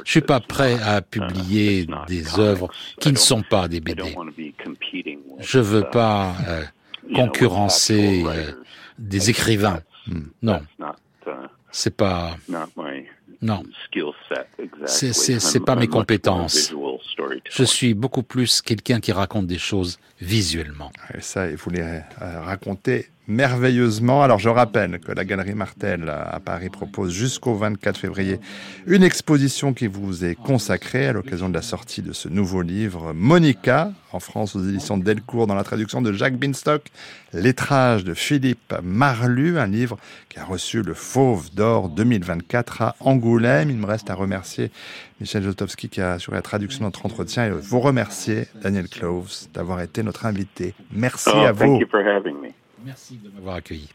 Je 0.04 0.10
suis 0.10 0.20
pas 0.20 0.40
prêt 0.40 0.78
à 0.82 1.02
publier 1.02 1.86
des 2.08 2.38
œuvres 2.38 2.70
qui 3.00 3.12
ne 3.12 3.18
sont 3.18 3.42
pas 3.42 3.68
des 3.68 3.80
BD. 3.80 4.14
Je 5.40 5.58
veux 5.58 5.84
pas 5.84 6.34
euh, 6.48 6.62
concurrencer 7.14 8.24
euh, 8.26 8.52
des 8.98 9.30
écrivains. 9.30 9.80
Non. 10.42 10.62
C'est 11.70 11.96
pas. 11.96 12.36
Non. 13.40 13.62
C'est, 14.86 15.12
c'est, 15.12 15.40
c'est 15.40 15.60
pas 15.60 15.74
mes 15.74 15.88
compétences. 15.88 16.72
Je 17.50 17.64
suis 17.64 17.94
beaucoup 17.94 18.22
plus 18.22 18.62
quelqu'un 18.62 19.00
qui 19.00 19.12
raconte 19.12 19.46
des 19.46 19.58
choses 19.58 19.98
visuellement. 20.20 20.92
Et 21.14 21.20
ça, 21.20 21.50
il 21.50 21.56
faut 21.56 21.70
les 21.70 22.00
raconter 22.18 23.08
merveilleusement. 23.28 24.22
Alors 24.22 24.38
je 24.38 24.48
rappelle 24.48 24.98
que 24.98 25.12
la 25.12 25.24
Galerie 25.24 25.54
Martel 25.54 26.08
à 26.08 26.40
Paris 26.40 26.70
propose 26.70 27.12
jusqu'au 27.12 27.54
24 27.54 27.96
février 27.98 28.40
une 28.86 29.02
exposition 29.02 29.72
qui 29.72 29.86
vous 29.86 30.24
est 30.24 30.34
consacrée 30.34 31.06
à 31.06 31.12
l'occasion 31.12 31.48
de 31.48 31.54
la 31.54 31.62
sortie 31.62 32.02
de 32.02 32.12
ce 32.12 32.28
nouveau 32.28 32.62
livre 32.62 33.12
Monica, 33.14 33.92
en 34.12 34.20
France 34.20 34.56
aux 34.56 34.62
éditions 34.62 34.98
Delcourt 34.98 35.46
dans 35.46 35.54
la 35.54 35.64
traduction 35.64 36.02
de 36.02 36.12
Jacques 36.12 36.36
Binstock, 36.36 36.82
Lettrage 37.32 38.04
de 38.04 38.14
Philippe 38.14 38.74
Marlu, 38.82 39.58
un 39.58 39.66
livre 39.66 39.98
qui 40.28 40.38
a 40.38 40.44
reçu 40.44 40.82
le 40.82 40.94
Fauve 40.94 41.54
d'Or 41.54 41.88
2024 41.88 42.82
à 42.82 42.96
Angoulême. 43.00 43.70
Il 43.70 43.78
me 43.78 43.86
reste 43.86 44.10
à 44.10 44.14
remercier 44.14 44.70
Michel 45.20 45.42
Jotowski 45.42 45.88
qui 45.88 46.00
a 46.00 46.12
assuré 46.12 46.36
la 46.36 46.42
traduction 46.42 46.80
de 46.80 46.84
notre 46.86 47.06
entretien 47.06 47.46
et 47.46 47.50
vous 47.50 47.80
remercier, 47.80 48.48
Daniel 48.62 48.88
Cloves, 48.88 49.46
d'avoir 49.54 49.80
été 49.80 50.02
notre 50.02 50.26
invité. 50.26 50.74
Merci 50.92 51.30
oh, 51.32 51.38
à 51.38 51.52
vous. 51.52 51.78
Merci 52.84 53.16
de 53.22 53.28
m'avoir 53.28 53.56
accueilli. 53.56 53.88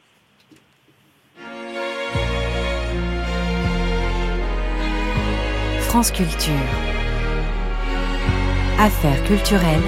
France 5.82 6.12
Culture. 6.12 6.54
Affaires 8.80 9.24
culturelles. 9.26 9.82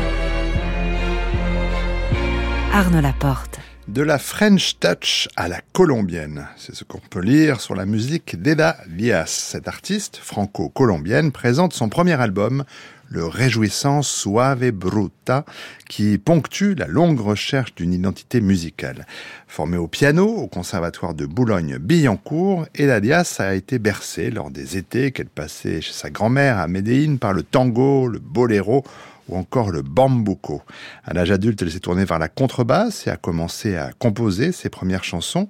Arnaud 2.74 3.02
Laporte. 3.02 3.60
De 3.88 4.02
la 4.02 4.20
French 4.20 4.78
Touch 4.80 5.28
à 5.36 5.48
la 5.48 5.62
colombienne, 5.74 6.48
c'est 6.58 6.76
ce 6.76 6.84
qu'on 6.84 7.00
peut 7.00 7.22
lire 7.22 7.60
sur 7.60 7.74
la 7.74 7.88
musique 7.88 8.40
d'Eda 8.40 8.78
Lias. 8.88 9.26
Cette 9.26 9.68
artiste 9.68 10.18
franco-colombienne 10.18 11.32
présente 11.32 11.74
son 11.74 11.90
premier 11.90 12.14
album, 12.14 12.66
le 13.10 13.26
réjouissant 13.26 14.02
Suave 14.02 14.72
Bruta, 14.72 15.46
qui 15.88 16.18
ponctue 16.18 16.76
la 16.78 16.88
longue 16.88 17.20
recherche 17.20 17.74
d'une 17.76 17.94
identité 17.94 18.40
musicale. 18.40 19.06
Formée 19.48 19.78
au 19.78 19.88
piano 19.88 20.28
au 20.28 20.48
conservatoire 20.48 21.16
de 21.16 21.26
Boulogne-Billancourt, 21.26 22.68
Eda 22.76 23.00
Diaz 23.00 23.40
a 23.40 23.56
été 23.56 23.80
bercée 23.80 24.30
lors 24.30 24.52
des 24.52 24.78
étés 24.78 25.12
qu'elle 25.12 25.30
passait 25.30 25.82
chez 25.82 25.94
sa 25.94 26.10
grand-mère 26.10 26.60
à 26.60 26.68
Médéine 26.68 27.18
par 27.18 27.34
le 27.34 27.44
tango, 27.44 28.08
le 28.08 28.20
boléro 28.20 28.84
ou 29.28 29.38
encore 29.38 29.72
le 29.72 29.82
bambuco. 29.82 30.62
À 31.06 31.14
l'âge 31.14 31.32
adulte, 31.32 31.62
elle 31.62 31.72
s'est 31.72 31.80
tournée 31.80 32.06
vers 32.06 32.20
la 32.20 32.30
contrebasse 32.30 33.08
et 33.08 33.10
a 33.12 33.16
commencé 33.16 33.76
à 33.76 33.92
composer 33.98 34.52
ses 34.52 34.70
premières 34.70 35.04
chansons 35.04 35.48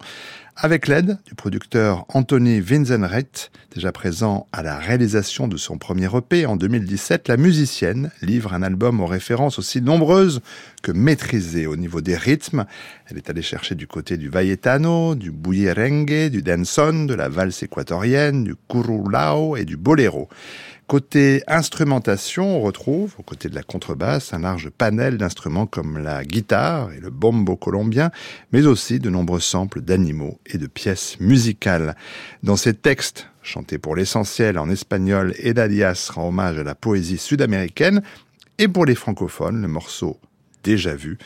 avec 0.61 0.87
l'aide 0.87 1.17
du 1.25 1.35
producteur 1.35 2.05
Anthony 2.09 2.59
Vinzenrecht, 2.59 3.49
déjà 3.73 3.93
présent 3.93 4.47
à 4.51 4.61
la 4.61 4.77
réalisation 4.77 5.47
de 5.47 5.55
son 5.55 5.77
premier 5.77 6.09
EP 6.13 6.45
en 6.45 6.57
2017, 6.57 7.29
la 7.29 7.37
musicienne 7.37 8.11
livre 8.21 8.53
un 8.53 8.61
album 8.61 8.99
aux 8.99 9.05
références 9.05 9.57
aussi 9.57 9.81
nombreuses 9.81 10.41
que 10.81 10.91
maîtrisées 10.91 11.65
au 11.65 11.77
niveau 11.77 12.01
des 12.01 12.17
rythmes. 12.17 12.65
Elle 13.07 13.17
est 13.17 13.29
allée 13.29 13.41
chercher 13.41 13.75
du 13.75 13.87
côté 13.87 14.17
du 14.17 14.27
Valletano, 14.27 15.15
du 15.15 15.31
Bouyerengue, 15.31 16.29
du 16.29 16.41
Danson, 16.41 17.05
de 17.05 17.13
la 17.13 17.29
valse 17.29 17.63
équatorienne, 17.63 18.43
du 18.43 18.55
Curulao 18.69 19.55
et 19.55 19.63
du 19.63 19.77
Boléro. 19.77 20.27
Côté 20.89 21.43
instrumentation, 21.45 22.57
on 22.57 22.61
retrouve, 22.61 23.13
aux 23.19 23.21
côtés 23.21 23.47
de 23.47 23.53
la 23.53 23.61
contrebasse, 23.61 24.33
un 24.33 24.39
large 24.39 24.71
panel 24.71 25.19
d'instruments 25.19 25.67
comme 25.67 25.99
la 25.99 26.25
guitare 26.25 26.91
et 26.93 26.99
le 26.99 27.11
bombo 27.11 27.55
colombien, 27.55 28.09
mais 28.51 28.65
aussi 28.65 28.97
de 28.97 29.11
nombreux 29.11 29.39
samples 29.39 29.81
d'animaux 29.81 30.39
et 30.47 30.57
de 30.57 30.65
pièces 30.65 31.19
musicales. 31.19 31.95
Dans 32.41 32.55
ses 32.55 32.73
textes, 32.73 33.27
chantés 33.43 33.77
pour 33.77 33.95
l'essentiel 33.95 34.57
en 34.57 34.67
espagnol, 34.67 35.35
Eda 35.37 35.67
Diaz 35.67 36.09
rend 36.09 36.29
hommage 36.29 36.57
à 36.57 36.63
la 36.63 36.73
poésie 36.73 37.19
sud-américaine, 37.19 38.01
et 38.57 38.67
pour 38.67 38.85
les 38.85 38.95
francophones, 38.95 39.61
le 39.61 39.67
morceau 39.67 40.19
Déjà 40.63 40.95
vu 40.95 41.19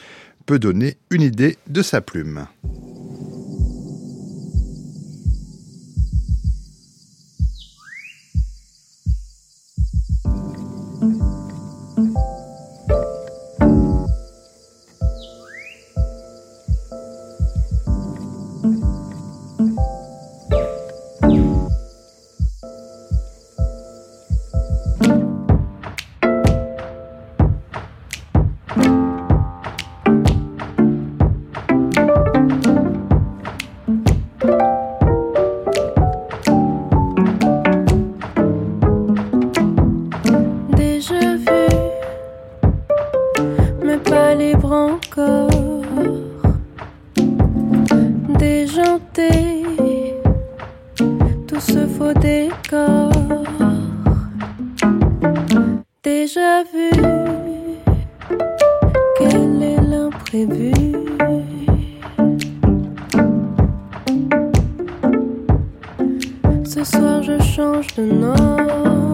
peut 0.45 0.59
donner 0.59 0.97
une 1.09 1.21
idée 1.21 1.57
de 1.67 1.81
sa 1.81 2.01
plume. 2.01 2.47
Ce 66.73 66.83
soir 66.83 67.21
je 67.21 67.39
change 67.39 67.85
de 67.97 68.01
nom. 68.01 69.12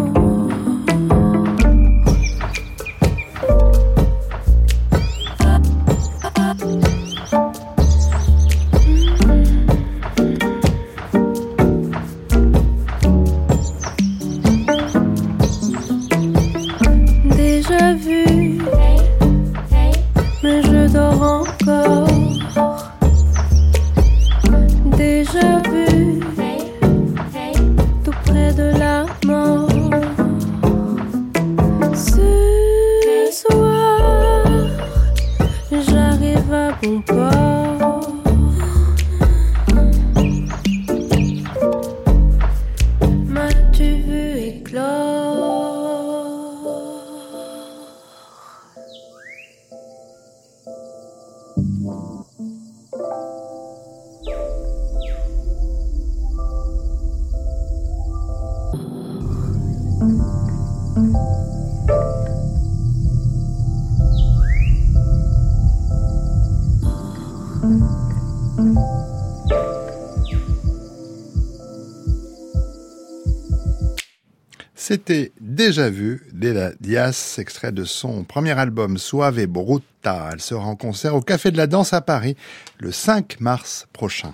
C'était 74.90 75.32
déjà 75.40 75.88
vu 75.92 76.26
la 76.34 76.72
Diaz, 76.80 77.36
extrait 77.38 77.72
de 77.72 77.84
son 77.84 78.24
premier 78.24 78.58
album 78.58 78.98
Suave 78.98 79.46
Bruta. 79.46 80.32
Elle 80.34 80.42
sera 80.42 80.66
en 80.66 80.76
concert 80.76 81.14
au 81.14 81.22
Café 81.22 81.52
de 81.52 81.58
la 81.58 81.68
Danse 81.68 81.94
à 81.94 82.02
Paris 82.02 82.36
le 82.80 82.92
5 82.92 83.40
mars 83.40 83.86
prochain. 83.94 84.34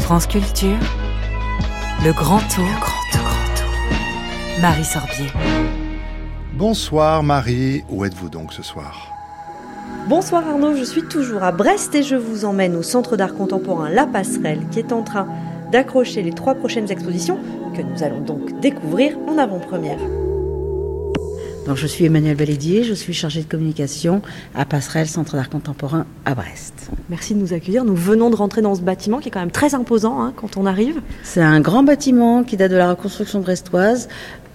France 0.00 0.26
Culture, 0.26 0.80
le 2.04 2.12
grand 2.12 2.40
tour, 2.48 2.66
le 2.66 2.80
grand 2.80 3.12
tour, 3.12 3.22
grand 3.22 3.54
tour. 3.54 4.60
Marie 4.60 4.84
Sorbier. 4.84 5.28
Bonsoir 6.54 7.22
Marie, 7.22 7.84
où 7.88 8.04
êtes-vous 8.04 8.28
donc 8.28 8.52
ce 8.52 8.64
soir? 8.64 9.09
Bonsoir 10.08 10.48
Arnaud, 10.48 10.74
je 10.74 10.82
suis 10.82 11.02
toujours 11.02 11.42
à 11.42 11.52
Brest 11.52 11.94
et 11.94 12.02
je 12.02 12.16
vous 12.16 12.44
emmène 12.44 12.74
au 12.74 12.82
Centre 12.82 13.16
d'art 13.16 13.34
contemporain 13.34 13.88
La 13.90 14.06
Passerelle 14.06 14.60
qui 14.70 14.78
est 14.78 14.92
en 14.92 15.02
train 15.02 15.28
d'accrocher 15.70 16.22
les 16.22 16.32
trois 16.32 16.54
prochaines 16.54 16.90
expositions 16.90 17.38
que 17.76 17.82
nous 17.82 18.02
allons 18.02 18.20
donc 18.20 18.58
découvrir 18.60 19.16
en 19.28 19.38
avant-première. 19.38 19.98
Donc 21.66 21.76
je 21.76 21.86
suis 21.86 22.06
Emmanuel 22.06 22.36
Balédier, 22.36 22.82
je 22.82 22.94
suis 22.94 23.12
chargée 23.12 23.42
de 23.42 23.48
communication 23.48 24.22
à 24.54 24.64
Passerelle 24.64 25.06
Centre 25.06 25.36
d'art 25.36 25.50
contemporain 25.50 26.06
à 26.24 26.34
Brest. 26.34 26.90
Merci 27.10 27.34
de 27.34 27.38
nous 27.38 27.52
accueillir. 27.52 27.84
Nous 27.84 27.94
venons 27.94 28.30
de 28.30 28.34
rentrer 28.34 28.62
dans 28.62 28.74
ce 28.74 28.80
bâtiment 28.80 29.18
qui 29.18 29.28
est 29.28 29.30
quand 29.30 29.40
même 29.40 29.52
très 29.52 29.74
imposant 29.74 30.20
hein, 30.20 30.32
quand 30.34 30.56
on 30.56 30.66
arrive. 30.66 31.00
C'est 31.22 31.42
un 31.42 31.60
grand 31.60 31.82
bâtiment 31.82 32.42
qui 32.42 32.56
date 32.56 32.72
de 32.72 32.76
la 32.76 32.90
reconstruction 32.90 33.40
brestoise 33.40 34.08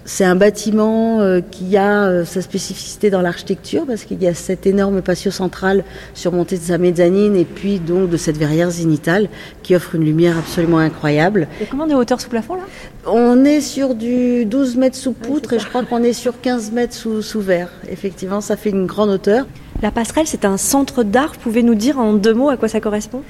c'est 0.06 0.24
un 0.24 0.36
bâtiment 0.36 1.20
euh, 1.20 1.40
qui 1.50 1.76
a 1.76 2.04
euh, 2.04 2.24
sa 2.24 2.40
spécificité 2.40 3.10
dans 3.10 3.20
l'architecture 3.20 3.84
parce 3.86 4.04
qu'il 4.04 4.22
y 4.22 4.28
a 4.28 4.34
cet 4.34 4.66
énorme 4.66 5.02
patio 5.02 5.32
central 5.32 5.84
surmonté 6.14 6.56
de 6.56 6.62
sa 6.62 6.78
mezzanine 6.78 7.36
et 7.36 7.44
puis 7.44 7.80
donc 7.80 8.08
de 8.08 8.16
cette 8.16 8.36
verrière 8.36 8.70
zénitale 8.70 9.28
qui 9.64 9.74
offre 9.74 9.96
une 9.96 10.04
lumière 10.04 10.38
absolument 10.38 10.78
incroyable. 10.78 11.48
Et 11.60 11.66
comment 11.66 11.84
on 11.84 11.90
est 11.90 11.94
hauteur 11.94 12.20
sous 12.20 12.28
plafond 12.28 12.54
là? 12.54 12.62
On 13.06 13.44
est 13.44 13.60
sur 13.60 13.94
du 13.96 14.44
12 14.46 14.76
mètres 14.76 14.96
sous 14.96 15.12
poutre 15.12 15.52
et 15.52 15.58
je 15.58 15.66
crois 15.66 15.84
qu'on 15.84 16.02
est 16.02 16.12
sur 16.12 16.40
15 16.40 16.70
mètres 16.70 16.94
sous, 16.94 17.20
sous 17.20 17.40
verre. 17.40 17.70
Effectivement, 17.90 18.40
ça 18.40 18.56
fait 18.56 18.70
une 18.70 18.86
grande 18.86 19.10
hauteur. 19.10 19.46
La 19.82 19.90
passerelle, 19.90 20.26
c'est 20.26 20.44
un 20.44 20.56
centre 20.56 21.02
d'art. 21.02 21.32
Pouvez 21.32 21.62
nous 21.62 21.74
dire 21.74 21.98
en 21.98 22.14
deux 22.14 22.32
mots 22.32 22.48
à 22.48 22.56
quoi 22.56 22.68
ça 22.68 22.80
correspond? 22.80 23.22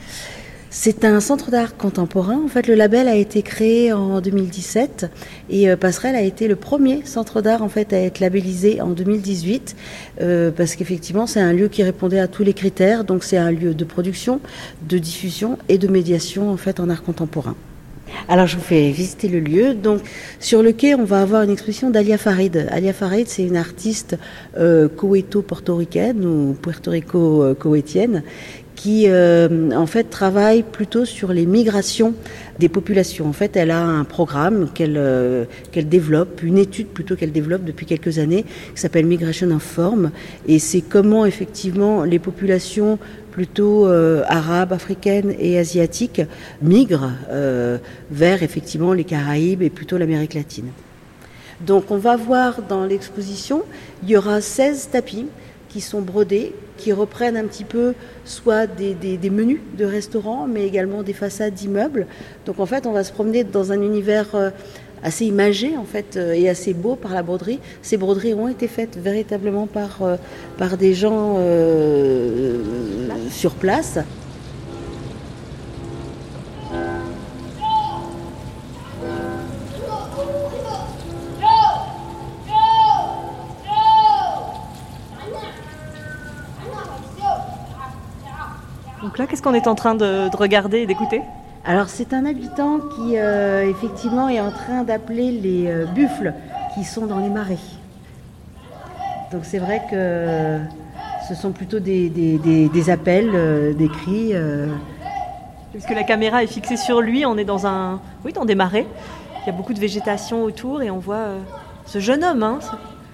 C'est 0.71 1.05
un 1.05 1.21
centre 1.21 1.51
d'art 1.51 1.77
contemporain. 1.77 2.41
En 2.45 2.49
fait, 2.49 2.67
le 2.67 2.75
label 2.75 3.09
a 3.09 3.15
été 3.15 3.43
créé 3.43 3.93
en 3.93 4.21
2017 4.21 5.11
et 5.49 5.71
euh, 5.71 5.77
Passerelle 5.77 6.17
a 6.17 6.23
été 6.23 6.49
le 6.49 6.57
premier 6.57 7.03
centre 7.05 7.41
d'art 7.41 7.63
en 7.63 7.69
fait 7.69 7.93
à 7.93 7.99
être 7.99 8.21
labellisé 8.21 8.81
en 8.81 8.91
2018 8.91 9.77
euh, 10.21 10.51
parce 10.51 10.75
qu'effectivement, 10.75 11.27
c'est 11.27 11.41
un 11.41 11.53
lieu 11.53 11.69
qui 11.69 11.83
répondait 11.83 12.21
à 12.21 12.29
tous 12.29 12.43
les 12.43 12.55
critères. 12.55 13.05
Donc, 13.05 13.23
c'est 13.23 13.37
un 13.37 13.53
lieu 13.53 13.75
de 13.75 13.85
production, 13.85 14.41
de 14.89 14.99
diffusion 14.99 15.59
et 15.69 15.79
de 15.79 15.89
médiation 15.89 16.51
en 16.51 16.57
fait 16.57 16.81
en 16.81 16.91
art 16.91 17.03
contemporain. 17.03 17.55
Alors 18.29 18.47
je 18.47 18.57
vous 18.57 18.63
fais 18.63 18.91
visiter 18.93 19.29
le 19.29 19.41
lieu. 19.41 19.75
Donc 19.75 20.01
sur 20.39 20.63
le 20.63 20.73
quai, 20.73 20.95
on 20.95 21.05
va 21.05 21.23
avoir 21.23 21.43
une 21.43 21.51
exposition 21.51 21.91
d'Alia 21.91 22.19
Farid. 22.19 22.69
Alia 22.71 22.93
Farid, 22.93 23.27
c'est 23.29 23.43
une 23.43 23.57
artiste 23.57 24.17
euh, 24.57 24.89
portoricaine 24.89 26.25
ou 26.25 26.55
puerto 26.55 26.93
rico 26.93 27.55
coétienne 27.59 28.23
qui 28.77 29.07
euh, 29.09 29.71
en 29.73 29.87
fait 29.87 30.05
travaille 30.05 30.63
plutôt 30.63 31.05
sur 31.05 31.33
les 31.33 31.47
migrations 31.47 32.15
des 32.59 32.69
populations. 32.69 33.27
En 33.27 33.33
fait, 33.33 33.57
elle 33.57 33.71
a 33.71 33.83
un 33.83 34.05
programme 34.05 34.71
qu'elle 34.73 34.97
euh, 34.97 35.47
qu'elle 35.73 35.89
développe, 35.89 36.43
une 36.43 36.59
étude 36.59 36.89
plutôt 36.89 37.17
qu'elle 37.17 37.33
développe 37.33 37.65
depuis 37.65 37.87
quelques 37.87 38.19
années, 38.19 38.45
qui 38.75 38.81
s'appelle 38.81 39.07
Migration 39.07 39.51
en 39.51 39.59
forme, 39.59 40.13
et 40.47 40.59
c'est 40.59 40.83
comment 40.83 41.27
effectivement 41.27 42.05
les 42.05 42.19
populations 42.19 42.99
plutôt 43.33 43.87
euh, 43.87 44.23
arabes, 44.29 44.73
africaines 44.73 45.35
et 45.39 45.59
asiatiques 45.59 46.23
migrent 46.63 47.13
vers 48.11 48.43
effectivement 48.43 48.93
les 48.93 49.05
Caraïbes 49.05 49.63
et 49.63 49.71
plutôt 49.71 49.99
l'Amérique 49.99 50.35
latine. 50.35 50.69
Donc 51.61 51.91
on 51.91 51.99
va 51.99 52.17
voir 52.17 52.63
dans 52.63 52.85
l'exposition, 52.85 53.63
il 54.03 54.11
y 54.11 54.17
aura 54.17 54.41
16 54.41 54.91
tapis 54.93 55.27
qui 55.69 55.81
sont 55.81 56.03
brodés, 56.03 56.53
qui 56.77 56.93
reprennent 56.93 57.37
un 57.37 57.45
petit 57.45 57.65
peu 57.65 57.95
soit 58.25 58.67
des, 58.67 59.31
menus 59.31 59.61
de 59.77 59.85
restaurants, 59.85 60.47
mais 60.47 60.67
également 60.67 61.03
des 61.03 61.13
façades 61.13 61.55
d'immeubles. 61.55 62.07
Donc 62.45 62.61
en 62.61 62.67
fait, 62.67 62.87
on 62.87 62.93
va 62.93 63.05
se 63.05 63.13
promener 63.13 63.45
dans 63.45 63.73
un 63.73 63.81
univers 63.81 64.35
euh, 64.35 64.51
assez 65.03 65.25
imagé 65.25 65.77
en 65.77 65.85
fait 65.85 66.17
euh, 66.17 66.33
et 66.33 66.49
assez 66.49 66.75
beau 66.75 66.97
par 66.97 67.15
la 67.15 67.23
broderie. 67.23 67.61
Ces 67.83 67.97
broderies 67.97 68.35
ont 68.35 68.49
été 68.49 68.69
faites 68.69 68.97
véritablement 68.97 69.67
par, 69.67 70.03
euh, 70.03 70.17
par 70.59 70.77
des 70.77 70.95
gens 70.95 71.39
sur 73.31 73.55
place. 73.55 73.99
Qu'on 89.47 89.55
est 89.55 89.69
en 89.69 89.77
train 89.77 89.95
de, 89.95 90.29
regarder 90.37 90.79
et 90.79 90.87
d'écouter 90.87 91.23
Alors 91.65 91.89
c'est 91.89 92.13
un 92.13 92.27
habitant 92.27 92.81
qui 92.81 93.17
euh, 93.17 93.71
effectivement 93.71 94.29
est 94.29 94.41
en 94.41 94.51
train 94.51 94.83
d'appeler 94.83 95.31
les 95.31 95.69
euh, 95.69 95.85
buffles 95.87 96.35
qui 96.75 96.83
sont 96.83 97.07
dans 97.07 97.21
les 97.21 97.29
marais. 97.29 97.57
Donc 99.31 99.45
c'est 99.45 99.59
vrai 99.59 99.83
que 99.89 100.59
ce 101.29 101.37
sont 101.37 101.53
plutôt 101.53 101.79
des, 101.79 102.11
appels, 102.91 103.31
euh, 103.35 103.73
des 103.73 103.89
cris. 103.89 104.33
Puisque 105.71 105.91
la 105.91 106.03
caméra 106.03 106.43
est 106.43 106.49
fixée 106.49 106.77
sur 106.77 107.01
lui, 107.01 107.25
on 107.25 107.39
est 107.39 107.45
dans 107.45 107.69
un, 107.69 108.01
oui, 108.25 108.33
dans 108.33 108.47
des 108.47 108.57
marais. 108.57 108.87
Il 109.43 109.47
y 109.47 109.51
a 109.51 109.53
beaucoup 109.53 109.75
de 109.75 109.81
végétation 109.81 110.43
autour 110.43 110.83
et 110.83 110.91
on 110.91 110.99
voit 110.99 111.29
ce 111.85 112.01
jeune 112.01 112.25
homme. 112.25 112.43
Hein, 112.43 112.59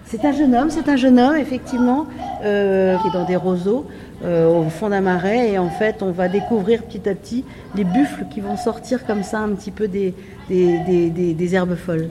c'est 0.06 0.24
un 0.24 0.32
jeune 0.32 0.54
homme, 0.54 0.70
c'est 0.70 0.88
un 0.88 0.96
jeune 0.96 1.20
homme 1.20 1.36
effectivement 1.36 2.06
qui 2.40 2.46
est 2.48 3.12
dans 3.12 3.26
des 3.26 3.36
roseaux. 3.36 3.86
Euh, 4.24 4.46
au 4.46 4.70
fond 4.70 4.90
d'un 4.90 5.00
marais 5.00 5.50
et 5.50 5.58
en 5.58 5.68
fait 5.68 6.00
on 6.00 6.12
va 6.12 6.28
découvrir 6.28 6.84
petit 6.84 7.08
à 7.08 7.14
petit 7.16 7.44
les 7.74 7.82
buffles 7.82 8.24
qui 8.30 8.40
vont 8.40 8.56
sortir 8.56 9.04
comme 9.04 9.24
ça 9.24 9.40
un 9.40 9.48
petit 9.48 9.72
peu 9.72 9.88
des, 9.88 10.14
des, 10.48 11.54
herbes 11.56 11.74
folles. 11.74 12.08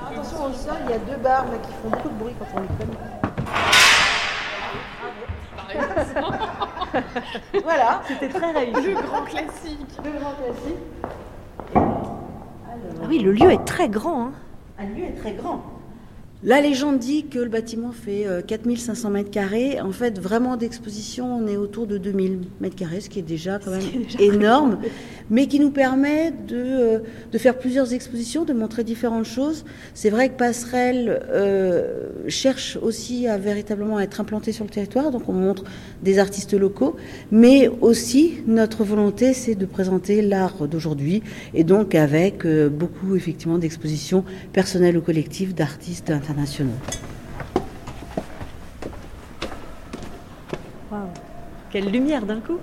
Attention 0.00 0.46
au 0.46 0.52
sol, 0.52 0.74
il 0.86 0.90
y 0.90 0.94
a 0.94 0.98
deux 0.98 1.22
barres 1.22 1.46
qui 1.62 1.70
font 1.80 1.88
beaucoup 1.88 2.08
de 2.08 2.14
bruit 2.14 2.34
quand 2.36 2.46
on 2.56 2.62
les 2.62 2.66
prenne. 2.66 2.88
voilà, 7.62 8.02
c'était 8.08 8.28
très 8.28 8.50
réussi. 8.50 8.88
Le 8.88 8.94
grand 9.02 9.22
classique. 9.22 10.00
Le 10.04 10.10
grand 10.18 10.32
classique. 10.32 10.82
Ah 11.76 13.06
oui, 13.08 13.20
le 13.20 13.32
lieu 13.32 13.52
est 13.52 13.64
très 13.64 13.88
grand. 13.88 14.26
Hein. 14.26 14.32
Un 14.80 14.86
lieu 14.86 15.04
est 15.04 15.20
très 15.20 15.32
grand. 15.32 15.75
La 16.44 16.60
légende 16.60 16.98
dit 16.98 17.24
que 17.24 17.38
le 17.38 17.48
bâtiment 17.48 17.92
fait 17.92 18.26
4500 18.46 19.08
euh, 19.08 19.12
mètres 19.12 19.30
carrés. 19.30 19.80
En 19.80 19.90
fait, 19.90 20.18
vraiment 20.18 20.58
d'exposition, 20.58 21.34
on 21.34 21.46
est 21.46 21.56
autour 21.56 21.86
de 21.86 21.96
2000 21.96 22.40
mètres 22.60 22.76
carrés, 22.76 23.00
ce 23.00 23.08
qui 23.08 23.20
est 23.20 23.22
déjà 23.22 23.58
quand 23.58 23.70
même 23.70 24.04
énorme, 24.18 24.78
mais 25.30 25.46
qui 25.46 25.58
nous 25.58 25.70
permet 25.70 26.32
de, 26.32 26.56
euh, 26.56 26.98
de, 27.32 27.38
faire 27.38 27.56
plusieurs 27.56 27.94
expositions, 27.94 28.44
de 28.44 28.52
montrer 28.52 28.84
différentes 28.84 29.24
choses. 29.24 29.64
C'est 29.94 30.10
vrai 30.10 30.28
que 30.28 30.34
Passerelle 30.34 31.22
euh, 31.30 32.10
cherche 32.28 32.76
aussi 32.82 33.26
à 33.28 33.38
véritablement 33.38 33.98
être 33.98 34.20
implanté 34.20 34.52
sur 34.52 34.66
le 34.66 34.70
territoire, 34.70 35.10
donc 35.10 35.30
on 35.30 35.32
montre 35.32 35.64
des 36.02 36.18
artistes 36.18 36.52
locaux, 36.52 36.96
mais 37.30 37.70
aussi 37.80 38.34
notre 38.46 38.84
volonté, 38.84 39.32
c'est 39.32 39.54
de 39.54 39.64
présenter 39.64 40.20
l'art 40.20 40.68
d'aujourd'hui, 40.68 41.22
et 41.54 41.64
donc 41.64 41.94
avec 41.94 42.46
beaucoup 42.46 43.16
effectivement 43.16 43.56
d'expositions 43.56 44.22
personnelles 44.52 44.98
ou 44.98 45.00
collectives 45.00 45.54
d'artistes 45.54 46.10
internationaux. 46.26 46.72
Quelle 51.70 51.90
lumière 51.90 52.24
d'un 52.24 52.40
coup 52.40 52.58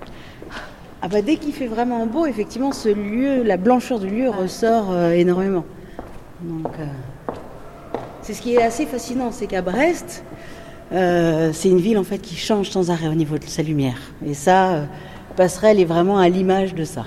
ah 1.02 1.08
bah 1.08 1.20
dès 1.20 1.36
qu'il 1.36 1.52
fait 1.52 1.66
vraiment 1.66 2.06
beau, 2.06 2.24
effectivement, 2.24 2.72
ce 2.72 2.88
lieu, 2.88 3.42
la 3.42 3.58
blancheur 3.58 3.98
du 3.98 4.08
lieu 4.08 4.30
ressort 4.30 4.90
euh, 4.90 5.10
énormément. 5.10 5.66
Donc, 6.40 6.72
euh, 6.80 6.86
c'est 8.22 8.32
ce 8.32 8.40
qui 8.40 8.54
est 8.54 8.62
assez 8.62 8.86
fascinant, 8.86 9.30
c'est 9.30 9.46
qu'à 9.46 9.60
Brest, 9.60 10.24
euh, 10.92 11.50
c'est 11.52 11.68
une 11.68 11.80
ville 11.80 11.98
en 11.98 12.04
fait 12.04 12.16
qui 12.16 12.36
change 12.36 12.70
sans 12.70 12.90
arrêt 12.90 13.08
au 13.08 13.14
niveau 13.14 13.36
de 13.36 13.44
sa 13.44 13.62
lumière. 13.62 13.98
Et 14.26 14.32
ça, 14.32 14.86
Passerelle 15.36 15.78
est 15.78 15.84
vraiment 15.84 16.16
à 16.16 16.30
l'image 16.30 16.74
de 16.74 16.84
ça. 16.84 17.04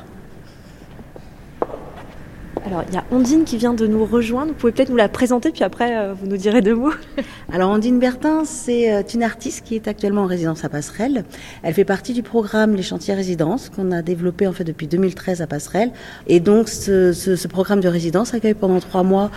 Alors, 2.67 2.83
il 2.89 2.95
y 2.95 2.97
a 2.97 3.05
Ondine 3.11 3.45
qui 3.45 3.55
vient 3.55 3.73
de 3.73 3.87
nous 3.87 4.05
rejoindre. 4.05 4.51
Vous 4.51 4.57
pouvez 4.57 4.73
peut-être 4.73 4.89
nous 4.89 4.97
la 4.97 5.07
présenter, 5.07 5.51
puis 5.51 5.63
après, 5.63 5.97
euh, 5.97 6.13
vous 6.13 6.27
nous 6.27 6.35
direz 6.35 6.61
deux 6.61 6.75
mots. 6.75 6.91
Alors, 7.53 7.71
Ondine 7.71 7.97
Bertin, 7.97 8.43
c'est 8.43 8.91
euh, 8.91 9.03
une 9.13 9.23
artiste 9.23 9.65
qui 9.65 9.75
est 9.75 9.87
actuellement 9.87 10.23
en 10.23 10.25
résidence 10.25 10.65
à 10.65 10.69
Passerelle. 10.69 11.23
Elle 11.63 11.73
fait 11.73 11.85
partie 11.85 12.11
du 12.11 12.23
programme 12.23 12.75
Les 12.75 12.83
Chantiers 12.83 13.13
Résidences 13.13 13.69
qu'on 13.69 13.93
a 13.93 14.01
développé 14.01 14.47
en 14.47 14.51
fait 14.51 14.65
depuis 14.65 14.87
2013 14.87 15.41
à 15.41 15.47
Passerelle. 15.47 15.91
Et 16.27 16.41
donc, 16.41 16.67
ce, 16.67 17.13
ce 17.13 17.47
programme 17.47 17.79
de 17.79 17.87
résidence 17.87 18.33
accueille 18.33 18.53
pendant 18.53 18.81
trois 18.81 19.03
mois 19.03 19.31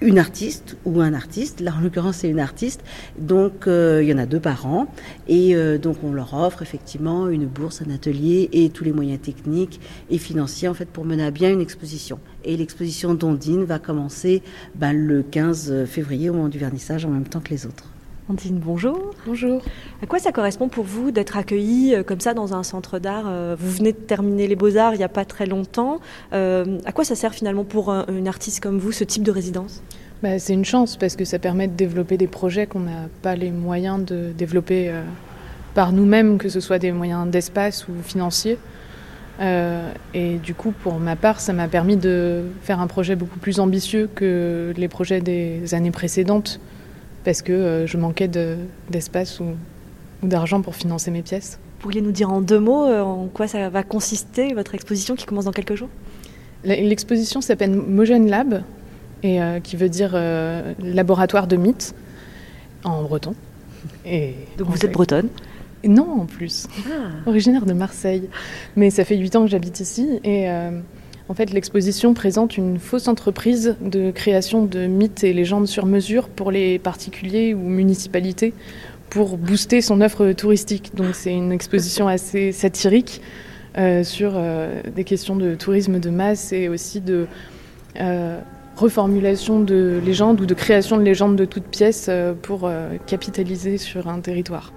une 0.00 0.18
artiste 0.18 0.76
ou 0.84 1.00
un 1.00 1.14
artiste. 1.14 1.60
Là, 1.60 1.74
en 1.76 1.80
l'occurrence, 1.80 2.16
c'est 2.18 2.28
une 2.28 2.40
artiste. 2.40 2.82
Donc, 3.18 3.66
euh, 3.66 4.02
il 4.02 4.08
y 4.08 4.14
en 4.14 4.18
a 4.18 4.26
deux 4.26 4.40
par 4.40 4.66
an. 4.66 4.86
Et 5.28 5.54
euh, 5.54 5.78
donc, 5.78 5.98
on 6.02 6.12
leur 6.12 6.34
offre 6.34 6.62
effectivement 6.62 7.28
une 7.28 7.46
bourse, 7.46 7.82
un 7.82 7.92
atelier 7.92 8.48
et 8.52 8.70
tous 8.70 8.84
les 8.84 8.92
moyens 8.92 9.20
techniques 9.20 9.80
et 10.10 10.18
financiers, 10.18 10.68
en 10.68 10.74
fait, 10.74 10.88
pour 10.88 11.04
mener 11.04 11.24
à 11.24 11.30
bien 11.30 11.50
une 11.50 11.60
exposition. 11.60 12.18
Et 12.44 12.56
l'exposition 12.56 13.14
d'Ondine 13.14 13.64
va 13.64 13.78
commencer 13.78 14.42
ben, 14.74 14.92
le 14.92 15.22
15 15.22 15.84
février 15.86 16.30
au 16.30 16.34
moment 16.34 16.48
du 16.48 16.58
vernissage 16.58 17.04
en 17.04 17.10
même 17.10 17.24
temps 17.24 17.40
que 17.40 17.50
les 17.50 17.66
autres. 17.66 17.93
Ondine, 18.30 18.58
bonjour. 18.58 19.10
Bonjour. 19.26 19.60
À 20.02 20.06
quoi 20.06 20.18
ça 20.18 20.32
correspond 20.32 20.68
pour 20.68 20.84
vous 20.84 21.10
d'être 21.10 21.36
accueilli 21.36 21.94
euh, 21.94 22.02
comme 22.02 22.20
ça 22.20 22.32
dans 22.32 22.54
un 22.54 22.62
centre 22.62 22.98
d'art 22.98 23.24
Vous 23.58 23.70
venez 23.70 23.92
de 23.92 23.98
terminer 23.98 24.46
les 24.46 24.56
beaux-arts 24.56 24.94
il 24.94 24.98
n'y 24.98 25.04
a 25.04 25.08
pas 25.08 25.24
très 25.24 25.46
longtemps. 25.46 26.00
à 26.32 26.92
quoi 26.94 27.04
ça 27.04 27.14
sert 27.14 27.34
finalement 27.34 27.64
pour 27.64 27.90
une 27.90 28.28
artiste 28.28 28.60
comme 28.60 28.78
vous, 28.78 28.92
ce 28.92 29.04
type 29.04 29.22
de 29.22 29.30
résidence? 29.30 29.82
Bah, 30.24 30.38
c'est 30.38 30.54
une 30.54 30.64
chance 30.64 30.96
parce 30.96 31.16
que 31.16 31.26
ça 31.26 31.38
permet 31.38 31.68
de 31.68 31.74
développer 31.74 32.16
des 32.16 32.26
projets 32.28 32.66
qu'on 32.66 32.80
n'a 32.80 33.08
pas 33.20 33.36
les 33.36 33.50
moyens 33.50 34.02
de 34.02 34.32
développer 34.32 34.88
euh, 34.88 35.02
par 35.74 35.92
nous-mêmes, 35.92 36.38
que 36.38 36.48
ce 36.48 36.60
soit 36.60 36.78
des 36.78 36.92
moyens 36.92 37.28
d'espace 37.28 37.86
ou 37.88 37.92
financiers. 38.02 38.56
Euh, 39.40 39.92
et 40.14 40.36
du 40.36 40.54
coup, 40.54 40.70
pour 40.70 40.94
ma 40.94 41.14
part, 41.14 41.40
ça 41.40 41.52
m'a 41.52 41.68
permis 41.68 41.98
de 41.98 42.44
faire 42.62 42.80
un 42.80 42.86
projet 42.86 43.16
beaucoup 43.16 43.38
plus 43.38 43.60
ambitieux 43.60 44.08
que 44.14 44.72
les 44.78 44.88
projets 44.88 45.20
des 45.20 45.74
années 45.74 45.90
précédentes 45.90 46.58
parce 47.24 47.42
que 47.42 47.52
euh, 47.52 47.86
je 47.86 47.96
manquais 47.96 48.28
d'espace 48.88 49.40
ou, 49.40 49.46
ou 50.22 50.28
d'argent 50.28 50.62
pour 50.62 50.74
financer 50.74 51.10
mes 51.10 51.22
pièces. 51.22 51.58
Pourriez 51.78 52.00
nous 52.00 52.12
dire 52.12 52.30
en 52.30 52.40
deux 52.40 52.60
mots 52.60 52.86
en 52.86 53.26
quoi 53.26 53.46
ça 53.46 53.68
va 53.68 53.82
consister, 53.82 54.54
votre 54.54 54.74
exposition 54.74 55.16
qui 55.16 55.26
commence 55.26 55.44
dans 55.44 55.52
quelques 55.52 55.74
jours? 55.74 55.90
L'exposition 56.64 57.42
s'appelle 57.42 57.72
Mogen 57.76 58.26
Lab 58.26 58.62
et 59.22 59.40
euh, 59.40 59.60
qui 59.60 59.76
veut 59.76 59.88
dire 59.88 60.12
euh, 60.14 60.72
laboratoire 60.78 61.46
de 61.46 61.56
mythes 61.56 61.94
en 62.84 63.02
breton. 63.02 63.34
Et 64.06 64.34
Donc 64.56 64.68
vous 64.68 64.84
êtes 64.84 64.92
bretonne? 64.92 65.28
Non, 65.86 66.22
en 66.22 66.26
plus. 66.26 66.66
Ah. 66.86 67.28
Originaire 67.28 67.66
de 67.66 67.74
Marseille. 67.74 68.30
Mais 68.76 68.88
ça 68.88 69.04
fait 69.04 69.16
huit 69.16 69.36
ans 69.36 69.44
que 69.44 69.50
j'habite 69.50 69.80
ici 69.80 70.20
et 70.24 70.48
euh, 70.48 70.70
en 71.28 71.34
fait 71.34 71.52
l'exposition 71.52 72.14
présente 72.14 72.56
une 72.56 72.78
fausse 72.78 73.08
entreprise 73.08 73.76
de 73.80 74.10
création 74.10 74.64
de 74.64 74.86
mythes 74.86 75.24
et 75.24 75.32
légendes 75.32 75.66
sur 75.66 75.86
mesure 75.86 76.28
pour 76.28 76.50
les 76.50 76.78
particuliers 76.78 77.54
ou 77.54 77.60
municipalités 77.60 78.52
pour 79.10 79.36
booster 79.36 79.80
son 79.80 80.00
offre 80.00 80.32
touristique. 80.32 80.92
Donc 80.94 81.14
c'est 81.14 81.32
une 81.32 81.52
exposition 81.52 82.08
assez 82.08 82.52
satirique 82.52 83.20
sur 84.02 84.40
des 84.94 85.04
questions 85.04 85.36
de 85.36 85.54
tourisme 85.54 85.98
de 86.00 86.10
masse 86.10 86.52
et 86.52 86.68
aussi 86.68 87.00
de 87.00 87.26
reformulation 88.76 89.60
de 89.60 90.00
légendes 90.04 90.40
ou 90.40 90.46
de 90.46 90.54
création 90.54 90.96
de 90.96 91.02
légendes 91.02 91.36
de 91.36 91.44
toutes 91.44 91.64
pièces 91.64 92.06
euh, 92.08 92.34
pour 92.34 92.62
euh, 92.64 92.96
capitaliser 93.06 93.78
sur 93.78 94.08
un 94.08 94.20
territoire. 94.20 94.72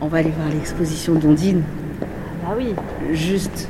On 0.00 0.06
va 0.06 0.18
aller 0.18 0.30
voir 0.30 0.48
l'exposition 0.50 1.14
d'Ondine. 1.14 1.62
Ah 2.46 2.54
oui. 2.56 2.74
Juste 3.12 3.68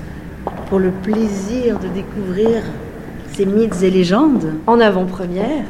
pour 0.68 0.78
le 0.78 0.90
plaisir 0.90 1.78
de 1.78 1.88
découvrir 1.88 2.62
ces 3.32 3.46
mythes 3.46 3.82
et 3.82 3.90
légendes. 3.90 4.52
En 4.66 4.80
avant-première. 4.80 5.64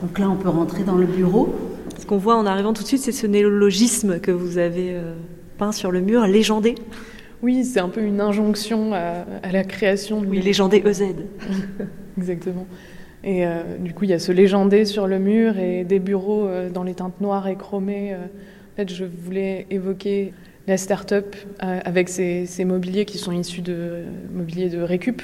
Donc 0.00 0.18
là, 0.18 0.28
on 0.30 0.36
peut 0.36 0.48
rentrer 0.48 0.82
dans 0.82 0.96
le 0.96 1.06
bureau. 1.06 1.54
Ce 1.98 2.06
qu'on 2.06 2.18
voit 2.18 2.36
en 2.36 2.46
arrivant 2.46 2.72
tout 2.72 2.82
de 2.82 2.88
suite, 2.88 3.02
c'est 3.02 3.12
ce 3.12 3.26
néologisme 3.26 4.18
que 4.20 4.30
vous 4.30 4.58
avez 4.58 4.94
euh, 4.94 5.14
peint 5.58 5.72
sur 5.72 5.90
le 5.90 6.00
mur, 6.00 6.26
légendé. 6.26 6.74
Oui, 7.42 7.64
c'est 7.64 7.80
un 7.80 7.90
peu 7.90 8.00
une 8.00 8.20
injonction 8.20 8.94
à, 8.94 9.52
la 9.52 9.64
création. 9.64 10.22
Oui, 10.26 10.40
légendé 10.40 10.82
EZ. 10.86 11.02
Exactement. 12.18 12.66
Et 13.22 13.46
euh, 13.46 13.62
du 13.78 13.92
coup, 13.92 14.04
il 14.04 14.10
y 14.10 14.14
a 14.14 14.18
ce 14.18 14.32
légendé 14.32 14.84
sur 14.84 15.06
le 15.06 15.18
mur 15.18 15.58
et 15.58 15.84
des 15.84 15.98
bureaux 15.98 16.46
euh, 16.46 16.70
dans 16.70 16.82
les 16.82 16.94
teintes 16.94 17.20
noires 17.20 17.48
et 17.48 17.56
chromées. 17.56 18.14
Euh. 18.14 18.24
en 18.24 18.76
fait, 18.76 18.92
je 18.92 19.04
voulais 19.04 19.66
évoquer 19.70 20.32
la 20.66 20.76
start-up 20.76 21.36
avec 21.58 22.08
ses, 22.08 22.64
mobiliers 22.64 23.04
qui 23.04 23.18
sont 23.18 23.32
issus 23.32 23.60
de 23.60 24.04
mobilier 24.32 24.68
de 24.68 24.80
récup, 24.80 25.22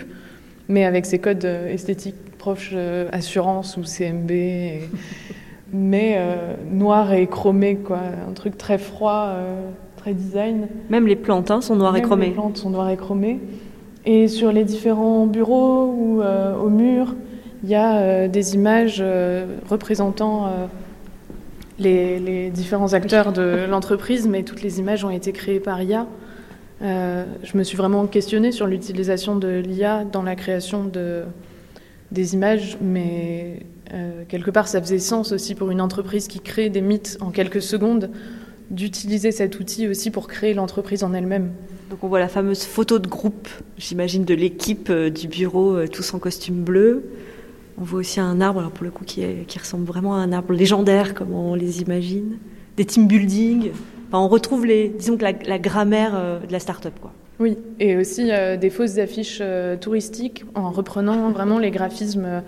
mais 0.69 0.85
avec 0.85 1.07
ses 1.07 1.19
codes 1.19 1.45
esthétiques 1.45 2.37
proches 2.39 2.75
assurance 3.11 3.77
ou 3.77 3.83
CMB, 3.83 4.31
mais 5.73 6.19
noir 6.71 7.15
et 7.15 7.27
chromé, 7.27 7.77
quoi. 7.77 8.01
Un 8.29 8.33
truc 8.33 8.59
très 8.59 8.77
froid 8.77 9.35
très 10.01 10.15
design. 10.15 10.67
Même 10.89 11.07
les 11.07 11.17
plantes 11.17 11.51
hein, 11.51 11.61
sont 11.61 11.77
noires 11.77 11.97
et 11.97 12.03
chromées. 12.03 12.27
Les 12.27 12.33
plantes 12.33 12.57
sont 12.57 12.71
noires 12.71 12.91
et 12.91 12.97
chromées. 12.97 13.39
Et 14.07 14.29
sur 14.29 14.51
les 14.51 14.65
différents 14.65 15.27
bureaux 15.27 15.95
ou 15.97 16.23
euh, 16.23 16.57
au 16.57 16.71
mur, 16.71 17.15
il 17.63 17.69
y 17.69 17.75
a 17.75 17.99
euh, 17.99 18.29
des 18.29 18.55
images 18.55 18.99
euh, 19.01 19.45
représentant 19.69 20.51
les, 21.81 22.51
différents 22.51 22.93
acteurs 22.93 23.33
de 23.33 23.67
l'entreprise, 23.69 24.29
mais 24.29 24.43
toutes 24.43 24.63
les 24.63 24.79
images 24.79 25.05
ont 25.05 25.11
été 25.11 25.33
créées 25.33 25.61
par 25.61 25.83
IA. 25.83 26.07
je 26.81 27.57
me 27.57 27.63
suis 27.63 27.77
vraiment 27.77 28.07
questionnée 28.07 28.53
sur 28.53 28.67
l'utilisation 28.67 29.37
de 29.37 29.49
l'IA 29.49 30.05
dans 30.05 30.23
la 30.23 30.37
création 30.37 30.85
de, 30.85 31.23
des 32.13 32.35
images, 32.35 32.79
mais 32.81 33.61
quelque 34.29 34.51
part 34.51 34.69
ça 34.69 34.81
faisait 34.81 34.99
sens 34.99 35.33
aussi 35.33 35.55
pour 35.55 35.71
une 35.71 35.81
entreprise 35.81 36.29
qui 36.29 36.41
crée 36.41 36.71
des 36.71 36.81
mythes 36.81 37.19
en 37.21 37.31
quelques 37.31 37.63
secondes 37.63 38.11
d'utiliser 38.71 39.33
cet 39.33 39.59
outil 39.59 39.89
aussi 39.89 40.11
pour 40.11 40.29
créer 40.29 40.55
l'entreprise 40.55 41.03
en 41.05 41.13
elle-même. 41.13 41.51
Donc 41.91 42.05
on 42.05 42.09
voit 42.09 42.21
la 42.21 42.29
fameuse 42.29 42.63
photo 42.63 43.01
de 43.01 43.09
groupe, 43.09 43.49
j'imagine, 43.77 44.25
de 44.25 44.35
l'équipe 44.35 44.91
euh, 44.91 45.11
du 45.11 45.27
bureau, 45.27 45.75
euh, 45.75 45.89
tous 45.89 46.15
en 46.15 46.21
costume 46.21 46.63
bleu. 46.63 47.05
On 47.81 47.85
voit 47.85 48.01
aussi 48.01 48.21
un 48.21 48.41
arbre, 48.41 48.61
alors 48.61 48.73
pour 48.73 48.85
le 48.85 48.91
coup, 48.91 49.05
qui, 49.05 49.25
qui 49.47 49.59
ressemble 49.59 49.85
vraiment 49.85 50.15
à 50.15 50.19
un 50.19 50.33
arbre 50.33 50.53
légendaire, 50.53 51.15
comme 51.15 51.33
on 51.33 51.55
les 51.55 51.81
imagine. 51.81 52.37
Des 52.77 52.85
team 52.85 53.07
building. 53.07 53.71
Enfin, 54.09 54.19
on 54.19 54.29
retrouve 54.29 54.67
les, 54.67 54.89
disons 54.89 55.17
que 55.17 55.25
la, 55.25 55.59
grammaire 55.59 56.13
euh, 56.15 56.41
de 56.41 56.53
la 56.53 56.61
start-up, 56.61 56.95
quoi. 57.01 57.13
Oui, 57.39 57.57
et 57.79 57.97
aussi 57.97 58.29
des 58.61 58.69
fausses 58.69 58.99
affiches 58.99 59.43
touristiques 59.81 60.45
en 60.55 60.71
reprenant 60.71 61.31
vraiment 61.31 61.59
les 61.59 61.71
graphismes 61.71 62.43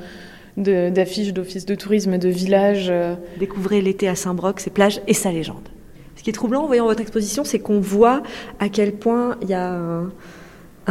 d'affiches 0.58 1.32
d'office 1.32 1.64
de 1.64 1.74
tourisme 1.74 2.18
de 2.18 2.28
village. 2.28 2.92
Découvrez 3.38 3.80
l'été 3.80 4.06
à 4.06 4.14
Saint-Broc, 4.14 4.60
ses 4.60 4.68
plages 4.68 5.00
et 5.06 5.14
sa 5.14 5.32
légende. 5.32 5.70
Ce 6.16 6.22
qui 6.22 6.28
est 6.28 6.34
troublant 6.34 6.64
en 6.64 6.66
voyant 6.66 6.84
votre 6.84 7.00
exposition, 7.00 7.42
c'est 7.42 7.58
qu'on 7.58 7.80
voit 7.80 8.22
à 8.60 8.68
quel 8.68 8.92
point 8.92 9.38
il 9.40 9.48
y 9.48 9.54
a 9.54 9.72
un 9.72 10.12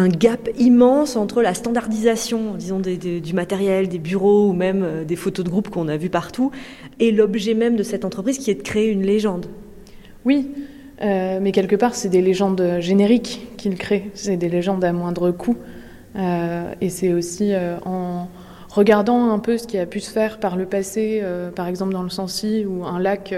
gap 0.08 0.50
immense 0.58 1.16
entre 1.16 1.42
la 1.42 1.54
standardisation, 1.54 2.56
disons, 2.56 2.80
du 2.80 3.34
matériel, 3.34 3.90
des 3.90 4.00
bureaux 4.00 4.50
ou 4.50 4.54
même 4.54 4.84
euh, 4.84 5.04
des 5.04 5.16
photos 5.16 5.46
de 5.46 5.50
groupe 5.50 5.70
qu'on 5.70 5.88
a 5.88 5.98
vues 5.98 6.10
partout, 6.10 6.52
et 7.00 7.12
l'objet 7.12 7.54
même 7.54 7.76
de 7.76 7.84
cette 7.84 8.06
entreprise 8.06 8.38
qui 8.38 8.52
est 8.52 8.56
de 8.56 8.62
créer 8.62 8.90
une 8.90 9.04
légende. 9.04 9.48
Oui, 10.26 10.52
euh, 11.02 11.40
mais 11.42 11.52
quelque 11.52 11.76
part, 11.76 11.96
c'est 11.96 12.10
des 12.10 12.22
légendes 12.22 12.78
génériques 12.80 13.48
qu'il 13.58 13.76
crée. 13.76 14.12
C'est 14.14 14.38
des 14.38 14.50
légendes 14.50 14.84
à 14.84 14.94
moindre 14.94 15.32
coût. 15.32 15.58
Euh, 16.16 16.74
et 16.82 16.90
c'est 16.90 17.14
aussi 17.14 17.54
en 17.86 18.28
regardant 18.70 19.32
un 19.32 19.40
peu 19.40 19.58
ce 19.58 19.66
qui 19.66 19.78
a 19.78 19.86
pu 19.86 20.00
se 20.00 20.12
faire 20.12 20.40
par 20.40 20.56
le 20.56 20.66
passé, 20.66 21.24
par 21.56 21.68
exemple 21.68 21.94
dans 21.94 22.04
le 22.04 22.10
Sancy, 22.10 22.66
ou 22.66 22.86
un 22.86 23.00
lac 23.00 23.34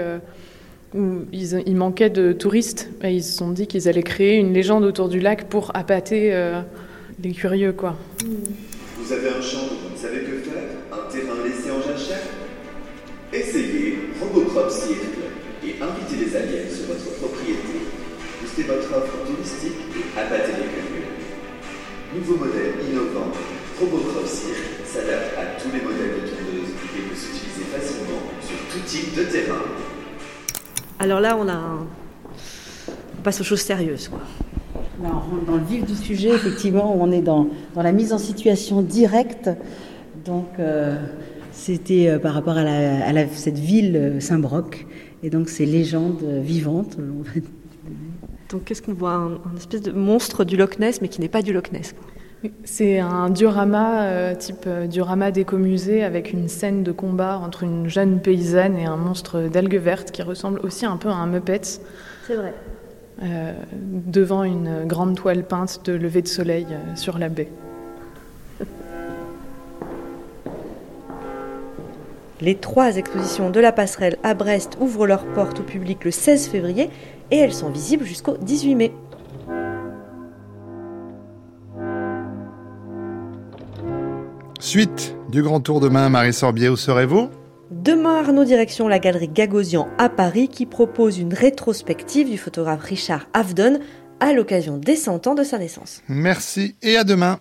où 0.94 1.24
il 1.32 1.76
manquait 1.76 2.10
de 2.10 2.32
touristes 2.32 2.88
et 3.02 3.10
ils 3.12 3.24
se 3.24 3.32
sont 3.36 3.50
dit 3.50 3.66
qu'ils 3.66 3.88
allaient 3.88 4.02
créer 4.02 4.36
une 4.36 4.52
légende 4.52 4.84
autour 4.84 5.08
du 5.08 5.18
lac 5.18 5.48
pour 5.48 5.72
appâter 5.74 6.32
euh, 6.32 6.60
les 7.22 7.32
curieux. 7.32 7.72
quoi. 7.72 7.96
Vous 8.98 9.12
avez 9.12 9.28
un 9.28 9.42
champ 9.42 9.66
où 9.66 9.88
vous 9.88 9.94
ne 9.94 9.98
savez 9.98 10.20
que 10.20 10.38
faire 10.38 10.62
Un 10.92 11.10
terrain 11.10 11.42
laissé 11.44 11.70
en 11.70 11.82
jachère 11.82 12.22
Essayez 13.32 13.98
Robocrop 14.20 14.70
Circle 14.70 15.26
et 15.66 15.74
invitez 15.82 16.24
les 16.24 16.36
aliens 16.36 16.70
sur 16.70 16.86
votre 16.86 17.18
propriété. 17.18 17.90
Boostez 18.40 18.62
votre 18.62 18.86
offre 18.96 19.26
touristique 19.26 19.80
et 19.98 20.18
appâtez 20.18 20.52
les 20.52 20.70
curieux. 20.70 21.10
Nouveau 22.14 22.36
modèle 22.36 22.78
innovant, 22.88 23.32
Robocrop 23.80 24.26
Circle 24.26 24.86
s'adapte 24.86 25.34
à 25.36 25.58
tous 25.60 25.74
les 25.74 25.82
modèles 25.82 26.22
de 26.22 26.28
tondeuses 26.30 26.70
et 26.94 27.02
peut 27.10 27.16
s'utiliser 27.18 27.66
facilement 27.74 28.22
sur 28.40 28.54
tout 28.70 28.86
type 28.86 29.16
de 29.16 29.24
terrain. 29.24 29.62
Alors 31.04 31.20
là, 31.20 31.36
on, 31.38 31.46
a 31.50 31.60
on 33.18 33.22
passe 33.22 33.38
aux 33.38 33.44
choses 33.44 33.60
sérieuses. 33.60 34.08
Quoi. 34.08 34.20
on 35.02 35.08
rentre 35.08 35.44
dans 35.44 35.56
le 35.56 35.64
vif 35.64 35.84
du 35.84 35.94
sujet, 35.94 36.30
effectivement, 36.30 36.96
on 36.98 37.12
est 37.12 37.20
dans, 37.20 37.48
dans 37.74 37.82
la 37.82 37.92
mise 37.92 38.14
en 38.14 38.16
situation 38.16 38.80
directe. 38.80 39.50
Donc, 40.24 40.46
euh, 40.58 40.96
c'était 41.52 42.08
euh, 42.08 42.18
par 42.18 42.32
rapport 42.32 42.56
à, 42.56 42.62
la, 42.64 43.28
cette 43.28 43.58
ville 43.58 43.96
euh, 43.96 44.18
Saint-Broc, 44.20 44.86
et 45.22 45.28
donc 45.28 45.50
ces 45.50 45.66
légendes 45.66 46.24
vivantes. 46.42 46.96
Donc, 48.48 48.64
qu'est-ce 48.64 48.80
qu'on 48.80 48.94
voit? 48.94 49.12
Un, 49.12 49.32
un, 49.32 49.56
espèce 49.58 49.82
de 49.82 49.92
monstre 49.92 50.44
du 50.44 50.56
Loch 50.56 50.78
Ness, 50.78 51.02
mais 51.02 51.08
qui 51.08 51.20
n'est 51.20 51.28
pas 51.28 51.42
du 51.42 51.52
Loch 51.52 51.70
Ness. 51.70 51.94
C'est 52.64 52.98
un 52.98 53.30
diorama 53.30 54.02
euh, 54.04 54.34
type 54.34 54.64
euh, 54.66 54.86
diorama 54.86 55.30
d'écomusée 55.30 56.04
avec 56.04 56.32
une 56.32 56.48
scène 56.48 56.82
de 56.82 56.92
combat 56.92 57.38
entre 57.38 57.62
une 57.62 57.88
jeune 57.88 58.20
paysanne 58.20 58.76
et 58.76 58.84
un 58.84 58.96
monstre 58.96 59.48
d'algues 59.48 59.78
vertes 59.78 60.10
qui 60.10 60.20
ressemble 60.22 60.60
aussi 60.60 60.84
un 60.84 60.96
peu 60.98 61.08
à 61.08 61.14
un 61.14 61.26
Muppet. 61.26 61.62
C'est 62.26 62.34
vrai. 62.34 62.52
Euh, 63.22 63.52
devant 63.82 64.42
une 64.42 64.84
grande 64.86 65.14
toile 65.16 65.44
peinte 65.44 65.82
de 65.84 65.92
lever 65.92 66.20
de 66.20 66.28
soleil 66.28 66.66
sur 66.96 67.16
la 67.18 67.28
baie. 67.28 67.48
Les 72.40 72.56
trois 72.56 72.96
expositions 72.96 73.50
de 73.50 73.60
la 73.60 73.70
passerelle 73.72 74.16
à 74.22 74.34
Brest 74.34 74.76
ouvrent 74.80 75.06
leurs 75.06 75.26
portes 75.26 75.60
au 75.60 75.62
public 75.62 76.04
le 76.04 76.10
16 76.10 76.48
février 76.48 76.90
et 77.30 77.38
elles 77.38 77.54
sont 77.54 77.70
visibles 77.70 78.04
jusqu'au 78.04 78.36
18 78.36 78.74
mai. 78.74 78.92
Suite 84.64 85.14
du 85.30 85.42
grand 85.42 85.60
tour 85.60 85.78
demain, 85.78 86.08
Marie 86.08 86.32
Sorbier, 86.32 86.70
où 86.70 86.76
serez-vous? 86.76 87.28
Demain, 87.70 88.20
Arnaud, 88.20 88.46
direction 88.46 88.88
la 88.88 88.98
galerie 88.98 89.28
Gagosian 89.28 89.88
à 89.98 90.08
Paris 90.08 90.48
qui 90.48 90.64
propose 90.64 91.18
une 91.18 91.34
rétrospective 91.34 92.30
du 92.30 92.38
photographe 92.38 92.82
Richard 92.82 93.26
Avedon 93.34 93.78
à 94.20 94.32
l'occasion 94.32 94.78
des 94.78 94.96
100 94.96 95.26
ans 95.26 95.34
de 95.34 95.42
sa 95.42 95.58
naissance. 95.58 96.00
Merci 96.08 96.76
et 96.80 96.96
à 96.96 97.04
demain. 97.04 97.40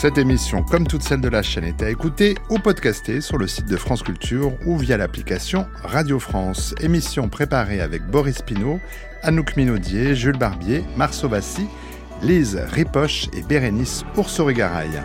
Cette 0.00 0.16
émission, 0.16 0.62
comme 0.62 0.86
toutes 0.86 1.02
celles 1.02 1.20
de 1.20 1.28
la 1.28 1.42
chaîne, 1.42 1.64
est 1.64 1.82
à 1.82 1.90
écouter 1.90 2.36
ou 2.50 2.60
podcaster 2.60 3.20
sur 3.20 3.36
le 3.36 3.48
site 3.48 3.66
de 3.66 3.76
France 3.76 4.04
Culture 4.04 4.52
ou 4.64 4.78
via 4.78 4.96
l'application 4.96 5.66
Radio 5.82 6.20
France. 6.20 6.72
Émission 6.80 7.28
préparée 7.28 7.80
avec 7.80 8.06
Boris 8.06 8.40
Pinault, 8.40 8.78
Anouk 9.24 9.56
Minaudier, 9.56 10.14
Jules 10.14 10.38
Barbier, 10.38 10.84
Marceau 10.96 11.28
Bassi, 11.28 11.66
Lise 12.22 12.60
Ripoche 12.70 13.26
et 13.36 13.42
Bérénice 13.42 14.04
Oursorugaraille. 14.16 15.02